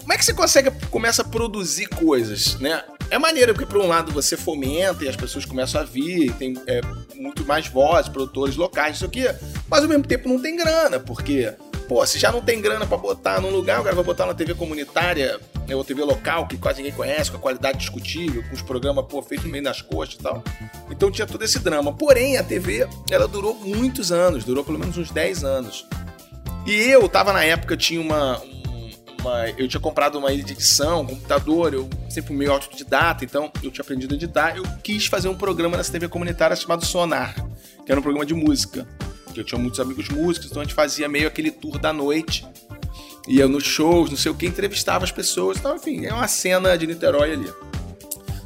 Como 0.00 0.12
é 0.12 0.18
que 0.18 0.24
você 0.24 0.34
consegue 0.34 0.70
começa 0.90 1.22
a 1.22 1.24
produzir 1.24 1.86
coisas, 1.88 2.58
né? 2.60 2.82
É 3.14 3.18
maneiro 3.18 3.54
porque, 3.54 3.64
por 3.64 3.80
um 3.80 3.86
lado, 3.86 4.10
você 4.10 4.36
fomenta 4.36 5.04
e 5.04 5.08
as 5.08 5.14
pessoas 5.14 5.44
começam 5.44 5.80
a 5.80 5.84
vir, 5.84 6.32
tem 6.32 6.60
é, 6.66 6.80
muito 7.14 7.46
mais 7.46 7.68
vozes, 7.68 8.08
produtores 8.08 8.56
locais, 8.56 8.96
isso 8.96 9.04
aqui, 9.04 9.24
mas 9.70 9.84
ao 9.84 9.88
mesmo 9.88 10.02
tempo 10.02 10.28
não 10.28 10.42
tem 10.42 10.56
grana, 10.56 10.98
porque, 10.98 11.54
pô, 11.86 12.04
se 12.04 12.18
já 12.18 12.32
não 12.32 12.42
tem 12.42 12.60
grana 12.60 12.84
para 12.84 12.96
botar 12.96 13.40
num 13.40 13.50
lugar, 13.50 13.80
o 13.80 13.84
cara 13.84 13.94
vai 13.94 14.04
botar 14.04 14.26
na 14.26 14.34
TV 14.34 14.52
comunitária 14.54 15.38
é 15.68 15.76
uma 15.76 15.84
TV 15.84 16.02
local 16.02 16.48
que 16.48 16.56
quase 16.56 16.78
ninguém 16.78 16.92
conhece, 16.92 17.30
com 17.30 17.36
a 17.36 17.40
qualidade 17.40 17.78
discutível, 17.78 18.42
com 18.48 18.54
os 18.56 18.62
programas 18.62 19.04
pô, 19.06 19.22
feitos 19.22 19.46
meio 19.46 19.62
nas 19.62 19.80
coxas 19.80 20.16
e 20.16 20.18
tal. 20.18 20.42
Então 20.90 21.08
tinha 21.08 21.24
todo 21.24 21.42
esse 21.44 21.60
drama. 21.60 21.92
Porém, 21.92 22.36
a 22.36 22.42
TV, 22.42 22.88
ela 23.12 23.28
durou 23.28 23.54
muitos 23.54 24.10
anos, 24.10 24.42
durou 24.42 24.64
pelo 24.64 24.78
menos 24.78 24.98
uns 24.98 25.12
10 25.12 25.44
anos. 25.44 25.86
E 26.66 26.72
eu 26.72 27.08
tava 27.08 27.32
na 27.32 27.44
época, 27.44 27.76
tinha 27.76 28.00
uma, 28.00 28.38
uma, 28.38 28.63
eu 29.56 29.68
tinha 29.68 29.80
comprado 29.80 30.18
uma 30.18 30.32
ilha 30.32 30.44
de 30.44 30.52
edição, 30.52 31.02
um 31.02 31.06
computador, 31.06 31.74
eu 31.74 31.88
sempre 32.08 32.34
meio 32.34 32.52
autodidata, 32.52 33.24
então 33.24 33.50
eu 33.62 33.70
tinha 33.70 33.82
aprendido 33.82 34.14
a 34.14 34.16
editar. 34.16 34.56
Eu 34.56 34.64
quis 34.82 35.06
fazer 35.06 35.28
um 35.28 35.34
programa 35.34 35.76
nessa 35.76 35.92
TV 35.92 36.08
comunitária 36.08 36.54
chamado 36.56 36.84
Sonar, 36.84 37.34
que 37.84 37.90
era 37.90 37.98
um 37.98 38.02
programa 38.02 38.26
de 38.26 38.34
música. 38.34 38.86
Que 39.32 39.40
eu 39.40 39.44
tinha 39.44 39.58
muitos 39.58 39.80
amigos 39.80 40.08
músicos, 40.08 40.48
então 40.48 40.62
a 40.62 40.64
gente 40.64 40.74
fazia 40.74 41.08
meio 41.08 41.26
aquele 41.26 41.50
tour 41.50 41.78
da 41.78 41.92
noite. 41.92 42.46
Ia 43.26 43.48
nos 43.48 43.64
shows, 43.64 44.10
não 44.10 44.16
sei 44.16 44.30
o 44.30 44.34
que, 44.34 44.46
entrevistava 44.46 45.04
as 45.04 45.10
pessoas. 45.10 45.58
Então, 45.58 45.74
enfim, 45.74 46.04
é 46.06 46.12
uma 46.12 46.28
cena 46.28 46.76
de 46.76 46.86
Niterói 46.86 47.32
ali. 47.32 47.52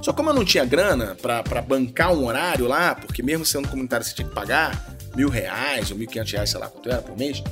Só 0.01 0.13
como 0.13 0.31
eu 0.31 0.35
não 0.35 0.45
tinha 0.45 0.65
grana 0.65 1.17
para 1.21 1.61
bancar 1.61 2.15
um 2.15 2.25
horário 2.25 2.67
lá, 2.67 2.95
porque 2.95 3.23
mesmo 3.23 3.45
sendo 3.45 3.69
comunitário 3.69 4.07
você 4.07 4.15
tinha 4.15 4.27
que 4.27 4.35
pagar 4.35 4.98
mil 5.17 5.29
reais 5.29 5.91
ou 5.91 5.97
mil 5.97 6.09
quinhentos 6.09 6.33
reais, 6.33 6.51
sei 6.51 6.61
lá 6.61 6.69
quanto 6.69 6.89
era 6.89 7.03
por 7.03 7.17
mês, 7.17 7.43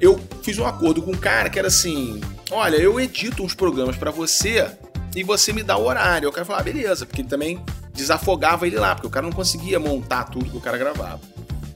eu 0.00 0.20
fiz 0.42 0.58
um 0.58 0.66
acordo 0.66 1.02
com 1.02 1.12
um 1.12 1.18
cara 1.18 1.48
que 1.48 1.58
era 1.58 1.68
assim: 1.68 2.20
olha, 2.50 2.76
eu 2.76 3.00
edito 3.00 3.42
uns 3.42 3.54
programas 3.54 3.96
para 3.96 4.10
você 4.10 4.70
e 5.14 5.22
você 5.22 5.52
me 5.52 5.62
dá 5.62 5.76
o 5.76 5.84
horário. 5.84 6.26
Eu 6.26 6.32
quero 6.32 6.46
falar, 6.46 6.60
ah, 6.60 6.64
beleza, 6.64 7.06
porque 7.06 7.20
ele 7.20 7.28
também 7.28 7.62
desafogava 7.94 8.66
ele 8.66 8.76
lá, 8.76 8.94
porque 8.94 9.06
o 9.06 9.10
cara 9.10 9.26
não 9.26 9.32
conseguia 9.32 9.78
montar 9.78 10.24
tudo 10.24 10.50
que 10.50 10.56
o 10.56 10.60
cara 10.60 10.78
gravava. 10.78 11.20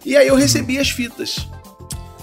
E 0.04 0.16
aí 0.16 0.28
eu 0.28 0.36
recebi 0.36 0.78
as 0.78 0.90
fitas. 0.90 1.46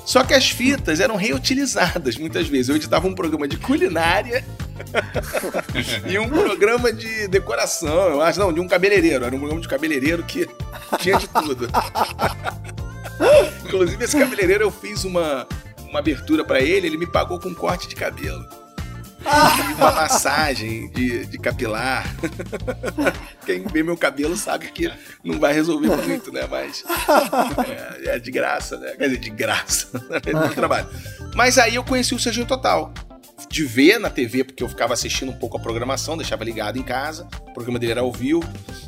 Só 0.06 0.24
que 0.24 0.34
as 0.34 0.50
fitas 0.50 1.00
eram 1.00 1.16
reutilizadas 1.16 2.18
muitas 2.18 2.48
vezes. 2.48 2.70
Eu 2.70 2.76
editava 2.76 3.08
um 3.08 3.16
programa 3.16 3.48
de 3.48 3.58
culinária 3.58 4.44
e 6.06 6.20
um 6.20 6.28
programa 6.28 6.92
de 6.92 7.28
decoração, 7.28 8.10
eu 8.10 8.22
acho, 8.22 8.40
não, 8.40 8.52
de 8.52 8.60
um 8.60 8.68
cabeleireiro. 8.68 9.24
Era 9.24 9.34
um 9.34 9.40
programa 9.40 9.62
de 9.62 9.68
cabeleireiro 9.68 10.24
que 10.24 10.48
tinha 11.00 11.18
de 11.18 11.28
tudo. 11.28 11.70
Inclusive, 13.66 14.04
esse 14.04 14.18
cabeleireiro 14.18 14.64
eu 14.64 14.72
fiz 14.72 15.04
uma, 15.04 15.48
uma 15.90 16.00
abertura 16.00 16.44
para 16.44 16.62
ele, 16.62 16.88
ele 16.88 16.98
me 16.98 17.08
pagou 17.08 17.40
com 17.40 17.50
um 17.50 17.54
corte 17.54 17.88
de 17.88 17.96
cabelo. 17.96 18.46
E 19.26 19.74
uma 19.76 19.92
massagem 19.92 20.90
de, 20.90 21.26
de 21.26 21.38
capilar. 21.38 22.04
Quem 23.46 23.64
vê 23.64 23.82
meu 23.82 23.96
cabelo 23.96 24.36
sabe 24.36 24.68
que 24.68 24.92
não 25.24 25.40
vai 25.40 25.54
resolver 25.54 25.96
muito, 25.96 26.32
né? 26.32 26.46
Mas 26.50 26.84
é, 28.06 28.16
é 28.16 28.20
de 28.20 28.32
graça, 28.32 28.78
né? 28.78 28.92
Quer 28.98 29.06
dizer, 29.06 29.20
de 29.20 29.30
graça. 29.30 29.88
É 30.26 30.34
muito 30.34 30.56
trabalho. 30.56 30.88
Mas 31.36 31.58
aí 31.58 31.76
eu 31.76 31.84
conheci 31.84 32.14
o 32.14 32.20
Serginho 32.20 32.46
Total 32.46 32.94
de 33.54 33.64
ver 33.64 34.00
na 34.00 34.10
TV, 34.10 34.44
porque 34.44 34.64
eu 34.64 34.68
ficava 34.68 34.96
assistindo 34.96 35.30
um 35.30 35.36
pouco 35.36 35.58
a 35.58 35.60
programação, 35.60 36.18
deixava 36.18 36.44
ligado 36.44 36.80
em 36.80 36.82
casa, 36.82 37.28
o 37.48 37.54
programa 37.54 37.78
dele 37.78 37.92
era 37.92 38.02
ao 38.02 38.12
vivo. 38.12 38.44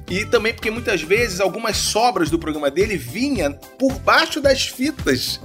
E 0.10 0.25
também 0.25 0.56
porque 0.56 0.71
muitas 0.71 1.04
vezes 1.04 1.39
algumas 1.39 1.78
sobras 1.78 2.32
do 2.32 2.39
programa 2.39 2.71
dele 2.71 2.97
vinham 2.97 3.54
por 3.78 3.93
baixo 3.99 4.41
das 4.41 4.67
fitas. 4.67 5.39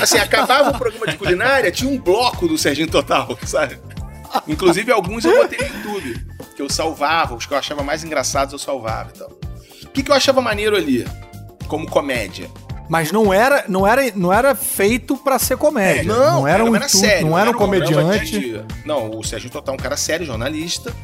Assim, 0.00 0.16
acabava 0.16 0.70
o 0.70 0.78
programa 0.78 1.06
de 1.06 1.18
culinária, 1.18 1.70
tinha 1.70 1.90
um 1.90 2.00
bloco 2.00 2.48
do 2.48 2.56
Serginho 2.56 2.88
Total, 2.88 3.38
sabe? 3.44 3.78
Inclusive 4.48 4.90
alguns 4.90 5.26
eu 5.26 5.36
botei 5.42 5.68
no 5.68 5.76
YouTube, 5.76 6.26
que 6.56 6.62
eu 6.62 6.70
salvava, 6.70 7.34
os 7.34 7.44
que 7.44 7.52
eu 7.52 7.58
achava 7.58 7.82
mais 7.82 8.02
engraçados 8.02 8.54
eu 8.54 8.58
salvava 8.58 9.12
e 9.14 9.18
tal. 9.18 9.28
O 9.84 9.88
que, 9.88 10.02
que 10.02 10.10
eu 10.10 10.14
achava 10.14 10.40
maneiro 10.40 10.74
ali, 10.74 11.06
como 11.68 11.86
comédia? 11.86 12.50
Mas 12.92 13.10
não 13.10 13.32
era, 13.32 13.64
não 13.70 13.86
era, 13.86 14.12
não 14.14 14.30
era 14.30 14.54
feito 14.54 15.16
para 15.16 15.38
ser 15.38 15.56
comédia. 15.56 16.02
É, 16.02 16.04
não, 16.04 16.40
não 16.40 16.46
era, 16.46 16.62
um 16.62 16.76
era 16.76 16.86
sério, 16.90 17.26
não, 17.26 17.38
era 17.38 17.48
um 17.48 17.54
comediante. 17.54 18.38
De, 18.38 18.62
não, 18.84 19.18
o 19.18 19.24
Sérgio 19.24 19.48
Total 19.48 19.74
é 19.74 19.78
um 19.78 19.80
cara 19.80 19.96
sério, 19.96 20.26
jornalista, 20.26 20.94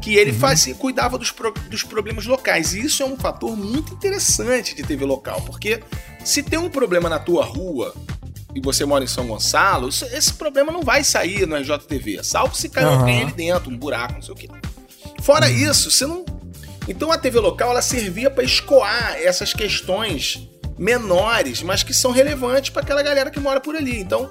que 0.00 0.14
ele 0.14 0.30
uhum. 0.30 0.38
fazia, 0.38 0.72
cuidava 0.72 1.18
dos, 1.18 1.32
pro, 1.32 1.52
dos 1.68 1.82
problemas 1.82 2.26
locais. 2.26 2.74
E 2.74 2.82
isso 2.82 3.02
é 3.02 3.06
um 3.06 3.16
fator 3.16 3.56
muito 3.56 3.92
interessante 3.92 4.72
de 4.76 4.84
TV 4.84 5.04
local, 5.04 5.40
porque 5.40 5.82
se 6.24 6.44
tem 6.44 6.60
um 6.60 6.70
problema 6.70 7.08
na 7.08 7.18
tua 7.18 7.44
rua 7.44 7.92
e 8.54 8.60
você 8.60 8.84
mora 8.84 9.02
em 9.02 9.08
São 9.08 9.26
Gonçalo, 9.26 9.88
esse 9.88 10.32
problema 10.34 10.70
não 10.70 10.82
vai 10.82 11.02
sair 11.02 11.44
no 11.44 11.56
RJTV, 11.56 12.22
salvo 12.22 12.54
se 12.54 12.68
cair 12.68 12.86
uhum. 12.86 13.02
ali 13.02 13.32
dentro, 13.32 13.68
um 13.68 13.76
buraco, 13.76 14.14
não 14.14 14.22
sei 14.22 14.32
o 14.32 14.36
quê. 14.36 14.48
Fora 15.20 15.48
uhum. 15.48 15.56
isso, 15.56 15.90
você 15.90 16.06
não. 16.06 16.24
Então 16.86 17.10
a 17.10 17.18
TV 17.18 17.40
local 17.40 17.72
ela 17.72 17.82
servia 17.82 18.30
para 18.30 18.44
escoar 18.44 19.16
essas 19.16 19.52
questões 19.52 20.48
menores, 20.78 21.62
mas 21.62 21.82
que 21.82 21.94
são 21.94 22.10
relevantes 22.10 22.70
para 22.70 22.82
aquela 22.82 23.02
galera 23.02 23.30
que 23.30 23.40
mora 23.40 23.60
por 23.60 23.76
ali. 23.76 24.00
Então, 24.00 24.30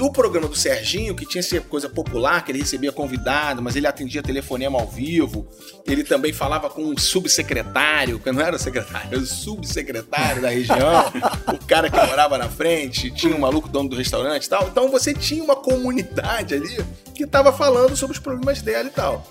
no 0.00 0.10
programa 0.10 0.48
do 0.48 0.56
Serginho, 0.56 1.14
que 1.14 1.26
tinha 1.26 1.40
essa 1.40 1.60
coisa 1.60 1.86
popular, 1.86 2.42
que 2.42 2.50
ele 2.50 2.60
recebia 2.60 2.90
convidado, 2.90 3.60
mas 3.60 3.76
ele 3.76 3.86
atendia 3.86 4.22
telefonema 4.22 4.80
ao 4.80 4.88
vivo, 4.88 5.46
ele 5.86 6.02
também 6.02 6.32
falava 6.32 6.70
com 6.70 6.82
um 6.82 6.96
subsecretário, 6.96 8.18
que 8.18 8.32
não 8.32 8.40
era 8.40 8.58
secretário, 8.58 9.08
era 9.12 9.18
o 9.18 9.26
subsecretário 9.26 10.40
da 10.40 10.48
região, 10.48 11.12
o 11.52 11.66
cara 11.66 11.90
que 11.90 11.96
morava 12.06 12.38
na 12.38 12.48
frente, 12.48 13.10
tinha 13.10 13.36
um 13.36 13.40
maluco 13.40 13.68
dono 13.68 13.90
do 13.90 13.96
restaurante 13.96 14.46
e 14.46 14.48
tal. 14.48 14.68
Então 14.68 14.90
você 14.90 15.12
tinha 15.12 15.44
uma 15.44 15.56
comunidade 15.56 16.54
ali 16.54 16.82
que 17.14 17.24
estava 17.24 17.52
falando 17.52 17.94
sobre 17.94 18.16
os 18.16 18.22
problemas 18.22 18.62
dela 18.62 18.88
e 18.88 18.92
tal. 18.92 19.30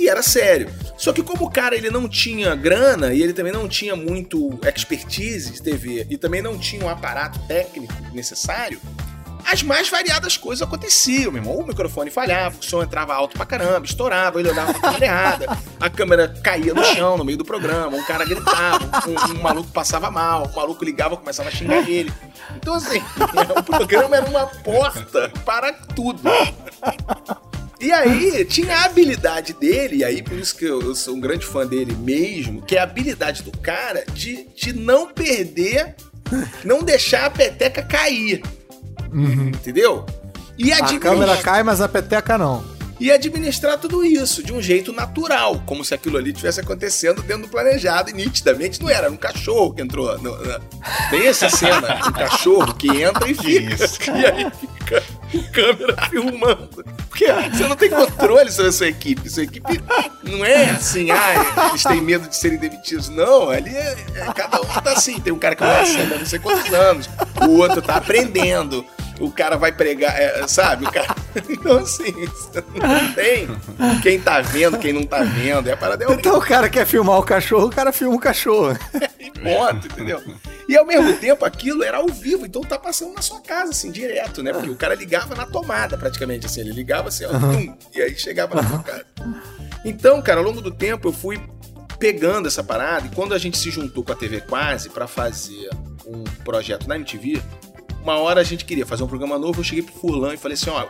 E 0.00 0.08
era 0.08 0.22
sério. 0.22 0.70
Só 0.96 1.12
que 1.12 1.22
como 1.22 1.44
o 1.44 1.50
cara 1.50 1.76
ele 1.76 1.90
não 1.90 2.08
tinha 2.08 2.54
grana 2.54 3.12
e 3.12 3.22
ele 3.22 3.34
também 3.34 3.52
não 3.52 3.68
tinha 3.68 3.94
muito 3.94 4.58
expertise 4.74 5.52
de 5.52 5.62
TV 5.62 6.06
e 6.08 6.16
também 6.16 6.40
não 6.40 6.58
tinha 6.58 6.82
um 6.82 6.88
aparato 6.88 7.38
técnico 7.40 7.92
necessário, 8.14 8.80
as 9.44 9.62
mais 9.62 9.90
variadas 9.90 10.38
coisas 10.38 10.66
aconteciam, 10.66 11.32
meu 11.32 11.42
irmão. 11.42 11.58
O 11.58 11.66
microfone 11.66 12.10
falhava, 12.10 12.56
o 12.58 12.64
som 12.64 12.82
entrava 12.82 13.14
alto 13.14 13.36
pra 13.36 13.44
caramba, 13.44 13.84
estourava, 13.84 14.40
ele 14.40 14.48
olhava 14.48 14.72
pra 14.72 15.04
errada, 15.04 15.58
a 15.78 15.90
câmera 15.90 16.28
caía 16.42 16.72
no 16.72 16.84
chão 16.84 17.18
no 17.18 17.24
meio 17.24 17.36
do 17.36 17.44
programa, 17.44 17.96
um 17.96 18.04
cara 18.04 18.24
gritava, 18.24 18.84
um, 19.06 19.34
um 19.34 19.42
maluco 19.42 19.70
passava 19.70 20.10
mal, 20.10 20.46
o 20.46 20.56
maluco 20.56 20.82
ligava 20.82 21.16
começava 21.16 21.48
a 21.48 21.52
xingar 21.52 21.88
ele. 21.88 22.12
Então, 22.56 22.74
assim, 22.74 23.02
o 23.58 23.62
programa 23.62 24.16
era 24.16 24.26
uma 24.26 24.46
porta 24.46 25.30
para 25.44 25.72
tudo. 25.72 26.22
E 27.80 27.92
aí, 27.92 28.44
tinha 28.44 28.76
a 28.76 28.84
habilidade 28.84 29.54
dele, 29.54 29.96
e 29.96 30.04
aí 30.04 30.22
por 30.22 30.38
isso 30.38 30.54
que 30.54 30.64
eu, 30.64 30.82
eu, 30.82 30.94
sou 30.94 31.14
um 31.14 31.20
grande 31.20 31.46
fã 31.46 31.66
dele 31.66 31.96
mesmo, 31.96 32.60
que 32.60 32.76
é 32.76 32.80
a 32.80 32.82
habilidade 32.82 33.42
do 33.42 33.56
cara 33.58 34.04
de, 34.12 34.46
de 34.54 34.72
não 34.72 35.10
perder, 35.10 35.94
não 36.62 36.82
deixar 36.82 37.24
a 37.24 37.30
peteca 37.30 37.82
cair. 37.82 38.42
Uhum. 39.12 39.48
Entendeu? 39.48 40.04
E 40.58 40.72
a 40.72 40.98
câmera 40.98 41.38
cai, 41.38 41.62
mas 41.62 41.80
a 41.80 41.88
peteca 41.88 42.36
não 42.36 42.79
e 43.00 43.10
administrar 43.10 43.78
tudo 43.78 44.04
isso 44.04 44.42
de 44.42 44.52
um 44.52 44.60
jeito 44.60 44.92
natural, 44.92 45.60
como 45.66 45.84
se 45.84 45.94
aquilo 45.94 46.18
ali 46.18 46.32
tivesse 46.32 46.60
acontecendo 46.60 47.22
dentro 47.22 47.44
do 47.44 47.48
planejado 47.48 48.10
e 48.10 48.12
nitidamente 48.12 48.80
não 48.80 48.88
era, 48.88 49.00
era 49.00 49.10
um 49.10 49.16
cachorro 49.16 49.72
que 49.72 49.80
entrou. 49.80 50.18
No, 50.18 50.36
no... 50.36 50.60
Tem 51.08 51.26
essa 51.26 51.48
cena, 51.48 52.00
um 52.06 52.12
cachorro 52.12 52.74
que 52.74 52.88
entra 52.88 53.28
e 53.28 53.34
fica. 53.34 54.18
E 54.18 54.26
aí 54.26 54.52
fica 54.60 55.02
câmera 55.52 55.96
filmando. 56.08 56.84
Porque 57.08 57.26
você 57.52 57.66
não 57.66 57.76
tem 57.76 57.88
controle 57.88 58.50
sobre 58.50 58.68
a 58.68 58.72
sua 58.72 58.88
equipe. 58.88 59.30
Sua 59.30 59.44
equipe 59.44 59.80
não 60.22 60.44
é 60.44 60.70
assim, 60.70 61.10
ah, 61.10 61.68
eles 61.70 61.82
têm 61.82 62.00
medo 62.00 62.28
de 62.28 62.36
serem 62.36 62.58
demitidos. 62.58 63.08
Não, 63.08 63.48
ali 63.48 63.74
é, 63.74 63.96
é, 64.16 64.32
cada 64.34 64.60
um 64.60 64.64
tá 64.64 64.92
assim. 64.92 65.18
Tem 65.20 65.32
um 65.32 65.38
cara 65.38 65.56
que 65.56 65.62
vai 65.62 65.86
ser 65.86 66.06
não 66.06 66.26
sei 66.26 66.38
quantos 66.38 66.72
anos, 66.72 67.08
o 67.46 67.58
outro 67.58 67.80
tá 67.80 67.96
aprendendo 67.96 68.84
o 69.20 69.30
cara 69.30 69.56
vai 69.56 69.70
pregar, 69.70 70.18
é, 70.18 70.46
sabe? 70.48 70.86
O 70.86 70.90
cara... 70.90 71.14
Então, 71.50 71.78
assim, 71.78 72.12
não 72.74 73.14
tem 73.14 73.48
quem 74.02 74.20
tá 74.20 74.40
vendo, 74.40 74.78
quem 74.78 74.92
não 74.92 75.02
tá 75.02 75.22
vendo. 75.22 75.68
É 75.68 75.72
a 75.72 75.76
parada 75.76 76.04
é 76.04 76.12
Então 76.12 76.38
o 76.38 76.40
cara 76.40 76.68
quer 76.68 76.86
filmar 76.86 77.18
o 77.18 77.22
cachorro, 77.22 77.66
o 77.66 77.70
cara 77.70 77.92
filma 77.92 78.16
o 78.16 78.20
cachorro. 78.20 78.76
e 79.18 79.30
ponto, 79.30 79.86
entendeu? 79.86 80.22
E 80.68 80.76
ao 80.76 80.86
mesmo 80.86 81.12
tempo, 81.14 81.44
aquilo 81.44 81.82
era 81.82 81.98
ao 81.98 82.08
vivo, 82.08 82.46
então 82.46 82.62
tá 82.62 82.78
passando 82.78 83.14
na 83.14 83.22
sua 83.22 83.40
casa, 83.40 83.70
assim, 83.70 83.90
direto, 83.90 84.42
né? 84.42 84.52
Porque 84.52 84.70
o 84.70 84.76
cara 84.76 84.94
ligava 84.94 85.34
na 85.34 85.46
tomada, 85.46 85.96
praticamente, 85.96 86.46
assim. 86.46 86.60
Ele 86.60 86.72
ligava 86.72 87.08
assim, 87.08 87.24
ó, 87.24 87.30
tum, 87.30 87.76
e 87.94 88.00
aí 88.00 88.16
chegava 88.16 88.54
na 88.54 88.68
sua 88.68 88.78
casa. 88.82 89.04
Então, 89.84 90.20
cara, 90.22 90.40
ao 90.40 90.44
longo 90.46 90.60
do 90.60 90.70
tempo, 90.70 91.08
eu 91.08 91.12
fui 91.12 91.40
pegando 91.98 92.48
essa 92.48 92.64
parada, 92.64 93.06
e 93.06 93.10
quando 93.10 93.34
a 93.34 93.38
gente 93.38 93.58
se 93.58 93.70
juntou 93.70 94.02
com 94.02 94.12
a 94.12 94.16
TV 94.16 94.40
Quase 94.40 94.88
para 94.88 95.06
fazer 95.06 95.68
um 96.06 96.24
projeto 96.42 96.88
na 96.88 96.96
MTV, 96.96 97.42
uma 98.02 98.18
hora 98.18 98.40
a 98.40 98.44
gente 98.44 98.64
queria 98.64 98.86
fazer 98.86 99.02
um 99.02 99.06
programa 99.06 99.38
novo, 99.38 99.60
eu 99.60 99.64
cheguei 99.64 99.84
pro 99.84 99.92
Furlan 99.92 100.34
e 100.34 100.38
falei 100.38 100.54
assim, 100.54 100.70
ó, 100.70 100.86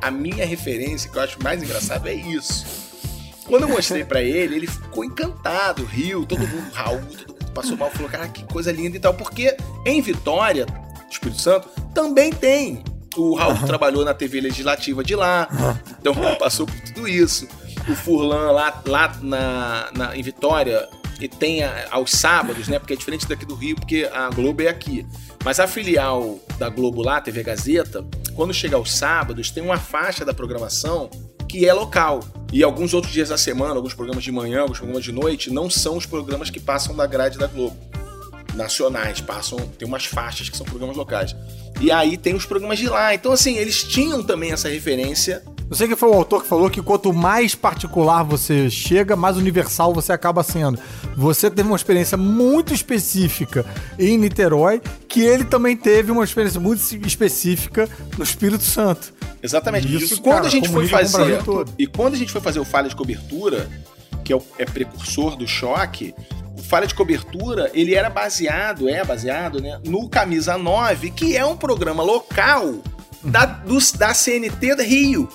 a 0.00 0.10
minha 0.10 0.46
referência, 0.46 1.10
que 1.10 1.16
eu 1.16 1.22
acho 1.22 1.42
mais 1.42 1.62
engraçado, 1.62 2.08
é 2.08 2.14
isso. 2.14 2.64
Quando 3.46 3.62
eu 3.62 3.68
mostrei 3.68 4.04
para 4.04 4.22
ele, 4.22 4.54
ele 4.54 4.66
ficou 4.66 5.04
encantado, 5.04 5.84
riu, 5.84 6.24
todo 6.24 6.46
mundo, 6.46 6.70
Raul, 6.72 7.00
todo 7.00 7.28
mundo 7.28 7.52
passou 7.52 7.76
mal, 7.76 7.90
falou, 7.90 8.08
cara, 8.08 8.28
que 8.28 8.44
coisa 8.44 8.70
linda 8.70 8.96
e 8.96 9.00
tal, 9.00 9.12
porque 9.12 9.56
em 9.84 10.00
Vitória, 10.00 10.66
Espírito 11.10 11.40
Santo, 11.40 11.68
também 11.92 12.32
tem. 12.32 12.84
O 13.16 13.34
Raul 13.34 13.54
uhum. 13.54 13.66
trabalhou 13.66 14.04
na 14.04 14.14
TV 14.14 14.40
legislativa 14.40 15.02
de 15.02 15.16
lá, 15.16 15.48
uhum. 15.50 15.94
então 16.00 16.14
passou 16.38 16.64
por 16.64 16.80
tudo 16.80 17.08
isso. 17.08 17.48
O 17.88 17.94
Furlan 17.94 18.52
lá, 18.52 18.80
lá 18.86 19.18
na, 19.20 19.90
na, 19.92 20.16
em 20.16 20.22
Vitória, 20.22 20.88
e 21.20 21.28
tem 21.28 21.62
a, 21.62 21.88
aos 21.90 22.12
sábados, 22.12 22.68
né? 22.68 22.78
Porque 22.78 22.94
é 22.94 22.96
diferente 22.96 23.26
daqui 23.28 23.44
do 23.44 23.54
Rio, 23.54 23.76
porque 23.76 24.08
a 24.12 24.30
Globo 24.30 24.62
é 24.62 24.68
aqui. 24.68 25.06
Mas 25.44 25.58
a 25.58 25.66
filial 25.66 26.38
da 26.58 26.68
Globo 26.68 27.02
lá, 27.02 27.20
TV 27.20 27.42
Gazeta, 27.42 28.04
quando 28.34 28.52
chega 28.52 28.76
aos 28.76 28.92
sábados, 28.92 29.50
tem 29.50 29.62
uma 29.62 29.78
faixa 29.78 30.24
da 30.24 30.34
programação 30.34 31.08
que 31.48 31.66
é 31.66 31.72
local. 31.72 32.20
E 32.52 32.62
alguns 32.62 32.94
outros 32.94 33.12
dias 33.12 33.30
da 33.30 33.38
semana, 33.38 33.74
alguns 33.74 33.94
programas 33.94 34.22
de 34.22 34.30
manhã, 34.30 34.60
alguns 34.60 34.78
programas 34.78 35.02
de 35.02 35.12
noite, 35.12 35.50
não 35.50 35.70
são 35.70 35.96
os 35.96 36.06
programas 36.06 36.50
que 36.50 36.60
passam 36.60 36.94
da 36.94 37.06
grade 37.06 37.38
da 37.38 37.46
Globo. 37.46 37.76
Nacionais, 38.54 39.20
passam, 39.20 39.58
tem 39.78 39.86
umas 39.86 40.04
faixas 40.04 40.48
que 40.48 40.56
são 40.56 40.66
programas 40.66 40.96
locais. 40.96 41.34
E 41.80 41.90
aí 41.90 42.16
tem 42.16 42.34
os 42.34 42.44
programas 42.44 42.78
de 42.78 42.88
lá. 42.88 43.14
Então, 43.14 43.32
assim, 43.32 43.56
eles 43.56 43.82
tinham 43.82 44.22
também 44.22 44.52
essa 44.52 44.68
referência. 44.68 45.42
Não 45.70 45.76
sei 45.76 45.86
quem 45.86 45.96
foi 45.96 46.08
o 46.08 46.14
autor 46.14 46.42
que 46.42 46.48
falou 46.48 46.68
que 46.68 46.82
quanto 46.82 47.12
mais 47.12 47.54
particular 47.54 48.24
você 48.24 48.68
chega, 48.68 49.14
mais 49.14 49.36
universal 49.36 49.94
você 49.94 50.12
acaba 50.12 50.42
sendo. 50.42 50.80
Você 51.16 51.48
teve 51.48 51.68
uma 51.68 51.76
experiência 51.76 52.18
muito 52.18 52.74
específica 52.74 53.64
em 53.96 54.18
Niterói, 54.18 54.82
que 55.08 55.20
ele 55.20 55.44
também 55.44 55.76
teve 55.76 56.10
uma 56.10 56.24
experiência 56.24 56.58
muito 56.58 56.80
específica 57.06 57.88
no 58.18 58.24
Espírito 58.24 58.64
Santo. 58.64 59.14
Exatamente. 59.40 59.94
Isso, 59.94 60.14
e 60.14 60.16
quando 60.16 60.34
cara, 60.34 60.46
a 60.48 60.50
gente 60.50 60.68
foi 60.68 60.88
fazer. 60.88 61.38
E 61.78 61.86
quando 61.86 62.14
a 62.14 62.16
gente 62.16 62.32
foi 62.32 62.40
fazer 62.40 62.58
o 62.58 62.64
falha 62.64 62.88
de 62.88 62.96
cobertura, 62.96 63.70
que 64.24 64.32
é, 64.32 64.36
o, 64.36 64.42
é 64.58 64.64
precursor 64.64 65.36
do 65.36 65.46
choque, 65.46 66.12
o 66.58 66.62
falha 66.64 66.88
de 66.88 66.96
cobertura, 66.96 67.70
ele 67.72 67.94
era 67.94 68.10
baseado, 68.10 68.88
é 68.88 69.04
baseado, 69.04 69.62
né, 69.62 69.80
no 69.84 70.08
Camisa 70.08 70.58
9, 70.58 71.12
que 71.12 71.36
é 71.36 71.46
um 71.46 71.56
programa 71.56 72.02
local 72.02 72.74
da, 73.22 73.44
da 73.96 74.14
CNT 74.14 74.74
da 74.74 74.82
Rio. 74.82 75.28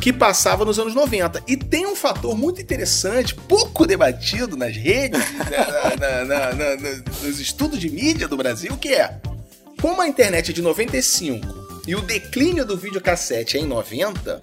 Que 0.00 0.12
passava 0.12 0.64
nos 0.64 0.78
anos 0.78 0.94
90. 0.94 1.42
E 1.46 1.56
tem 1.56 1.86
um 1.86 1.96
fator 1.96 2.36
muito 2.36 2.60
interessante, 2.60 3.34
pouco 3.34 3.84
debatido 3.86 4.56
nas 4.56 4.76
redes, 4.76 5.20
na- 5.98 6.24
na- 6.24 6.52
na- 6.52 6.76
na- 6.76 7.02
nos 7.22 7.40
estudos 7.40 7.78
de 7.78 7.90
mídia 7.90 8.28
do 8.28 8.36
Brasil, 8.36 8.76
que 8.76 8.90
é 8.94 9.16
como 9.80 10.00
a 10.02 10.06
internet 10.08 10.50
é 10.50 10.54
de 10.54 10.62
95 10.62 11.82
e 11.86 11.94
o 11.96 12.02
declínio 12.02 12.64
do 12.64 12.76
videocassete 12.76 13.56
é 13.56 13.60
em 13.60 13.66
90, 13.66 14.40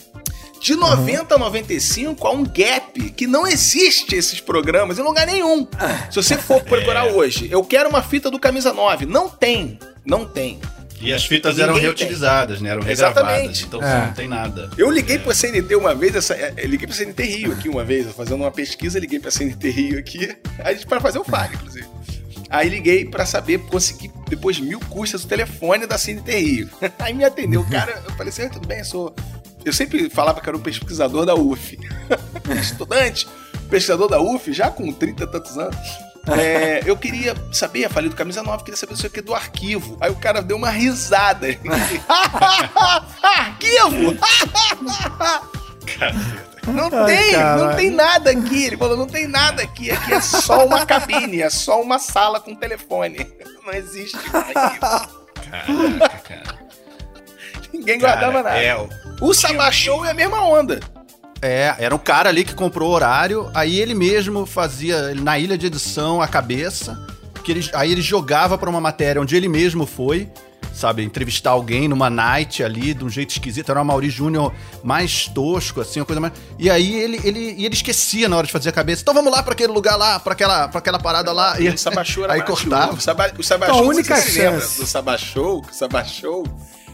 de 0.60 0.76
90 0.76 1.36
a 1.36 1.38
95 1.38 2.28
há 2.28 2.32
um 2.32 2.44
gap 2.44 3.12
que 3.12 3.28
não 3.28 3.46
existe 3.48 4.16
esses 4.16 4.40
programas 4.42 4.98
em 4.98 5.04
lugar 5.04 5.28
nenhum. 5.28 5.68
Se 6.10 6.16
você 6.16 6.36
for 6.36 6.62
procurar 6.64 7.06
hoje, 7.14 7.48
eu 7.52 7.64
quero 7.64 7.88
uma 7.90 8.02
fita 8.02 8.32
do 8.32 8.40
Camisa 8.40 8.74
9, 8.74 9.06
não 9.06 9.30
tem, 9.30 9.78
não 10.04 10.26
tem. 10.26 10.60
E 11.00 11.14
as 11.14 11.26
fitas 11.26 11.60
eram 11.60 11.74
Ninguém 11.76 11.94
tem. 11.94 12.06
reutilizadas, 12.06 12.60
né? 12.60 12.72
Eram 12.72 12.88
Exatamente. 12.90 13.30
regravadas. 13.38 13.62
Então 13.62 13.84
É. 13.84 14.06
não 14.08 14.14
tem 14.14 14.28
nada. 14.28 14.70
Eu 14.78 14.90
liguei 14.90 15.20
pra 15.20 15.34
CNT 15.34 15.76
uma 15.76 15.94
vez, 15.94 16.16
essa, 16.16 16.34
é, 16.34 16.54
eu 16.58 16.68
liguei 16.68 16.88
pra 16.88 16.96
CNT 16.96 17.24
Rio 17.24 17.52
aqui 17.54 17.70
uma 17.70 17.84
vez, 17.84 18.12
fazendo 18.14 18.38
uma 18.42 18.52
pesquisa, 18.52 19.00
liguei 19.00 19.20
pra 19.20 19.30
CNT 19.30 19.70
Rio 19.70 20.00
aqui, 20.00 20.36
a 20.60 20.74
gente 20.74 20.88
para 20.88 21.00
fazer 21.00 21.20
o 21.20 21.24
FAG, 21.24 21.54
inclusive. 21.56 21.86
Aí 22.50 22.68
liguei 22.70 23.06
pra 23.06 23.26
saber, 23.26 23.60
consegui 23.60 24.10
depois 24.30 24.56
de 24.56 24.64
mil 24.64 24.80
custas 24.80 25.24
o 25.24 25.28
telefone 25.28 25.86
da 25.86 25.98
CNT 25.98 26.32
Rio. 26.40 26.70
Aí 26.98 27.14
me 27.14 27.24
atendeu 27.26 27.62
o 27.62 27.70
cara, 27.70 28.02
eu 28.06 28.12
falei 28.16 28.30
assim, 28.30 28.44
"Ah, 28.44 28.50
tudo 28.50 28.68
bem, 28.68 28.80
eu 28.80 28.86
sou... 28.86 29.14
Eu 29.66 29.74
sempre 29.74 30.10
falava 30.10 30.40
que 30.42 30.48
era 30.48 30.58
um 30.58 30.62
pesquisador 30.62 31.26
da 31.26 31.36
UF. 31.36 31.78
Estudante, 32.60 33.28
pesquisador 33.70 34.08
da 34.08 34.20
UF, 34.22 34.52
já 34.54 34.70
com 34.72 34.92
30 34.94 35.24
e 35.26 35.28
tantos 35.28 35.58
anos. 35.58 35.78
É, 36.36 36.82
eu 36.86 36.98
queria 36.98 37.36
saber, 37.52 37.90
falei 37.90 38.10
do 38.10 38.16
Camisa 38.16 38.44
9, 38.44 38.64
queria 38.64 38.78
saber 38.78 38.94
isso 38.94 39.06
aqui 39.08 39.22
do 39.22 39.34
arquivo. 39.36 39.98
Aí 40.02 40.12
o 40.12 40.16
cara 40.16 40.42
deu 40.42 40.58
uma 40.58 40.70
risada. 40.70 41.48
arquivo! 43.24 44.18
Não 46.68 46.90
Ai, 46.92 47.06
tem, 47.16 47.32
caralho. 47.32 47.64
não 47.64 47.76
tem 47.76 47.90
nada 47.92 48.32
aqui. 48.32 48.66
Ele 48.66 48.78
falou, 48.78 48.98
não 48.98 49.08
tem 49.08 49.26
nada 49.28 49.62
aqui. 49.64 49.90
Aqui 49.90 50.14
é 50.14 50.20
só 50.22 50.66
uma 50.66 50.86
cabine, 50.86 51.42
é 51.42 51.50
só 51.50 51.82
uma 51.82 51.98
sala 51.98 52.40
com 52.42 52.54
telefone. 52.56 53.26
Não 53.66 53.74
existe 53.74 54.18
arquivo. 54.34 54.80
Caraca, 55.50 56.18
cara. 56.20 56.58
Ninguém 57.74 58.00
guardava 58.00 58.44
nada. 58.44 58.58
É, 58.62 58.76
o- 58.76 58.90
O 59.22 59.34
Sabá 59.34 59.72
Show 59.72 60.04
é 60.06 60.12
a 60.12 60.14
mesma 60.14 60.42
onda. 60.44 60.80
É, 61.42 61.76
era 61.80 61.94
um 61.96 62.00
cara 62.00 62.30
ali 62.30 62.44
que 62.44 62.56
comprou 62.56 62.90
o 62.90 62.94
horário, 62.94 63.50
aí 63.54 63.80
ele 63.80 63.94
mesmo 63.94 64.46
fazia 64.46 65.14
na 65.16 65.38
ilha 65.38 65.58
de 65.58 65.68
edição 65.68 66.22
a 66.22 66.28
cabeça, 66.28 67.00
que 67.44 67.52
ele, 67.52 67.70
aí 67.74 67.92
ele 67.92 68.02
jogava 68.02 68.58
pra 68.58 68.70
uma 68.70 68.82
matéria 68.82 69.22
onde 69.22 69.36
ele 69.36 69.48
mesmo 69.48 69.86
foi, 69.86 70.28
sabe, 70.74 71.04
entrevistar 71.04 71.52
alguém 71.52 71.88
numa 71.88 72.10
night 72.10 72.64
ali, 72.64 72.94
de 72.94 73.04
um 73.06 73.10
jeito 73.10 73.32
esquisito, 73.32 73.70
era 73.72 73.82
o 73.82 73.86
Mauri 73.86 74.10
Júnior 74.10 74.52
mais 74.84 75.28
tosco, 75.28 75.80
assim, 75.82 76.00
uma 76.00 76.06
coisa 76.06 76.20
mais... 76.20 76.34
E 76.58 76.70
aí 76.70 76.96
ele, 76.96 77.20
ele, 77.24 77.56
e 77.58 77.66
ele 77.66 77.74
esquecia 77.76 78.28
na 78.28 78.36
hora 78.38 78.48
de 78.48 78.54
fazer 78.54 78.70
a 78.70 78.72
cabeça, 78.72 79.02
então 79.04 79.14
vamos 79.14 79.32
lá 79.32 79.42
pra 79.44 79.54
aquele 79.54 79.72
lugar 79.72 79.96
lá, 79.96 80.20
pra 80.20 80.34
aquela, 80.34 80.68
pra 80.68 80.80
aquela 80.80 81.00
parada 81.00 81.32
lá, 81.32 81.60
e 81.62 81.70
o 81.70 81.78
Sabá 81.78 82.04
Show 82.04 82.24
era 82.24 82.34
aí 82.34 82.42
cortava. 82.42 82.94
O 82.94 83.02
Sabá, 83.02 83.32
o 83.38 83.44
Sabá 83.44 83.68
Então, 83.68 83.80
a 83.80 83.82
única 83.84 84.16
você 84.16 84.32
se 84.32 84.40
lembra 84.40 84.60
chance- 84.62 84.82
do 84.82 84.88
Sabá 84.88 85.18
Show. 85.18 85.64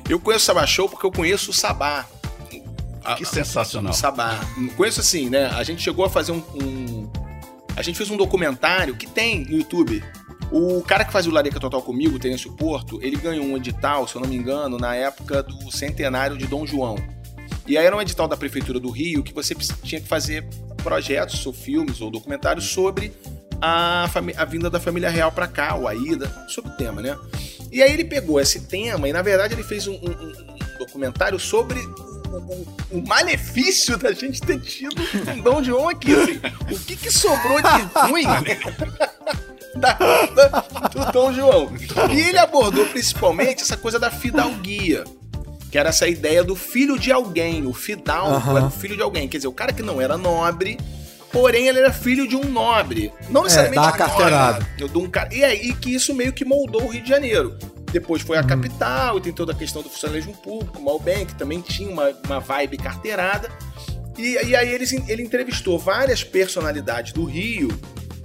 Eu 0.09 0.19
conheço 0.19 0.43
o 0.43 0.45
Sabá 0.47 0.67
Show 0.67 0.89
porque 0.89 1.05
eu 1.05 1.11
conheço 1.11 1.51
o 1.51 1.53
Sabá. 1.53 2.05
A- 3.03 3.15
Que 3.15 3.25
sensacional. 3.25 3.93
Sabá. 3.93 4.39
Conheço 4.77 4.99
assim, 4.99 5.29
né? 5.29 5.45
A 5.47 5.63
gente 5.63 5.81
chegou 5.81 6.05
a 6.05 6.09
fazer 6.09 6.31
um, 6.31 6.43
um- 6.55 7.09
A 7.75 7.81
gente 7.81 7.97
fez 7.97 8.09
um 8.09 8.17
documentário 8.17 8.95
que 8.95 9.07
tem 9.07 9.45
no 9.45 9.57
YouTube. 9.57 10.03
O 10.51 10.81
cara 10.83 11.03
que 11.03 11.11
fazia 11.11 11.31
o 11.31 11.33
Larica 11.33 11.59
Total 11.59 11.81
comigo, 11.81 12.15
o 12.15 12.19
Terêncio 12.19 12.51
Porto, 12.53 12.99
ele 13.01 13.15
ganhou 13.15 13.43
um 13.43 13.57
edital, 13.57 14.07
se 14.07 14.15
eu 14.15 14.21
não 14.21 14.29
me 14.29 14.35
engano, 14.35 14.77
na 14.77 14.95
época 14.95 15.41
do 15.41 15.71
centenário 15.71 16.37
de 16.37 16.45
Dom 16.45 16.65
João. 16.67 16.95
E 17.65 17.75
aí 17.77 17.85
era 17.85 17.95
um 17.95 18.01
edital 18.01 18.27
da 18.27 18.37
Prefeitura 18.37 18.79
do 18.79 18.91
Rio 18.91 19.23
que 19.23 19.33
você 19.33 19.55
tinha 19.55 19.99
que 19.99 20.07
fazer 20.07 20.45
projetos, 20.83 21.43
ou 21.47 21.53
filmes, 21.53 21.99
ou 22.01 22.11
documentários 22.11 22.65
sobre 22.65 23.11
a, 23.59 24.07
a 24.37 24.45
vinda 24.45 24.69
da 24.69 24.79
família 24.79 25.09
real 25.09 25.31
pra 25.31 25.47
cá, 25.47 25.73
ou 25.75 25.87
a 25.87 25.95
ida, 25.95 26.29
sobre 26.49 26.71
o 26.71 26.75
tema, 26.75 27.01
né? 27.01 27.17
E 27.71 27.81
aí 27.81 27.91
ele 27.91 28.03
pegou 28.05 28.39
esse 28.39 28.59
tema 28.67 29.07
e, 29.09 29.13
na 29.13 29.21
verdade, 29.23 29.55
ele 29.55 29.63
fez 29.63 29.87
um- 29.87 29.93
um- 29.95 30.43
um 30.75 30.77
documentário 30.77 31.39
sobre 31.39 31.79
o, 32.91 33.07
malefício 33.07 33.97
da 33.97 34.11
gente 34.11 34.41
ter 34.41 34.59
tido 34.59 34.95
um 35.35 35.41
Dom 35.41 35.63
João 35.63 35.89
aqui. 35.89 36.13
assim. 36.13 36.39
O 36.73 36.79
que, 36.79 36.95
que 36.95 37.11
sobrou 37.11 37.59
de 37.61 38.07
ruim 38.09 38.23
da, 39.75 39.93
da- 39.93 40.87
do 40.87 41.11
Dom 41.11 41.33
João? 41.33 41.71
E 42.11 42.19
ele 42.21 42.37
abordou 42.37 42.85
principalmente 42.87 43.61
essa 43.63 43.77
coisa 43.77 43.99
da 43.99 44.09
fidalguia. 44.11 45.03
Que 45.71 45.77
era 45.77 45.89
essa 45.89 46.07
ideia 46.07 46.43
do 46.43 46.55
filho 46.55 46.99
de 46.99 47.11
alguém. 47.11 47.65
O 47.65 47.73
fidalgo 47.73 48.35
Aham. 48.35 48.57
era 48.57 48.65
o 48.67 48.71
filho 48.71 48.95
de 48.95 49.01
alguém. 49.01 49.27
Quer 49.27 49.37
dizer, 49.37 49.47
o 49.47 49.53
cara 49.53 49.73
que 49.73 49.81
não 49.81 49.99
era 49.99 50.15
nobre, 50.17 50.77
porém 51.31 51.67
ele 51.67 51.79
era 51.79 51.91
filho 51.91 52.27
de 52.27 52.35
um 52.35 52.43
nobre. 52.43 53.11
Não 53.29 53.41
necessariamente 53.43 53.97
dá 53.97 54.05
a 54.05 54.15
um 54.15 54.29
nobre, 54.53 54.87
dou 54.89 55.03
um 55.03 55.09
cara. 55.09 55.33
E 55.33 55.43
aí 55.43 55.73
que 55.73 55.93
isso 55.93 56.13
meio 56.13 56.31
que 56.31 56.45
moldou 56.45 56.83
o 56.83 56.87
Rio 56.89 57.01
de 57.01 57.09
Janeiro. 57.09 57.57
Depois 57.93 58.21
foi 58.23 58.37
a 58.37 58.41
Uhum. 58.41 58.47
capital, 58.47 59.17
e 59.17 59.21
tem 59.21 59.31
toda 59.31 59.51
a 59.53 59.55
questão 59.55 59.81
do 59.83 59.89
funcionalismo 59.89 60.33
público, 60.33 60.79
o 60.79 60.83
Malben, 60.83 61.25
que 61.27 61.35
também 61.35 61.61
tinha 61.61 61.89
uma, 61.89 62.09
uma 62.25 62.39
vibe 62.39 62.75
carteirada. 62.77 63.49
E, 64.17 64.33
e 64.47 64.55
aí 64.55 64.69
ele, 64.73 64.85
ele 65.07 65.21
entrevistou 65.23 65.77
várias 65.79 66.23
personalidades 66.23 67.13
do 67.13 67.23
Rio 67.23 67.69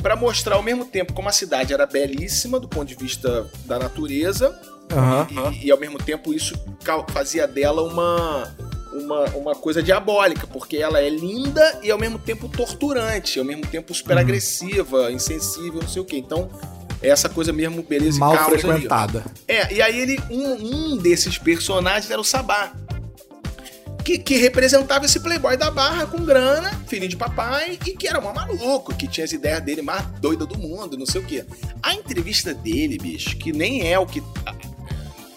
para 0.02 0.16
mostrar 0.16 0.56
ao 0.56 0.62
mesmo 0.62 0.84
tempo 0.84 1.12
como 1.12 1.28
a 1.28 1.32
cidade 1.32 1.72
era 1.72 1.84
belíssima 1.86 2.58
do 2.58 2.66
ponto 2.68 2.88
de 2.88 2.94
vista 2.94 3.46
da 3.66 3.78
natureza 3.78 4.58
Aham. 4.92 5.26
e, 5.52 5.66
e, 5.66 5.70
ao 5.70 5.78
mesmo 5.78 5.98
tempo 5.98 6.32
isso 6.32 6.54
fazia 7.12 7.46
dela 7.46 7.82
uma, 7.82 8.54
uma, 8.92 9.24
uma 9.30 9.54
coisa 9.54 9.82
diabólica, 9.82 10.46
porque 10.46 10.76
ela 10.78 11.00
é 11.00 11.08
linda 11.10 11.80
e 11.82 11.90
ao 11.90 11.98
mesmo 11.98 12.18
tempo 12.18 12.48
torturante, 12.48 13.38
ao 13.38 13.44
mesmo 13.44 13.66
tempo 13.66 13.92
super 13.92 14.14
Uhum. 14.14 14.20
agressiva, 14.22 15.10
insensível, 15.12 15.80
não 15.82 15.88
sei 15.88 16.00
o 16.00 16.04
que. 16.04 16.16
Então, 16.16 16.48
é 17.02 17.08
essa 17.08 17.28
coisa 17.28 17.52
mesmo, 17.52 17.82
beleza 17.82 18.18
Mal 18.18 18.34
e 18.34 18.38
caos 18.38 18.52
ali. 18.52 18.60
frequentada. 18.62 19.24
É, 19.46 19.72
e 19.74 19.80
aí 19.82 19.98
ele, 20.00 20.18
um, 20.30 20.92
um 20.92 20.96
desses 20.96 21.38
personagens 21.38 22.10
era 22.10 22.20
o 22.20 22.24
Sabá. 22.24 22.72
Que, 24.04 24.16
que 24.18 24.36
representava 24.38 25.04
esse 25.04 25.20
playboy 25.20 25.54
da 25.58 25.70
barra 25.70 26.06
com 26.06 26.24
grana, 26.24 26.70
filho 26.86 27.06
de 27.06 27.14
papai, 27.14 27.78
e 27.86 27.94
que 27.94 28.08
era 28.08 28.18
um 28.18 28.32
maluco, 28.32 28.94
que 28.96 29.06
tinha 29.06 29.24
as 29.24 29.32
ideias 29.32 29.60
dele 29.62 29.82
mais 29.82 30.02
doida 30.18 30.46
do 30.46 30.56
mundo, 30.56 30.96
não 30.96 31.04
sei 31.04 31.20
o 31.20 31.24
quê. 31.24 31.44
A 31.82 31.92
entrevista 31.92 32.54
dele, 32.54 32.96
bicho, 32.96 33.36
que 33.36 33.52
nem 33.52 33.86
é 33.92 33.98
o 33.98 34.06
que. 34.06 34.22
a- 34.46 34.54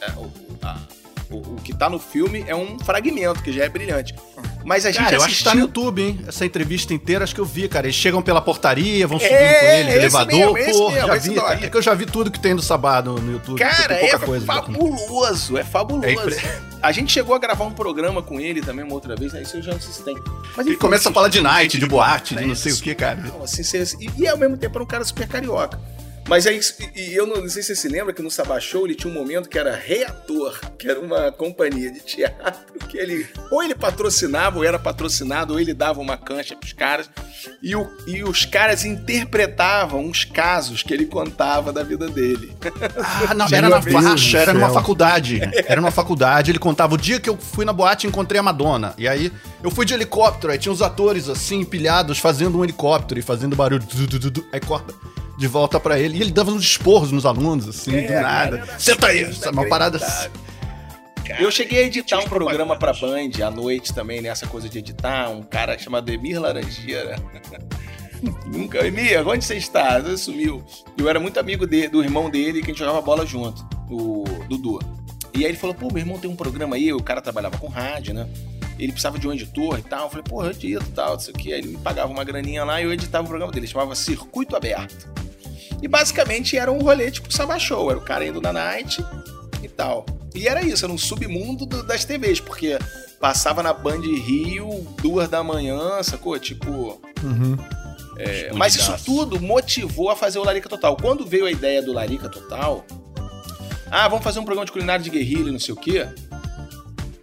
é, 0.01 0.11
o, 0.17 0.31
a- 0.61 0.79
o- 1.31 1.37
o 1.37 1.55
que 1.63 1.73
tá 1.73 1.89
no 1.89 1.97
filme 1.99 2.43
é 2.47 2.55
um 2.55 2.77
fragmento, 2.79 3.41
que 3.41 3.51
já 3.51 3.63
é 3.65 3.69
brilhante. 3.69 4.13
Mas 4.63 4.85
a 4.85 4.91
gente 4.91 5.03
Cara, 5.03 5.15
eu 5.15 5.23
acho 5.23 5.37
que 5.37 5.43
tá 5.43 5.55
no 5.55 5.61
assistiu. 5.61 5.83
YouTube, 5.83 6.01
hein? 6.03 6.19
Essa 6.27 6.45
entrevista 6.45 6.93
inteira, 6.93 7.23
acho 7.23 7.33
que 7.33 7.41
eu 7.41 7.45
vi, 7.45 7.67
cara. 7.67 7.87
Eles 7.87 7.95
chegam 7.95 8.21
pela 8.21 8.39
portaria, 8.41 9.07
vão 9.07 9.17
subindo 9.19 9.35
É, 9.35 9.53
com 9.59 9.65
ele 9.65 9.89
esse 9.89 9.97
elevador. 9.97 10.53
mesmo, 10.53 10.73
Pô, 10.77 10.91
mesmo, 10.91 11.07
já 11.07 11.15
vi, 11.15 11.33
cara. 11.35 11.65
É 11.65 11.69
que 11.69 11.77
eu 11.77 11.81
já 11.81 11.93
vi 11.95 12.05
tudo 12.05 12.29
que 12.29 12.39
tem 12.39 12.55
do 12.55 12.61
Sabá 12.61 13.01
no, 13.01 13.31
YouTube. 13.31 13.57
Cara, 13.57 13.95
é 13.95 14.17
coisa. 14.19 14.45
fabuloso, 14.45 15.57
é 15.57 15.63
fabuloso. 15.63 16.05
É 16.07 16.13
impre- 16.13 16.37
A 16.83 16.91
gente 16.91 17.11
chegou 17.11 17.35
a 17.35 17.39
gravar 17.39 17.63
um 17.65 17.71
programa 17.71 18.21
com 18.21 18.39
ele 18.39 18.61
também 18.61 18.83
uma 18.85 18.93
outra 18.93 19.15
vez, 19.15 19.33
né? 19.33 19.41
Isso 19.41 19.57
eu 19.57 19.61
já 19.63 19.71
não 19.71 19.79
sei 19.81 19.93
se 19.93 20.03
tem. 20.03 20.15
Mas 20.55 20.65
Ele 20.67 20.75
começa 20.77 21.09
a 21.09 21.13
falar 21.13 21.27
de 21.29 21.39
night, 21.41 21.77
de 21.79 21.85
boate, 21.85 22.35
de 22.35 22.43
É 22.43 22.47
não 22.47 22.55
sei 22.55 22.71
o 22.73 22.77
que, 22.77 22.93
cara. 22.95 23.17
Não, 23.21 23.43
assim, 23.43 23.61
e, 23.99 24.21
e 24.23 24.27
ao 24.27 24.37
mesmo 24.37 24.57
tempo 24.57 24.77
era 24.77 24.83
um 24.83 24.87
cara 24.87 25.03
super 25.03 25.27
carioca. 25.27 25.79
Mas 26.31 26.47
aí, 26.47 26.61
e 26.95 27.13
eu 27.13 27.27
não, 27.27 27.45
sei 27.49 27.61
se 27.61 27.75
você 27.75 27.75
se 27.75 27.89
lembra 27.89 28.13
que 28.13 28.21
no 28.21 28.31
Sabá 28.31 28.57
Show 28.57 28.85
ele 28.85 28.95
tinha 28.95 29.11
um 29.11 29.13
momento 29.13 29.49
que 29.49 29.59
era 29.59 29.75
Reator, 29.75 30.57
que 30.79 30.89
era 30.89 30.97
uma 30.97 31.29
companhia 31.29 31.91
de 31.91 31.99
teatro 31.99 32.79
que 32.87 32.97
ele 32.97 33.27
ou 33.51 33.61
ele 33.61 33.75
patrocinava, 33.75 34.57
ou 34.57 34.63
era 34.63 34.79
patrocinado, 34.79 35.51
ou 35.51 35.59
ele 35.59 35.73
dava 35.73 35.99
uma 35.99 36.15
cancha 36.15 36.55
pros 36.55 36.71
caras, 36.71 37.09
e, 37.61 37.75
o, 37.75 37.85
e 38.07 38.23
os 38.23 38.45
caras 38.45 38.85
interpretavam 38.85 40.09
os 40.09 40.23
casos 40.23 40.81
que 40.81 40.93
ele 40.93 41.05
contava 41.05 41.73
da 41.73 41.83
vida 41.83 42.07
dele. 42.07 42.55
Ah, 43.27 43.33
não, 43.33 43.47
era 43.51 43.67
na 43.67 43.81
faixa, 43.81 44.37
era 44.37 44.53
numa 44.53 44.69
faculdade. 44.69 45.41
Era 45.67 45.81
numa 45.81 45.91
faculdade, 45.91 46.51
ele 46.51 46.59
contava 46.59 46.95
o 46.95 46.97
dia 46.97 47.19
que 47.19 47.29
eu 47.29 47.37
fui 47.37 47.65
na 47.65 47.73
boate 47.73 48.07
e 48.07 48.09
encontrei 48.09 48.39
a 48.39 48.43
Madonna. 48.43 48.93
E 48.97 49.05
aí 49.05 49.33
eu 49.61 49.69
fui 49.69 49.85
de 49.85 49.93
helicóptero, 49.93 50.53
aí 50.53 50.57
tinha 50.57 50.71
os 50.71 50.81
atores 50.81 51.27
assim, 51.27 51.59
empilhados, 51.59 52.19
fazendo 52.19 52.57
um 52.57 52.63
helicóptero 52.63 53.19
e 53.19 53.23
fazendo 53.23 53.53
barulho. 53.53 53.83
Aí 54.53 54.59
corta 54.61 54.93
de 55.41 55.47
volta 55.47 55.79
para 55.79 55.99
ele. 55.99 56.17
E 56.17 56.21
ele 56.21 56.31
dava 56.31 56.51
uns 56.51 56.63
esporros 56.63 57.11
nos 57.11 57.25
alunos, 57.25 57.67
assim, 57.67 57.95
é, 57.95 58.01
do 58.07 58.13
nada. 58.13 58.59
Cara, 58.59 58.79
Senta 58.79 59.07
aí! 59.07 59.29
Uma 59.51 59.67
parada 59.67 59.97
assim. 59.97 60.29
Eu 61.39 61.49
cheguei 61.49 61.83
a 61.83 61.87
editar 61.87 62.19
um 62.19 62.25
programa 62.25 62.75
pra 62.75 62.93
Band 62.93 63.45
à 63.45 63.49
noite 63.49 63.93
também, 63.93 64.21
nessa 64.21 64.45
coisa 64.45 64.67
de 64.67 64.79
editar, 64.79 65.29
um 65.29 65.41
cara 65.41 65.77
chamado 65.77 66.09
Emir 66.09 66.39
Laranjeira. 66.39 67.15
Nunca. 68.45 68.85
Emir, 68.85 69.25
onde 69.27 69.43
você 69.43 69.55
está? 69.55 69.99
Você 69.99 70.17
sumiu. 70.17 70.63
Eu 70.97 71.09
era 71.09 71.19
muito 71.19 71.39
amigo 71.39 71.65
de, 71.65 71.87
do 71.87 72.03
irmão 72.03 72.29
dele, 72.29 72.59
que 72.59 72.65
a 72.65 72.73
gente 72.73 72.79
jogava 72.79 73.01
bola 73.01 73.25
junto, 73.25 73.65
o 73.89 74.25
Dudu. 74.47 74.79
E 75.33 75.39
aí 75.39 75.51
ele 75.51 75.57
falou, 75.57 75.73
pô, 75.73 75.87
meu 75.87 75.99
irmão 75.99 76.19
tem 76.19 76.29
um 76.29 76.35
programa 76.35 76.75
aí, 76.75 76.91
o 76.93 77.01
cara 77.01 77.21
trabalhava 77.21 77.57
com 77.57 77.67
rádio, 77.67 78.13
né? 78.13 78.27
Ele 78.77 78.91
precisava 78.91 79.17
de 79.17 79.27
um 79.27 79.33
editor 79.33 79.79
e 79.79 79.83
tal. 79.83 80.03
Eu 80.05 80.09
falei, 80.09 80.23
pô, 80.27 80.43
eu 80.43 80.51
edito 80.51 80.85
e 80.85 80.91
tal, 80.91 81.13
não 81.13 81.19
sei 81.19 81.33
o 81.33 81.37
que. 81.37 81.53
Aí 81.53 81.59
ele 81.59 81.69
me 81.69 81.77
pagava 81.77 82.11
uma 82.11 82.23
graninha 82.23 82.63
lá 82.63 82.81
e 82.81 82.83
eu 82.83 82.91
editava 82.91 83.23
o 83.23 83.27
programa 83.27 83.51
dele. 83.51 83.65
Ele 83.65 83.71
chamava 83.71 83.95
Circuito 83.95 84.55
Aberto. 84.55 85.20
E 85.81 85.87
basicamente 85.87 86.57
era 86.57 86.71
um 86.71 86.79
rolê 86.79 87.09
tipo 87.09 87.31
Samba 87.33 87.57
Show. 87.57 87.89
Era 87.89 87.99
o 87.99 88.03
cara 88.03 88.25
indo 88.25 88.41
na 88.41 88.53
night 88.53 89.03
e 89.63 89.67
tal. 89.67 90.05
E 90.33 90.47
era 90.47 90.61
isso, 90.63 90.85
era 90.85 90.93
um 90.93 90.97
submundo 90.97 91.65
do, 91.65 91.83
das 91.83 92.05
TVs, 92.05 92.39
porque 92.39 92.77
passava 93.19 93.61
na 93.61 93.73
Band 93.73 94.01
Rio, 94.01 94.85
duas 95.01 95.27
da 95.29 95.43
manhã, 95.43 96.01
sacou? 96.03 96.37
Tipo. 96.39 97.01
Uhum. 97.23 97.57
É, 98.17 98.51
mas 98.53 98.75
isso 98.75 98.93
tudo 99.03 99.39
motivou 99.39 100.09
a 100.09 100.15
fazer 100.15 100.37
o 100.37 100.43
Larica 100.43 100.69
Total. 100.69 100.95
Quando 100.95 101.25
veio 101.25 101.45
a 101.45 101.51
ideia 101.51 101.81
do 101.81 101.91
Larica 101.91 102.29
Total, 102.29 102.85
ah, 103.89 104.07
vamos 104.07 104.23
fazer 104.23 104.39
um 104.39 104.45
programa 104.45 104.65
de 104.65 104.71
culinária 104.71 105.03
de 105.03 105.09
guerrilha 105.09 105.49
e 105.49 105.51
não 105.51 105.59
sei 105.59 105.73
o 105.73 105.77
quê. 105.77 106.07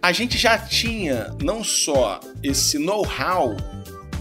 A 0.01 0.11
gente 0.11 0.37
já 0.37 0.57
tinha 0.57 1.35
não 1.41 1.63
só 1.63 2.19
esse 2.43 2.77
know-how, 2.77 3.55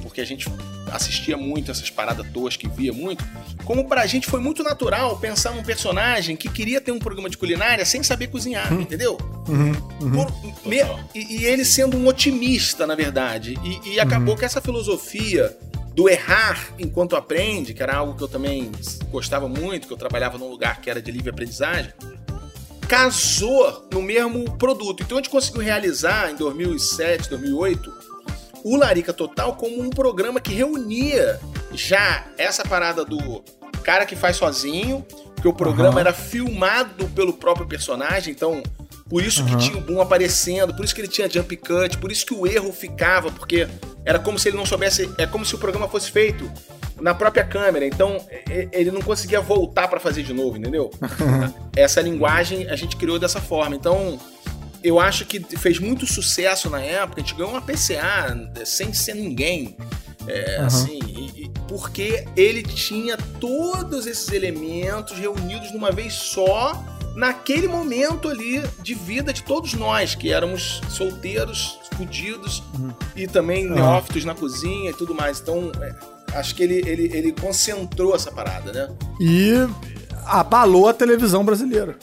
porque 0.02 0.20
a 0.20 0.24
gente 0.24 0.48
assistia 0.92 1.36
muito 1.36 1.70
essas 1.70 1.90
paradas 1.90 2.26
toas 2.32 2.56
que 2.56 2.68
via 2.68 2.92
muito, 2.92 3.24
como 3.64 3.88
pra 3.88 4.06
gente 4.06 4.26
foi 4.26 4.40
muito 4.40 4.62
natural 4.62 5.18
pensar 5.18 5.52
num 5.52 5.62
personagem 5.62 6.36
que 6.36 6.48
queria 6.48 6.80
ter 6.80 6.92
um 6.92 6.98
programa 6.98 7.28
de 7.28 7.36
culinária 7.36 7.84
sem 7.84 8.02
saber 8.02 8.28
cozinhar, 8.28 8.72
hum. 8.72 8.80
entendeu? 8.80 9.18
Uhum, 9.48 9.72
uhum. 10.00 10.12
Por, 10.12 10.66
me, 10.66 10.78
e, 11.14 11.40
e, 11.40 11.44
ele 11.44 11.64
sendo 11.64 11.96
um 11.96 12.06
otimista, 12.06 12.86
na 12.86 12.94
verdade. 12.94 13.58
E, 13.62 13.94
e 13.94 14.00
acabou 14.00 14.34
uhum. 14.34 14.38
que 14.38 14.44
essa 14.44 14.60
filosofia 14.60 15.56
do 15.94 16.08
errar 16.08 16.74
enquanto 16.78 17.16
aprende, 17.16 17.74
que 17.74 17.82
era 17.82 17.96
algo 17.96 18.14
que 18.14 18.22
eu 18.22 18.28
também 18.28 18.70
gostava 19.10 19.48
muito, 19.48 19.88
que 19.88 19.92
eu 19.92 19.96
trabalhava 19.96 20.38
num 20.38 20.48
lugar 20.48 20.80
que 20.80 20.88
era 20.88 21.02
de 21.02 21.10
livre 21.10 21.30
aprendizagem, 21.30 21.92
casou 22.88 23.86
no 23.92 24.00
mesmo 24.00 24.56
produto. 24.56 25.02
Então 25.02 25.18
a 25.18 25.20
gente 25.20 25.30
conseguiu 25.30 25.60
realizar 25.60 26.30
em 26.30 26.36
2007, 26.36 27.28
2008 27.30 27.97
o 28.64 28.76
Larica 28.76 29.12
Total 29.12 29.54
como 29.54 29.80
um 29.80 29.90
programa 29.90 30.40
que 30.40 30.52
reunia 30.52 31.38
já 31.72 32.24
essa 32.36 32.64
parada 32.64 33.04
do 33.04 33.42
cara 33.82 34.04
que 34.04 34.16
faz 34.16 34.36
sozinho, 34.36 35.04
porque 35.34 35.48
o 35.48 35.52
programa 35.52 35.94
uhum. 35.94 36.00
era 36.00 36.12
filmado 36.12 37.06
pelo 37.08 37.32
próprio 37.32 37.66
personagem, 37.66 38.32
então 38.34 38.62
por 39.08 39.22
isso 39.22 39.44
que 39.44 39.52
uhum. 39.52 39.58
tinha 39.58 39.78
o 39.78 39.80
Boom 39.80 40.00
aparecendo, 40.00 40.74
por 40.74 40.84
isso 40.84 40.94
que 40.94 41.00
ele 41.00 41.08
tinha 41.08 41.28
jump 41.30 41.56
cut, 41.56 41.96
por 41.96 42.12
isso 42.12 42.26
que 42.26 42.34
o 42.34 42.46
erro 42.46 42.72
ficava, 42.72 43.30
porque 43.30 43.66
era 44.04 44.18
como 44.18 44.38
se 44.38 44.48
ele 44.48 44.56
não 44.56 44.66
soubesse, 44.66 45.10
é 45.16 45.26
como 45.26 45.44
se 45.44 45.54
o 45.54 45.58
programa 45.58 45.88
fosse 45.88 46.10
feito 46.10 46.50
na 47.00 47.14
própria 47.14 47.44
câmera, 47.44 47.86
então 47.86 48.18
ele 48.72 48.90
não 48.90 49.00
conseguia 49.00 49.40
voltar 49.40 49.88
para 49.88 50.00
fazer 50.00 50.22
de 50.22 50.34
novo, 50.34 50.56
entendeu? 50.58 50.90
Essa 51.74 52.00
linguagem 52.00 52.68
a 52.68 52.76
gente 52.76 52.96
criou 52.96 53.18
dessa 53.18 53.40
forma. 53.40 53.76
Então, 53.76 54.18
eu 54.88 54.98
acho 54.98 55.24
que 55.24 55.40
fez 55.58 55.78
muito 55.78 56.06
sucesso 56.06 56.70
na 56.70 56.80
época, 56.80 57.20
a 57.20 57.24
gente 57.24 57.34
ganhou 57.34 57.52
uma 57.52 57.62
PCA 57.62 58.50
sem 58.64 58.92
ser 58.92 59.14
ninguém. 59.14 59.76
É, 60.26 60.58
uhum. 60.60 60.66
assim, 60.66 60.98
e, 61.06 61.44
e, 61.44 61.50
porque 61.66 62.26
ele 62.36 62.62
tinha 62.62 63.16
todos 63.40 64.06
esses 64.06 64.30
elementos 64.30 65.16
reunidos 65.18 65.72
numa 65.72 65.90
vez 65.90 66.12
só 66.12 66.84
naquele 67.14 67.66
momento 67.66 68.28
ali 68.28 68.62
de 68.82 68.94
vida 68.94 69.32
de 69.32 69.42
todos 69.42 69.72
nós, 69.74 70.14
que 70.14 70.30
éramos 70.30 70.82
solteiros, 70.90 71.78
fudidos 71.96 72.62
uhum. 72.78 72.92
e 73.16 73.26
também 73.26 73.66
uhum. 73.66 73.74
neófitos 73.74 74.24
na 74.24 74.34
cozinha 74.34 74.90
e 74.90 74.94
tudo 74.94 75.14
mais. 75.14 75.40
Então, 75.40 75.72
é, 75.80 75.94
acho 76.38 76.54
que 76.54 76.62
ele, 76.62 76.82
ele, 76.86 77.10
ele 77.16 77.32
concentrou 77.32 78.14
essa 78.14 78.30
parada, 78.30 78.72
né? 78.72 78.88
E 79.20 79.52
abalou 80.26 80.88
a 80.88 80.94
televisão 80.94 81.44
brasileira. 81.44 81.96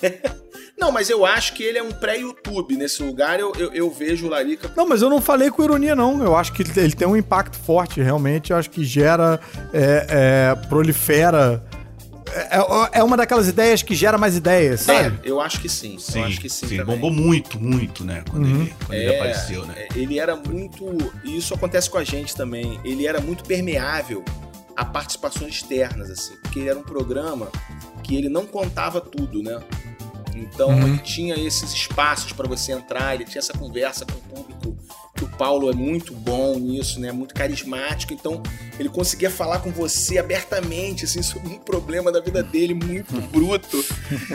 Não, 0.82 0.90
mas 0.90 1.08
eu 1.08 1.24
acho 1.24 1.52
que 1.54 1.62
ele 1.62 1.78
é 1.78 1.82
um 1.82 1.92
pré-YouTube. 1.92 2.76
Nesse 2.76 3.04
lugar 3.04 3.38
eu, 3.38 3.52
eu, 3.56 3.72
eu, 3.72 3.88
vejo 3.88 4.26
o 4.26 4.28
Larica. 4.28 4.68
Não, 4.76 4.84
mas 4.84 5.00
eu 5.00 5.08
não 5.08 5.20
falei 5.20 5.48
com 5.48 5.62
ironia, 5.62 5.94
não. 5.94 6.20
Eu 6.24 6.36
acho 6.36 6.52
que 6.52 6.62
ele 6.62 6.92
tem 6.92 7.06
um 7.06 7.16
impacto 7.16 7.56
forte, 7.56 8.02
realmente. 8.02 8.50
Eu 8.50 8.56
acho 8.56 8.68
que 8.68 8.84
gera, 8.84 9.38
é, 9.72 10.06
é, 10.08 10.66
prolifera. 10.66 11.62
É, 12.34 12.58
é, 12.58 12.98
é 12.98 13.02
uma 13.04 13.16
daquelas 13.16 13.46
ideias 13.46 13.80
que 13.80 13.94
gera 13.94 14.18
mais 14.18 14.36
ideias, 14.36 14.80
sabe? 14.80 15.20
É, 15.22 15.30
eu 15.30 15.40
acho 15.40 15.60
que 15.60 15.68
sim. 15.68 15.98
Sim, 16.00 16.18
eu 16.18 16.24
acho 16.24 16.40
que 16.40 16.48
sim. 16.48 16.66
sim 16.66 16.82
bombou 16.82 17.12
muito, 17.12 17.60
muito, 17.60 18.04
né? 18.04 18.24
Quando, 18.28 18.44
uhum. 18.44 18.62
ele, 18.62 18.74
quando 18.84 18.98
ele 18.98 19.12
é, 19.12 19.16
apareceu, 19.16 19.64
né? 19.64 19.74
É, 19.76 19.88
ele 19.94 20.18
era 20.18 20.34
muito. 20.34 20.84
E 21.22 21.36
isso 21.36 21.54
acontece 21.54 21.88
com 21.88 21.98
a 21.98 22.02
gente 22.02 22.34
também. 22.34 22.80
Ele 22.84 23.06
era 23.06 23.20
muito 23.20 23.44
permeável 23.44 24.24
a 24.76 24.84
participações 24.84 25.54
externas, 25.54 26.10
assim. 26.10 26.34
Porque 26.42 26.58
ele 26.58 26.70
era 26.70 26.78
um 26.78 26.82
programa 26.82 27.48
que 28.02 28.16
ele 28.16 28.28
não 28.28 28.46
contava 28.46 29.00
tudo, 29.00 29.42
né? 29.44 29.60
Então 30.34 30.70
uhum. 30.70 30.88
ele 30.88 30.98
tinha 30.98 31.34
esses 31.34 31.72
espaços 31.72 32.32
para 32.32 32.48
você 32.48 32.72
entrar, 32.72 33.14
ele 33.14 33.24
tinha 33.24 33.40
essa 33.40 33.52
conversa 33.52 34.04
com 34.06 34.12
o 34.12 34.22
público, 34.22 34.76
que 35.14 35.24
o 35.24 35.28
Paulo 35.28 35.70
é 35.70 35.74
muito 35.74 36.14
bom 36.14 36.58
nisso, 36.58 36.98
né? 36.98 37.12
Muito 37.12 37.34
carismático, 37.34 38.12
então 38.12 38.42
ele 38.78 38.88
conseguia 38.88 39.30
falar 39.30 39.60
com 39.60 39.70
você 39.70 40.18
abertamente, 40.18 41.04
assim, 41.04 41.22
sobre 41.22 41.48
um 41.48 41.58
problema 41.58 42.10
da 42.10 42.20
vida 42.20 42.42
dele 42.42 42.74
muito 42.74 43.20
bruto. 43.28 43.84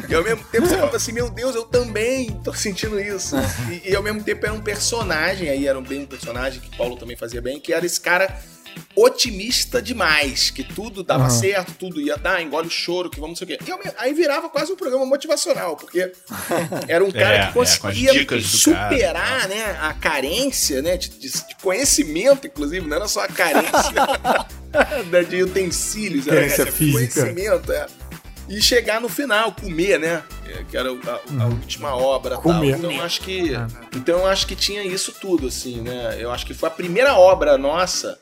E 0.08 0.14
ao 0.14 0.24
mesmo 0.24 0.44
tempo 0.46 0.68
você 0.68 0.76
falava 0.76 0.96
assim, 0.96 1.12
meu 1.12 1.30
Deus, 1.30 1.56
eu 1.56 1.66
também 1.66 2.32
tô 2.44 2.54
sentindo 2.54 3.00
isso. 3.00 3.36
E, 3.70 3.92
e 3.92 3.96
ao 3.96 4.04
mesmo 4.04 4.24
tempo 4.24 4.46
era 4.46 4.54
um 4.54 4.62
personagem, 4.62 5.50
aí 5.50 5.68
era 5.68 5.80
bem 5.82 6.04
um 6.04 6.06
personagem 6.06 6.62
que 6.62 6.68
o 6.70 6.78
Paulo 6.78 6.96
também 6.96 7.18
fazia 7.18 7.42
bem, 7.42 7.60
que 7.60 7.74
era 7.74 7.86
esse 7.86 8.00
cara 8.00 8.40
otimista 8.96 9.82
demais, 9.82 10.50
que 10.50 10.64
tudo 10.64 11.04
dava 11.04 11.26
uhum. 11.26 11.30
certo, 11.30 11.74
tudo 11.74 12.02
ia 12.02 12.18
dar, 12.18 12.42
engole 12.42 12.68
o 12.68 12.72
choro, 12.72 13.10
que 13.10 13.20
vamos 13.20 13.40
não 13.40 13.48
sei 13.48 13.56
o 13.56 13.60
quê. 13.60 13.66
E 13.66 13.94
aí 13.98 14.14
virava 14.14 14.50
quase 14.50 14.72
um 14.72 14.76
programa 14.76 15.06
motivacional, 15.06 15.76
porque 15.76 16.12
era 16.88 17.04
um 17.04 17.12
cara 17.12 17.36
é, 17.36 17.48
que 17.48 17.54
conseguia 17.54 18.12
é, 18.12 18.42
superar 18.42 19.42
cara. 19.42 19.48
né, 19.48 19.78
a 19.82 19.94
carência 19.94 20.82
né, 20.82 20.98
de, 20.98 21.10
de, 21.10 21.32
conhecimento, 21.62 22.48
inclusive, 22.48 22.86
não 22.88 22.96
era 22.96 23.08
só 23.08 23.22
a 23.22 23.28
carência 23.28 23.72
né, 25.12 25.24
de 25.24 25.44
utensílios, 25.44 26.26
carência 26.26 26.64
era 26.64 26.72
física. 26.72 27.22
conhecimento, 27.22 27.72
é. 27.72 27.86
E 28.50 28.62
chegar 28.62 29.02
no 29.02 29.10
final, 29.10 29.52
comer, 29.52 30.00
né? 30.00 30.24
É, 30.48 30.64
que 30.64 30.78
era 30.78 30.90
a, 30.90 30.94
a 30.94 31.20
uhum. 31.30 31.50
última 31.50 31.94
obra 31.94 32.38
comer. 32.38 32.72
tal. 32.72 32.80
Então 32.80 32.92
eu 32.94 33.04
acho 33.04 33.22
que. 33.22 33.54
Ah. 33.54 33.68
Então 33.94 34.20
eu 34.20 34.26
acho 34.26 34.48
que 34.48 34.56
tinha 34.56 34.84
isso 34.84 35.14
tudo, 35.20 35.48
assim, 35.48 35.82
né? 35.82 36.16
Eu 36.18 36.32
acho 36.32 36.46
que 36.46 36.54
foi 36.54 36.70
a 36.70 36.72
primeira 36.72 37.16
obra 37.16 37.58
nossa 37.58 38.18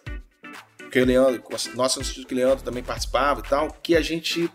que 0.95 1.01
o 1.01 1.05
Leandro, 1.05 1.43
nosso 1.75 1.99
instituto 1.99 2.25
que 2.25 2.33
o 2.33 2.37
Leandro 2.37 2.63
também 2.63 2.81
participava 2.81 3.41
e 3.41 3.49
tal, 3.49 3.67
que 3.83 3.97
a 3.97 4.01
gente 4.01 4.49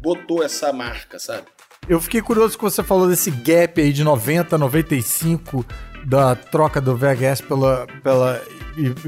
botou 0.00 0.42
essa 0.42 0.72
marca, 0.72 1.20
sabe? 1.20 1.44
Eu 1.88 2.00
fiquei 2.00 2.20
curioso 2.20 2.58
que 2.58 2.64
você 2.64 2.82
falou 2.82 3.06
desse 3.06 3.30
gap 3.30 3.80
aí 3.80 3.92
de 3.92 4.02
90, 4.02 4.58
95 4.58 5.64
da 6.04 6.34
troca 6.34 6.80
do 6.80 6.96
VHS 6.96 7.42
pela, 7.42 7.86
pela, 8.02 8.42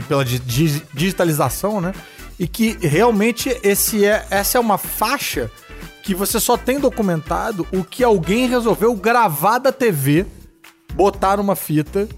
pela 0.07 0.25
digitalização, 0.25 1.81
né? 1.81 1.93
E 2.39 2.47
que 2.47 2.79
realmente 2.81 3.49
esse 3.65 4.05
é, 4.05 4.25
essa 4.31 4.57
é 4.57 4.61
uma 4.61 4.79
faixa 4.79 5.51
que 6.05 6.15
você 6.15 6.39
só 6.39 6.57
tem 6.57 6.79
documentado 6.79 7.67
o 7.73 7.83
que 7.83 8.05
alguém 8.05 8.47
resolveu 8.47 8.95
gravar 8.95 9.59
da 9.59 9.73
TV, 9.73 10.25
botar 10.95 11.41
uma 11.41 11.57
fita 11.57 12.09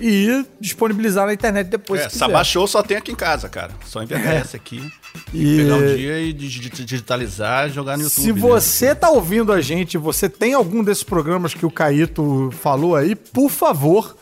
e 0.00 0.44
disponibilizar 0.60 1.26
na 1.26 1.32
internet 1.32 1.68
depois. 1.68 2.00
É, 2.02 2.08
Sabá 2.08 2.42
Show 2.42 2.66
só 2.66 2.82
tem 2.82 2.96
aqui 2.96 3.12
em 3.12 3.16
casa, 3.16 3.48
cara. 3.48 3.72
Só 3.84 4.02
em 4.02 4.06
VHS 4.06 4.54
é. 4.54 4.56
aqui. 4.56 4.92
E... 5.32 5.56
Pegar 5.56 5.74
um 5.76 5.96
dia 5.96 6.20
e 6.20 6.32
digitalizar 6.32 7.68
e 7.68 7.72
jogar 7.72 7.96
no 7.96 8.04
YouTube. 8.04 8.22
Se 8.22 8.32
né? 8.32 8.40
você 8.40 8.86
né? 8.88 8.94
tá 8.94 9.10
ouvindo 9.10 9.52
a 9.52 9.60
gente, 9.60 9.98
você 9.98 10.28
tem 10.28 10.54
algum 10.54 10.82
desses 10.82 11.04
programas 11.04 11.54
que 11.54 11.66
o 11.66 11.70
Caíto 11.70 12.50
falou 12.60 12.96
aí, 12.96 13.14
por 13.14 13.50
favor, 13.50 14.16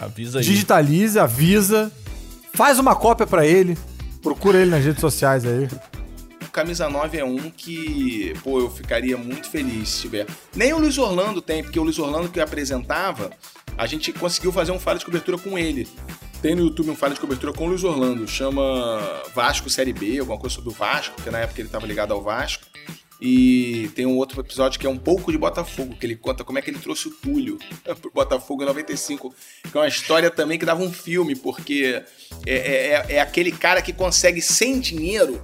avisa 0.00 0.38
aí. 0.38 0.44
Digitalize, 0.44 1.18
avisa, 1.18 1.90
faz 2.54 2.78
uma 2.78 2.94
cópia 2.94 3.26
para 3.26 3.46
ele, 3.46 3.76
procura 4.22 4.58
ele 4.58 4.70
nas 4.70 4.84
redes 4.84 5.00
sociais 5.00 5.44
aí. 5.44 5.68
Camisa 6.50 6.88
9 6.88 7.16
é 7.16 7.24
um 7.24 7.50
que, 7.50 8.34
pô, 8.42 8.58
eu 8.58 8.70
ficaria 8.70 9.16
muito 9.16 9.48
feliz 9.48 9.88
se 9.88 10.00
tiver. 10.02 10.26
Nem 10.54 10.72
o 10.72 10.78
Luiz 10.78 10.98
Orlando 10.98 11.40
tem, 11.40 11.62
porque 11.62 11.78
o 11.78 11.82
Luiz 11.84 11.98
Orlando 11.98 12.28
que 12.28 12.40
apresentava, 12.40 13.30
a 13.80 13.86
gente 13.86 14.12
conseguiu 14.12 14.52
fazer 14.52 14.72
um 14.72 14.78
fala 14.78 14.98
de 14.98 15.06
cobertura 15.06 15.38
com 15.38 15.58
ele. 15.58 15.88
Tem 16.42 16.54
no 16.54 16.64
YouTube 16.64 16.90
um 16.90 16.94
fala 16.94 17.14
de 17.14 17.20
cobertura 17.20 17.50
com 17.50 17.64
o 17.64 17.68
Luiz 17.68 17.82
Orlando, 17.82 18.28
chama 18.28 19.22
Vasco 19.34 19.70
Série 19.70 19.94
B, 19.94 20.18
alguma 20.18 20.38
coisa 20.38 20.54
sobre 20.54 20.68
o 20.68 20.72
Vasco, 20.72 21.14
porque 21.14 21.30
na 21.30 21.38
época 21.38 21.62
ele 21.62 21.68
estava 21.68 21.86
ligado 21.86 22.12
ao 22.12 22.22
Vasco. 22.22 22.66
E 23.18 23.90
tem 23.94 24.04
um 24.04 24.18
outro 24.18 24.38
episódio 24.38 24.78
que 24.78 24.86
é 24.86 24.90
um 24.90 24.98
pouco 24.98 25.32
de 25.32 25.38
Botafogo, 25.38 25.96
que 25.96 26.04
ele 26.04 26.14
conta 26.14 26.44
como 26.44 26.58
é 26.58 26.62
que 26.62 26.68
ele 26.68 26.78
trouxe 26.78 27.08
o 27.08 27.10
Túlio 27.10 27.58
pro 28.02 28.10
Botafogo 28.12 28.62
em 28.62 28.66
95. 28.66 29.34
Que 29.62 29.78
é 29.78 29.80
uma 29.80 29.88
história 29.88 30.30
também 30.30 30.58
que 30.58 30.66
dava 30.66 30.82
um 30.82 30.92
filme, 30.92 31.34
porque 31.34 32.02
é, 32.46 32.52
é, 32.52 32.86
é, 32.86 33.06
é 33.14 33.20
aquele 33.20 33.50
cara 33.50 33.80
que 33.80 33.94
consegue, 33.94 34.42
sem 34.42 34.78
dinheiro, 34.78 35.42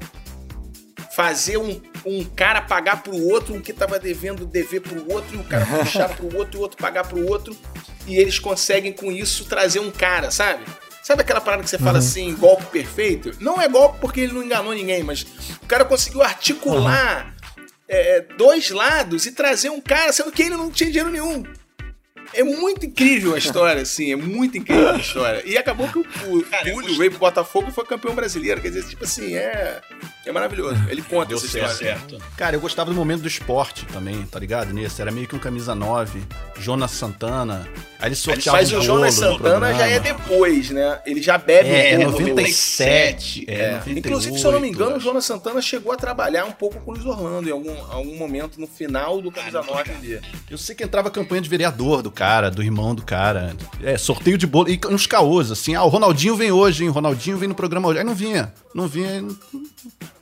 fazer 1.14 1.56
um, 1.56 1.80
um 2.04 2.22
cara 2.22 2.60
pagar 2.60 3.02
pro 3.02 3.16
outro 3.16 3.54
um 3.54 3.62
que 3.62 3.72
tava 3.72 3.98
devendo 3.98 4.44
dever 4.44 4.82
pro 4.82 5.10
outro, 5.10 5.38
e 5.38 5.40
o 5.40 5.44
cara 5.44 5.64
puxar 5.80 6.14
pro 6.14 6.36
outro 6.36 6.56
e 6.56 6.58
o 6.58 6.62
outro 6.62 6.76
pagar 6.76 7.08
pro 7.08 7.26
outro. 7.26 7.56
E 8.06 8.16
eles 8.16 8.38
conseguem 8.38 8.92
com 8.92 9.10
isso 9.10 9.44
trazer 9.44 9.80
um 9.80 9.90
cara, 9.90 10.30
sabe? 10.30 10.64
Sabe 11.02 11.22
aquela 11.22 11.40
parada 11.40 11.62
que 11.62 11.70
você 11.70 11.78
fala 11.78 11.98
assim, 11.98 12.34
golpe 12.34 12.64
perfeito? 12.66 13.32
Não 13.40 13.60
é 13.60 13.68
golpe 13.68 13.98
porque 14.00 14.22
ele 14.22 14.32
não 14.32 14.42
enganou 14.42 14.74
ninguém, 14.74 15.04
mas 15.04 15.24
o 15.62 15.66
cara 15.66 15.84
conseguiu 15.84 16.20
articular 16.22 17.32
é, 17.88 18.22
dois 18.36 18.70
lados 18.70 19.24
e 19.24 19.32
trazer 19.32 19.70
um 19.70 19.80
cara, 19.80 20.12
sendo 20.12 20.32
que 20.32 20.42
ele 20.42 20.56
não 20.56 20.70
tinha 20.70 20.90
dinheiro 20.90 21.10
nenhum. 21.10 21.44
É 22.34 22.42
muito 22.42 22.86
incrível 22.86 23.34
a 23.34 23.38
história, 23.38 23.82
assim, 23.82 24.12
é 24.12 24.16
muito 24.16 24.58
incrível 24.58 24.90
a 24.90 24.96
história. 24.96 25.42
E 25.46 25.56
acabou 25.56 25.88
que 25.88 25.98
o, 25.98 26.02
o 26.02 26.42
Túlio 26.42 26.98
veio 26.98 27.10
pro 27.12 27.20
Botafogo 27.20 27.68
e 27.68 27.72
foi 27.72 27.84
campeão 27.86 28.14
brasileiro. 28.14 28.60
Quer 28.60 28.70
dizer, 28.70 28.88
tipo 28.88 29.04
assim, 29.04 29.36
é, 29.36 29.80
é 30.26 30.32
maravilhoso. 30.32 30.76
Ele 30.88 31.02
conta 31.02 31.26
Deu 31.26 31.38
essa 31.38 31.46
certo. 31.46 31.72
história. 31.72 31.98
certo. 31.98 32.22
Cara, 32.36 32.56
eu 32.56 32.60
gostava 32.60 32.90
do 32.90 32.96
momento 32.96 33.22
do 33.22 33.28
esporte 33.28 33.86
também, 33.86 34.22
tá 34.26 34.38
ligado? 34.40 34.72
Nesse. 34.72 35.00
Era 35.00 35.10
meio 35.12 35.28
que 35.28 35.36
um 35.36 35.38
camisa 35.38 35.74
9, 35.74 36.20
Jonas 36.58 36.90
Santana. 36.90 37.66
Aí 37.98 38.08
ele 38.08 38.16
sorteava 38.16 38.58
Mas 38.58 38.72
o 38.72 38.78
um 38.78 38.82
Jonas 38.82 39.14
bolo 39.14 39.32
no 39.32 39.38
Santana 39.38 39.72
já 39.74 39.86
é 39.86 40.00
depois, 40.00 40.70
né? 40.70 41.00
Ele 41.06 41.22
já 41.22 41.38
bebe 41.38 41.68
É, 41.70 41.98
um 41.98 42.10
97. 42.10 43.44
É, 43.48 43.72
98, 43.76 43.98
Inclusive, 43.98 44.38
se 44.38 44.44
eu 44.44 44.52
não 44.52 44.60
me 44.60 44.68
engano, 44.68 44.96
o. 44.96 45.00
Jonas 45.00 45.24
Santana 45.24 45.62
chegou 45.62 45.92
a 45.92 45.96
trabalhar 45.96 46.44
um 46.44 46.52
pouco 46.52 46.80
com 46.80 46.90
o 46.90 46.94
Luiz 46.94 47.06
Orlando 47.06 47.48
em 47.48 47.52
algum, 47.52 47.74
algum 47.90 48.16
momento 48.16 48.60
no 48.60 48.66
final 48.66 49.22
do 49.22 49.30
Camisa 49.30 49.62
9 49.62 49.92
ali. 49.92 50.20
Eu 50.50 50.58
sei 50.58 50.74
que 50.74 50.82
entrava 50.84 51.10
campanha 51.10 51.40
de 51.40 51.48
vereador 51.48 52.02
do 52.02 52.10
cara, 52.10 52.50
do 52.50 52.62
irmão 52.62 52.94
do 52.94 53.02
cara. 53.02 53.54
É, 53.82 53.96
sorteio 53.96 54.36
de 54.36 54.46
bolo. 54.46 54.68
E 54.68 54.80
uns 54.90 55.06
caôs, 55.06 55.50
assim. 55.50 55.74
Ah, 55.74 55.84
o 55.84 55.88
Ronaldinho 55.88 56.34
vem 56.36 56.50
hoje, 56.50 56.82
hein? 56.82 56.90
O 56.90 56.92
Ronaldinho 56.92 57.38
vem 57.38 57.48
no 57.48 57.54
programa 57.54 57.88
hoje. 57.88 58.00
Aí 58.00 58.04
não 58.04 58.14
vinha. 58.14 58.52
Não 58.74 58.86
vinha. 58.88 59.24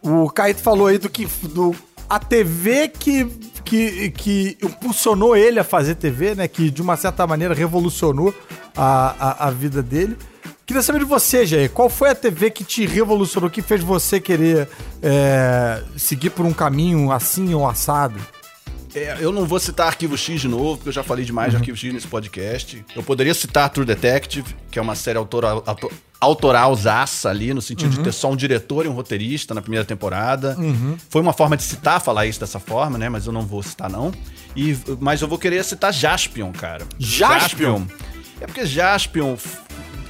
O 0.04 0.28
Caíto 0.28 0.60
falou 0.60 0.86
aí 0.86 0.98
do 0.98 1.08
que. 1.08 1.26
Do, 1.48 1.74
a 2.08 2.18
TV 2.18 2.88
que, 2.88 3.24
que, 3.64 4.10
que 4.10 4.58
impulsionou 4.62 5.34
ele 5.34 5.58
a 5.58 5.64
fazer 5.64 5.94
TV, 5.94 6.34
né? 6.34 6.46
Que 6.46 6.70
de 6.70 6.82
uma 6.82 6.96
certa 6.96 7.26
maneira 7.26 7.54
revolucionou 7.54 8.34
a, 8.76 9.14
a, 9.18 9.48
a 9.48 9.50
vida 9.50 9.82
dele. 9.82 10.16
Queria 10.66 10.82
saber 10.82 11.00
de 11.00 11.04
você, 11.04 11.46
Jair. 11.46 11.70
Qual 11.70 11.88
foi 11.88 12.10
a 12.10 12.14
TV 12.14 12.50
que 12.50 12.64
te 12.64 12.86
revolucionou, 12.86 13.50
que 13.50 13.62
fez 13.62 13.82
você 13.82 14.20
querer 14.20 14.68
é, 15.02 15.82
seguir 15.96 16.30
por 16.30 16.44
um 16.44 16.52
caminho 16.52 17.10
assim 17.10 17.54
ou 17.54 17.66
assado? 17.66 18.18
É, 18.94 19.16
eu 19.20 19.32
não 19.32 19.44
vou 19.44 19.58
citar 19.58 19.88
Arquivo 19.88 20.16
X 20.16 20.40
de 20.40 20.48
novo, 20.48 20.76
porque 20.76 20.88
eu 20.90 20.92
já 20.92 21.02
falei 21.02 21.24
demais 21.24 21.50
de 21.50 21.56
Arquivo 21.56 21.76
X 21.76 21.92
nesse 21.92 22.06
podcast. 22.06 22.84
Eu 22.94 23.02
poderia 23.02 23.34
citar 23.34 23.68
True 23.70 23.84
Detective, 23.84 24.54
que 24.70 24.78
é 24.78 24.82
uma 24.82 24.94
série 24.94 25.18
autoral, 25.18 25.62
auto, 25.66 25.90
autoralzaça 26.20 27.28
ali, 27.30 27.52
no 27.54 27.60
sentido 27.62 27.90
de 27.90 28.02
ter 28.02 28.12
só 28.12 28.30
um 28.30 28.36
diretor 28.36 28.84
e 28.84 28.88
um 28.88 28.92
roteirista 28.92 29.54
na 29.54 29.60
primeira 29.62 29.84
temporada. 29.84 30.56
Foi 31.10 31.20
uma 31.20 31.32
forma 31.32 31.56
de 31.56 31.62
citar, 31.62 32.00
falar 32.00 32.26
isso 32.26 32.38
dessa 32.40 32.58
forma, 32.60 32.98
né? 32.98 33.08
Mas 33.08 33.26
eu 33.26 33.32
não 33.32 33.42
vou 33.42 33.62
citar, 33.62 33.90
não. 33.90 34.12
E, 34.54 34.76
mas 35.00 35.20
eu 35.22 35.28
vou 35.28 35.38
querer 35.38 35.64
citar 35.64 35.92
Jaspion, 35.92 36.52
cara. 36.52 36.86
Jaspion? 36.98 37.82
É 38.40 38.46
porque 38.46 38.64
Jaspion... 38.66 39.36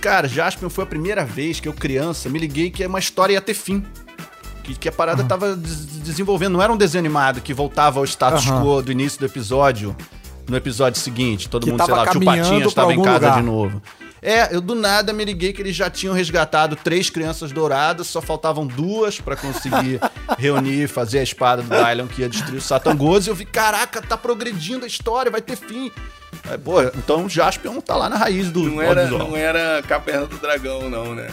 Cara, 0.00 0.28
Jaspion 0.28 0.68
foi 0.68 0.84
a 0.84 0.86
primeira 0.86 1.24
vez 1.24 1.60
que 1.60 1.66
eu, 1.68 1.72
criança, 1.72 2.28
me 2.28 2.38
liguei 2.38 2.70
que 2.70 2.84
uma 2.86 2.98
história 2.98 3.32
ia 3.32 3.40
ter 3.40 3.54
fim. 3.54 3.82
Que, 4.62 4.74
que 4.74 4.88
a 4.88 4.92
parada 4.92 5.24
tava 5.24 5.56
des- 5.56 5.93
desenvolvendo. 6.04 6.52
Não 6.52 6.62
era 6.62 6.72
um 6.72 6.76
desenho 6.76 7.00
animado 7.00 7.40
que 7.40 7.52
voltava 7.52 7.98
ao 7.98 8.04
status 8.04 8.46
Aham. 8.46 8.62
quo 8.62 8.82
do 8.82 8.92
início 8.92 9.18
do 9.18 9.26
episódio, 9.26 9.96
no 10.48 10.56
episódio 10.56 11.00
seguinte. 11.00 11.48
Todo 11.48 11.64
Que 11.64 11.70
mundo, 11.70 11.84
sei 11.84 11.94
lá, 11.94 12.06
tio 12.06 12.24
Patinhas 12.24 12.68
estava 12.68 12.92
em 12.94 13.02
casa 13.02 13.14
lugar. 13.26 13.36
de 13.36 13.42
novo. 13.42 13.82
É, 14.26 14.54
eu 14.56 14.60
do 14.62 14.74
nada 14.74 15.12
me 15.12 15.22
liguei 15.22 15.52
que 15.52 15.60
eles 15.60 15.76
já 15.76 15.90
tinham 15.90 16.14
resgatado 16.14 16.76
três 16.76 17.10
crianças 17.10 17.52
douradas, 17.52 18.06
só 18.06 18.22
faltavam 18.22 18.66
duas 18.66 19.20
pra 19.20 19.36
conseguir 19.36 20.00
reunir 20.38 20.84
e 20.84 20.86
fazer 20.86 21.18
a 21.18 21.22
espada 21.22 21.60
do 21.62 21.68
Dylion 21.68 22.06
que 22.06 22.22
ia 22.22 22.28
destruir 22.30 22.56
o 22.56 22.62
Satangoso. 22.62 23.28
E 23.28 23.30
eu 23.30 23.34
vi, 23.34 23.44
caraca, 23.44 24.00
tá 24.00 24.16
progredindo 24.16 24.84
a 24.84 24.88
história, 24.88 25.30
vai 25.30 25.42
ter 25.42 25.56
fim. 25.56 25.90
Aí, 26.48 26.58
pô, 26.58 26.82
então 26.82 27.28
Jaspion 27.28 27.80
tá 27.80 27.96
lá 27.96 28.08
na 28.08 28.16
raiz 28.16 28.50
do 28.50 28.62
Não 28.64 28.82
era, 28.82 29.02
audiovisual. 29.02 29.28
não 29.30 29.36
era 29.36 29.82
Caverna 29.82 30.26
do 30.26 30.36
Dragão, 30.38 30.88
não, 30.90 31.14
né? 31.14 31.28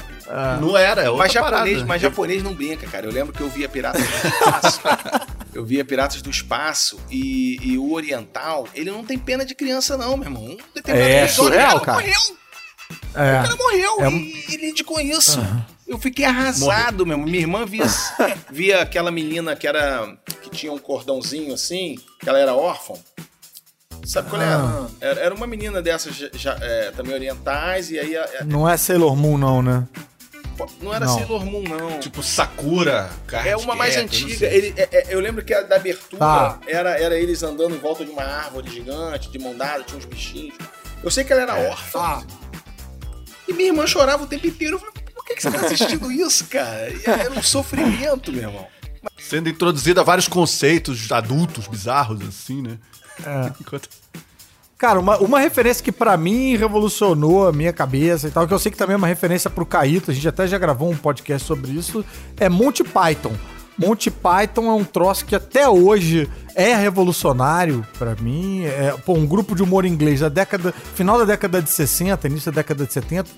Não 0.62 0.78
era, 0.78 1.02
é 1.04 1.10
outra 1.10 1.26
Mas 1.26 1.34
japonês, 1.34 1.70
parada. 1.78 1.86
mas 1.88 2.02
japonês 2.02 2.44
não 2.44 2.54
brinca, 2.54 2.88
cara. 2.88 3.06
Eu 3.06 3.12
lembro 3.12 3.34
que 3.34 3.42
eu 3.42 3.50
via 3.50 3.68
Piratas 3.68 4.02
do 4.02 4.28
Espaço. 4.28 4.82
eu 5.54 5.66
via 5.66 5.84
Piratas 5.84 6.22
do 6.22 6.30
Espaço 6.30 7.00
e, 7.10 7.58
e 7.62 7.78
o 7.78 7.92
Oriental, 7.92 8.68
ele 8.74 8.90
não 8.92 9.04
tem 9.04 9.18
pena 9.18 9.44
de 9.46 9.54
criança, 9.54 9.98
não, 9.98 10.16
meu 10.16 10.28
irmão. 10.28 10.44
Um 10.44 10.58
determinado 10.74 11.12
É 11.12 11.24
episódio, 11.26 11.52
surreal, 11.52 11.78
o 11.78 11.82
cara. 11.82 11.98
Morreu, 12.00 12.20
É. 13.16 13.40
o 13.40 13.44
cara 13.44 13.56
morreu 13.58 14.02
É- 14.06 14.10
e, 14.10 14.46
e 14.50 14.58
lide 14.58 14.84
com 14.84 15.00
isso. 15.00 15.40
Eu 15.88 16.00
fiquei 16.00 16.24
arrasado, 16.24 17.06
meu. 17.06 17.18
Minha 17.18 17.40
irmã 17.40 17.66
via, 17.66 17.86
via 18.50 18.82
aquela 18.82 19.12
menina 19.12 19.56
que 19.58 19.68
era. 19.68 20.16
que 20.42 20.50
tinha 20.50 20.72
um 20.72 20.78
cordãozinho 20.78 21.54
assim, 21.54 21.98
que 22.20 22.30
ela 22.30 22.40
era 22.40 22.54
órfã. 22.56 22.94
Sabe 24.04 24.30
qual 24.30 24.42
era? 24.42 24.56
Ah. 24.58 24.88
Era, 25.00 25.20
era 25.22 25.36
uma 25.36 25.46
menina 25.48 25.82
dessas 25.82 26.16
já- 26.34 26.58
é, 26.62 26.92
também 26.92 27.14
orientais, 27.14 27.92
e 27.92 28.00
aí 28.00 28.16
a- 28.18 28.30
a- 28.42 28.44
Não 28.44 28.68
é 28.68 28.76
Sailor 28.78 29.16
Moon, 29.16 29.38
não, 29.38 29.62
né? 29.62 29.88
não 30.82 30.94
era 30.94 31.06
Não. 31.06 31.18
Sailor 31.18 31.46
Moon, 31.46 31.64
não. 31.64 32.00
Tipo 32.00 32.22
Sakura, 32.22 33.10
Card 33.26 33.48
É 33.50 33.56
uma 33.58 33.76
mais 33.76 33.96
antiga. 33.98 34.46
Ele, 34.48 34.74
é- 34.78 34.90
é- 34.92 35.06
eu 35.10 35.20
lembro 35.20 35.44
que 35.44 35.54
a 35.54 35.62
da 35.62 35.76
abertura 35.76 36.20
Tá. 36.20 36.60
era, 36.68 36.92
era 37.00 37.16
eles 37.18 37.42
andando 37.42 37.74
em 37.76 37.80
volta 37.80 38.04
de 38.06 38.12
uma 38.12 38.22
árvore 38.24 38.70
gigante, 38.70 39.30
de 39.32 39.40
mão 39.40 39.56
dada, 39.56 39.84
tinha 39.84 39.98
uns 39.98 40.06
bichinhos. 40.06 40.56
Eu 41.04 41.10
sei 41.10 41.24
que 41.24 41.34
ela 41.34 41.42
era 41.44 41.56
órfã. 41.70 42.24
E 43.48 43.54
minha 43.54 43.70
irmã 43.70 43.88
chorava 43.88 44.24
o 44.24 44.28
tempo 44.28 44.46
inteiro. 44.48 44.76
Eu 44.76 44.80
falei, 44.80 44.94
por 45.16 45.26
que, 45.26 45.36
que 45.36 45.42
você 45.42 45.52
tá 45.52 45.62
assistindo 45.66 46.12
isso, 46.12 46.46
cara? 46.46 46.90
E 46.90 47.02
Era 47.10 47.32
um 47.32 47.42
sofrimento, 47.44 48.32
meu 48.32 48.44
irmão. 48.50 48.68
Sendo 49.18 49.50
introduzido 49.50 50.00
a 50.00 50.04
vários 50.04 50.28
conceitos 50.28 51.12
adultos 51.12 51.68
bizarros, 51.68 52.22
assim, 52.28 52.62
né? 52.62 52.78
Enquanto- 53.60 53.90
Cara, 54.78 55.00
uma, 55.00 55.18
uma 55.20 55.40
referência 55.40 55.84
que 55.84 55.92
pra 55.92 56.18
mim 56.18 56.56
revolucionou 56.56 57.48
a 57.48 57.52
minha 57.52 57.72
cabeça 57.72 58.28
e 58.28 58.32
tal, 58.32 58.48
que 58.48 58.54
eu 58.54 58.58
sei 58.58 58.72
que 58.72 58.78
também 58.78 58.96
é 58.96 58.98
uma 58.98 59.06
referência 59.08 59.48
pro 59.48 59.64
Caíto, 59.64 60.10
a 60.10 60.14
gente 60.14 60.28
até 60.28 60.48
já 60.48 60.58
gravou 60.58 60.90
um 60.90 60.98
podcast 60.98 61.48
sobre 61.48 61.72
isso, 61.72 62.04
é 62.38 62.50
Monty 62.50 62.84
Python. 62.84 63.34
Monty 63.78 64.10
Python 64.10 64.66
é 64.66 64.74
um 64.74 64.84
troço 64.84 65.24
que 65.26 65.36
até 65.36 65.70
hoje 65.70 66.28
é 66.56 66.74
revolucionário 66.76 67.86
pra 67.98 68.16
mim. 68.16 68.64
É 68.66 68.94
pô, 69.06 69.14
um 69.14 69.26
grupo 69.26 69.56
de 69.56 69.64
humor 69.64 69.86
inglês 69.86 70.20
da 70.20 70.30
década, 70.30 70.74
final 70.96 71.18
da 71.18 71.26
década 71.26 71.62
de 71.62 71.70
60, 71.70 72.28
início 72.28 72.52
da 72.52 72.56
década 72.58 72.86
de 72.86 72.92
70, 72.94 73.30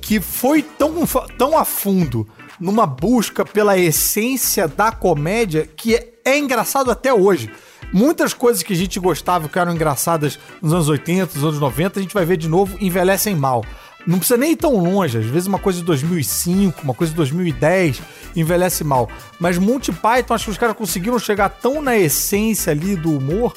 que 0.00 0.20
foi 0.20 0.62
tão, 0.62 0.92
tão 1.38 1.56
a 1.56 1.64
fundo 1.64 2.26
numa 2.58 2.86
busca 2.86 3.44
pela 3.44 3.78
essência 3.78 4.68
da 4.68 4.92
comédia 4.92 5.68
que 5.76 5.94
é, 5.94 6.08
é 6.24 6.38
engraçado 6.38 6.90
até 6.90 7.12
hoje. 7.14 7.50
Muitas 7.92 8.32
coisas 8.32 8.62
que 8.62 8.72
a 8.72 8.76
gente 8.76 8.98
gostava, 9.00 9.48
que 9.48 9.58
eram 9.58 9.72
engraçadas 9.72 10.38
nos 10.62 10.72
anos 10.72 10.88
80, 10.88 11.34
nos 11.34 11.44
anos 11.44 11.60
90, 11.60 11.98
a 11.98 12.02
gente 12.02 12.14
vai 12.14 12.24
ver 12.24 12.36
de 12.36 12.48
novo, 12.48 12.76
envelhecem 12.80 13.34
mal. 13.34 13.64
Não 14.06 14.18
precisa 14.18 14.38
nem 14.38 14.52
ir 14.52 14.56
tão 14.56 14.76
longe, 14.76 15.18
às 15.18 15.26
vezes 15.26 15.46
uma 15.46 15.58
coisa 15.58 15.80
de 15.80 15.84
2005, 15.84 16.82
uma 16.82 16.94
coisa 16.94 17.12
de 17.12 17.16
2010, 17.16 18.00
envelhece 18.34 18.82
mal. 18.82 19.08
Mas 19.38 19.58
Monty 19.58 19.92
Python, 19.92 20.34
acho 20.34 20.44
que 20.44 20.50
os 20.50 20.58
caras 20.58 20.76
conseguiram 20.76 21.18
chegar 21.18 21.48
tão 21.48 21.82
na 21.82 21.98
essência 21.98 22.70
ali 22.70 22.96
do 22.96 23.16
humor 23.16 23.54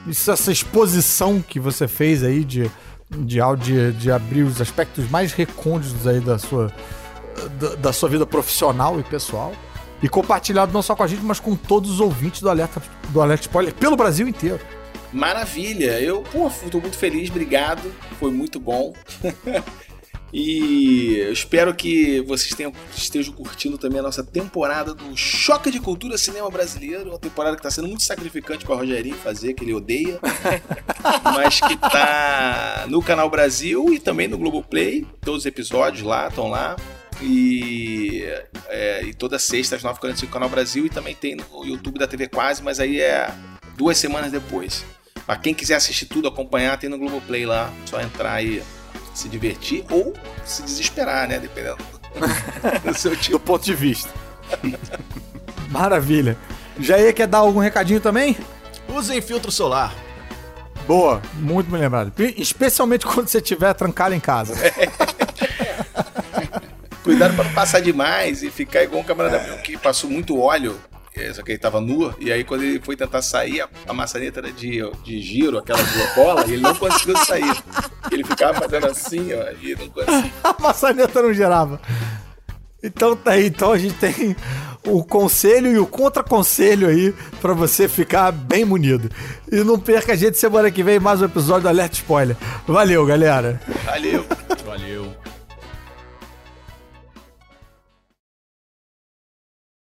essa 0.07 0.51
exposição 0.51 1.41
que 1.41 1.59
você 1.59 1.87
fez 1.87 2.23
aí 2.23 2.43
de, 2.43 2.69
de, 3.09 3.41
áudio, 3.41 3.91
de, 3.91 4.01
de 4.01 4.11
abrir 4.11 4.43
os 4.43 4.61
aspectos 4.61 5.09
mais 5.09 5.33
recônditos 5.33 6.05
aí 6.05 6.19
da 6.19 6.37
sua, 6.37 6.71
da, 7.59 7.73
da 7.73 7.91
sua 7.91 8.07
vida 8.07 8.27
profissional 8.27 8.99
e 8.99 9.03
pessoal. 9.03 9.51
E 10.01 10.07
compartilhado 10.07 10.71
não 10.71 10.81
só 10.81 10.95
com 10.95 11.03
a 11.03 11.07
gente, 11.07 11.23
mas 11.23 11.39
com 11.39 11.55
todos 11.55 11.91
os 11.91 11.99
ouvintes 11.99 12.41
do 12.41 12.49
Alerta, 12.49 12.81
do 13.09 13.21
Alerta 13.21 13.43
Spoiler 13.43 13.73
pelo 13.73 13.95
Brasil 13.95 14.27
inteiro. 14.27 14.59
Maravilha. 15.11 15.99
Eu, 15.99 16.21
pô, 16.21 16.49
tô 16.69 16.79
muito 16.79 16.97
feliz, 16.97 17.29
obrigado. 17.29 17.93
Foi 18.19 18.31
muito 18.31 18.59
bom. 18.59 18.93
e 20.31 21.17
eu 21.17 21.33
espero 21.33 21.73
que 21.73 22.21
vocês 22.21 22.53
tenham, 22.53 22.71
estejam 22.95 23.33
curtindo 23.33 23.77
também 23.77 23.99
a 23.99 24.03
nossa 24.03 24.23
temporada 24.23 24.93
do 24.93 25.17
Choque 25.17 25.71
de 25.71 25.79
Cultura 25.79 26.17
Cinema 26.17 26.49
Brasileiro. 26.49 27.09
Uma 27.09 27.19
temporada 27.19 27.57
que 27.57 27.63
tá 27.63 27.71
sendo 27.71 27.87
muito 27.87 28.03
sacrificante 28.03 28.65
para 28.65 28.75
Rogerinho 28.75 29.15
fazer, 29.15 29.53
que 29.53 29.63
ele 29.63 29.73
odeia. 29.73 30.19
mas 31.23 31.59
que 31.59 31.75
tá 31.75 32.85
no 32.87 33.01
Canal 33.01 33.29
Brasil 33.29 33.91
e 33.93 33.99
também 33.99 34.27
no 34.27 34.37
Globoplay. 34.37 35.05
Todos 35.21 35.41
os 35.41 35.45
episódios 35.45 36.03
lá, 36.03 36.27
estão 36.27 36.49
lá. 36.49 36.75
E, 37.21 38.23
é, 38.69 39.03
e 39.03 39.13
toda 39.13 39.37
sexta 39.37 39.75
às 39.75 39.83
9h45 39.83 40.23
no 40.23 40.27
Canal 40.29 40.49
Brasil 40.49 40.85
e 40.85 40.89
também 40.89 41.13
tem 41.13 41.35
no 41.35 41.65
YouTube 41.65 41.99
da 41.99 42.07
TV 42.07 42.27
Quase, 42.27 42.63
mas 42.63 42.79
aí 42.79 43.01
é 43.01 43.29
duas 43.75 43.97
semanas 43.97 44.31
depois. 44.31 44.85
Pra 45.25 45.35
quem 45.35 45.53
quiser 45.53 45.75
assistir 45.75 46.05
tudo, 46.05 46.27
acompanhar, 46.27 46.77
tem 46.77 46.89
no 46.89 46.97
Globoplay 46.97 47.45
lá. 47.45 47.71
Só 47.85 48.01
entrar 48.01 48.43
e 48.43 48.63
se 49.13 49.29
divertir 49.29 49.85
ou 49.89 50.13
se 50.45 50.63
desesperar, 50.63 51.27
né? 51.27 51.39
Dependendo 51.39 51.77
do 52.83 52.93
seu 52.93 53.15
tipo. 53.15 53.37
Do 53.37 53.39
ponto 53.39 53.63
de 53.63 53.73
vista. 53.73 54.09
Maravilha. 55.69 56.37
Jair 56.79 57.13
quer 57.13 57.27
dar 57.27 57.39
algum 57.39 57.59
recadinho 57.59 57.99
também? 57.99 58.35
Usem 58.87 59.21
filtro 59.21 59.51
solar. 59.51 59.93
Boa, 60.87 61.21
muito 61.35 61.69
bem 61.69 61.81
lembrado. 61.81 62.11
Especialmente 62.35 63.05
quando 63.05 63.27
você 63.27 63.37
estiver 63.37 63.73
trancado 63.75 64.15
em 64.15 64.19
casa. 64.19 64.55
Cuidado 67.09 67.33
pra 67.35 67.43
não 67.43 67.53
passar 67.53 67.79
demais 67.79 68.43
e 68.43 68.51
ficar 68.51 68.83
igual 68.83 69.01
um 69.01 69.03
camarada 69.03 69.39
meu 69.41 69.57
que 69.57 69.75
passou 69.75 70.07
muito 70.11 70.39
óleo. 70.39 70.79
é, 71.17 71.33
Só 71.33 71.41
que 71.41 71.53
ele 71.53 71.57
tava 71.57 71.81
nu, 71.81 72.13
e 72.19 72.31
aí 72.31 72.43
quando 72.43 72.61
ele 72.63 72.79
foi 72.79 72.95
tentar 72.95 73.23
sair, 73.23 73.61
a, 73.61 73.69
a 73.87 73.93
maçaneta 73.93 74.39
era 74.41 74.51
de, 74.51 74.79
de 75.03 75.19
giro, 75.19 75.57
aquela 75.57 75.81
de 75.81 76.15
bola, 76.15 76.45
e 76.45 76.53
ele 76.53 76.61
não 76.61 76.75
conseguiu 76.75 77.17
sair. 77.17 77.63
Ele 78.11 78.23
ficava 78.23 78.59
fazendo 78.59 78.85
assim, 78.85 79.29
ó, 79.33 79.51
e 79.59 79.75
não 79.75 79.89
conseguia. 79.89 80.31
a 80.43 80.55
maçaneta 80.61 81.19
não 81.23 81.33
gerava. 81.33 81.81
Então 82.83 83.15
tá 83.15 83.31
aí, 83.31 83.47
então 83.47 83.71
a 83.71 83.77
gente 83.79 83.95
tem 83.95 84.35
o 84.85 85.03
conselho 85.03 85.71
e 85.71 85.79
o 85.79 85.87
contra-conselho 85.87 86.87
aí 86.87 87.11
pra 87.41 87.53
você 87.53 87.89
ficar 87.89 88.31
bem 88.31 88.63
munido. 88.63 89.09
E 89.51 89.63
não 89.63 89.79
perca 89.79 90.13
a 90.13 90.15
gente 90.15 90.37
semana 90.37 90.69
que 90.69 90.83
vem 90.83 90.99
mais 90.99 91.23
um 91.23 91.25
episódio 91.25 91.63
do 91.63 91.69
Alerta 91.69 91.95
Spoiler. 91.95 92.37
Valeu, 92.67 93.03
galera. 93.03 93.59
Valeu. 93.83 94.25
Valeu. 94.63 95.18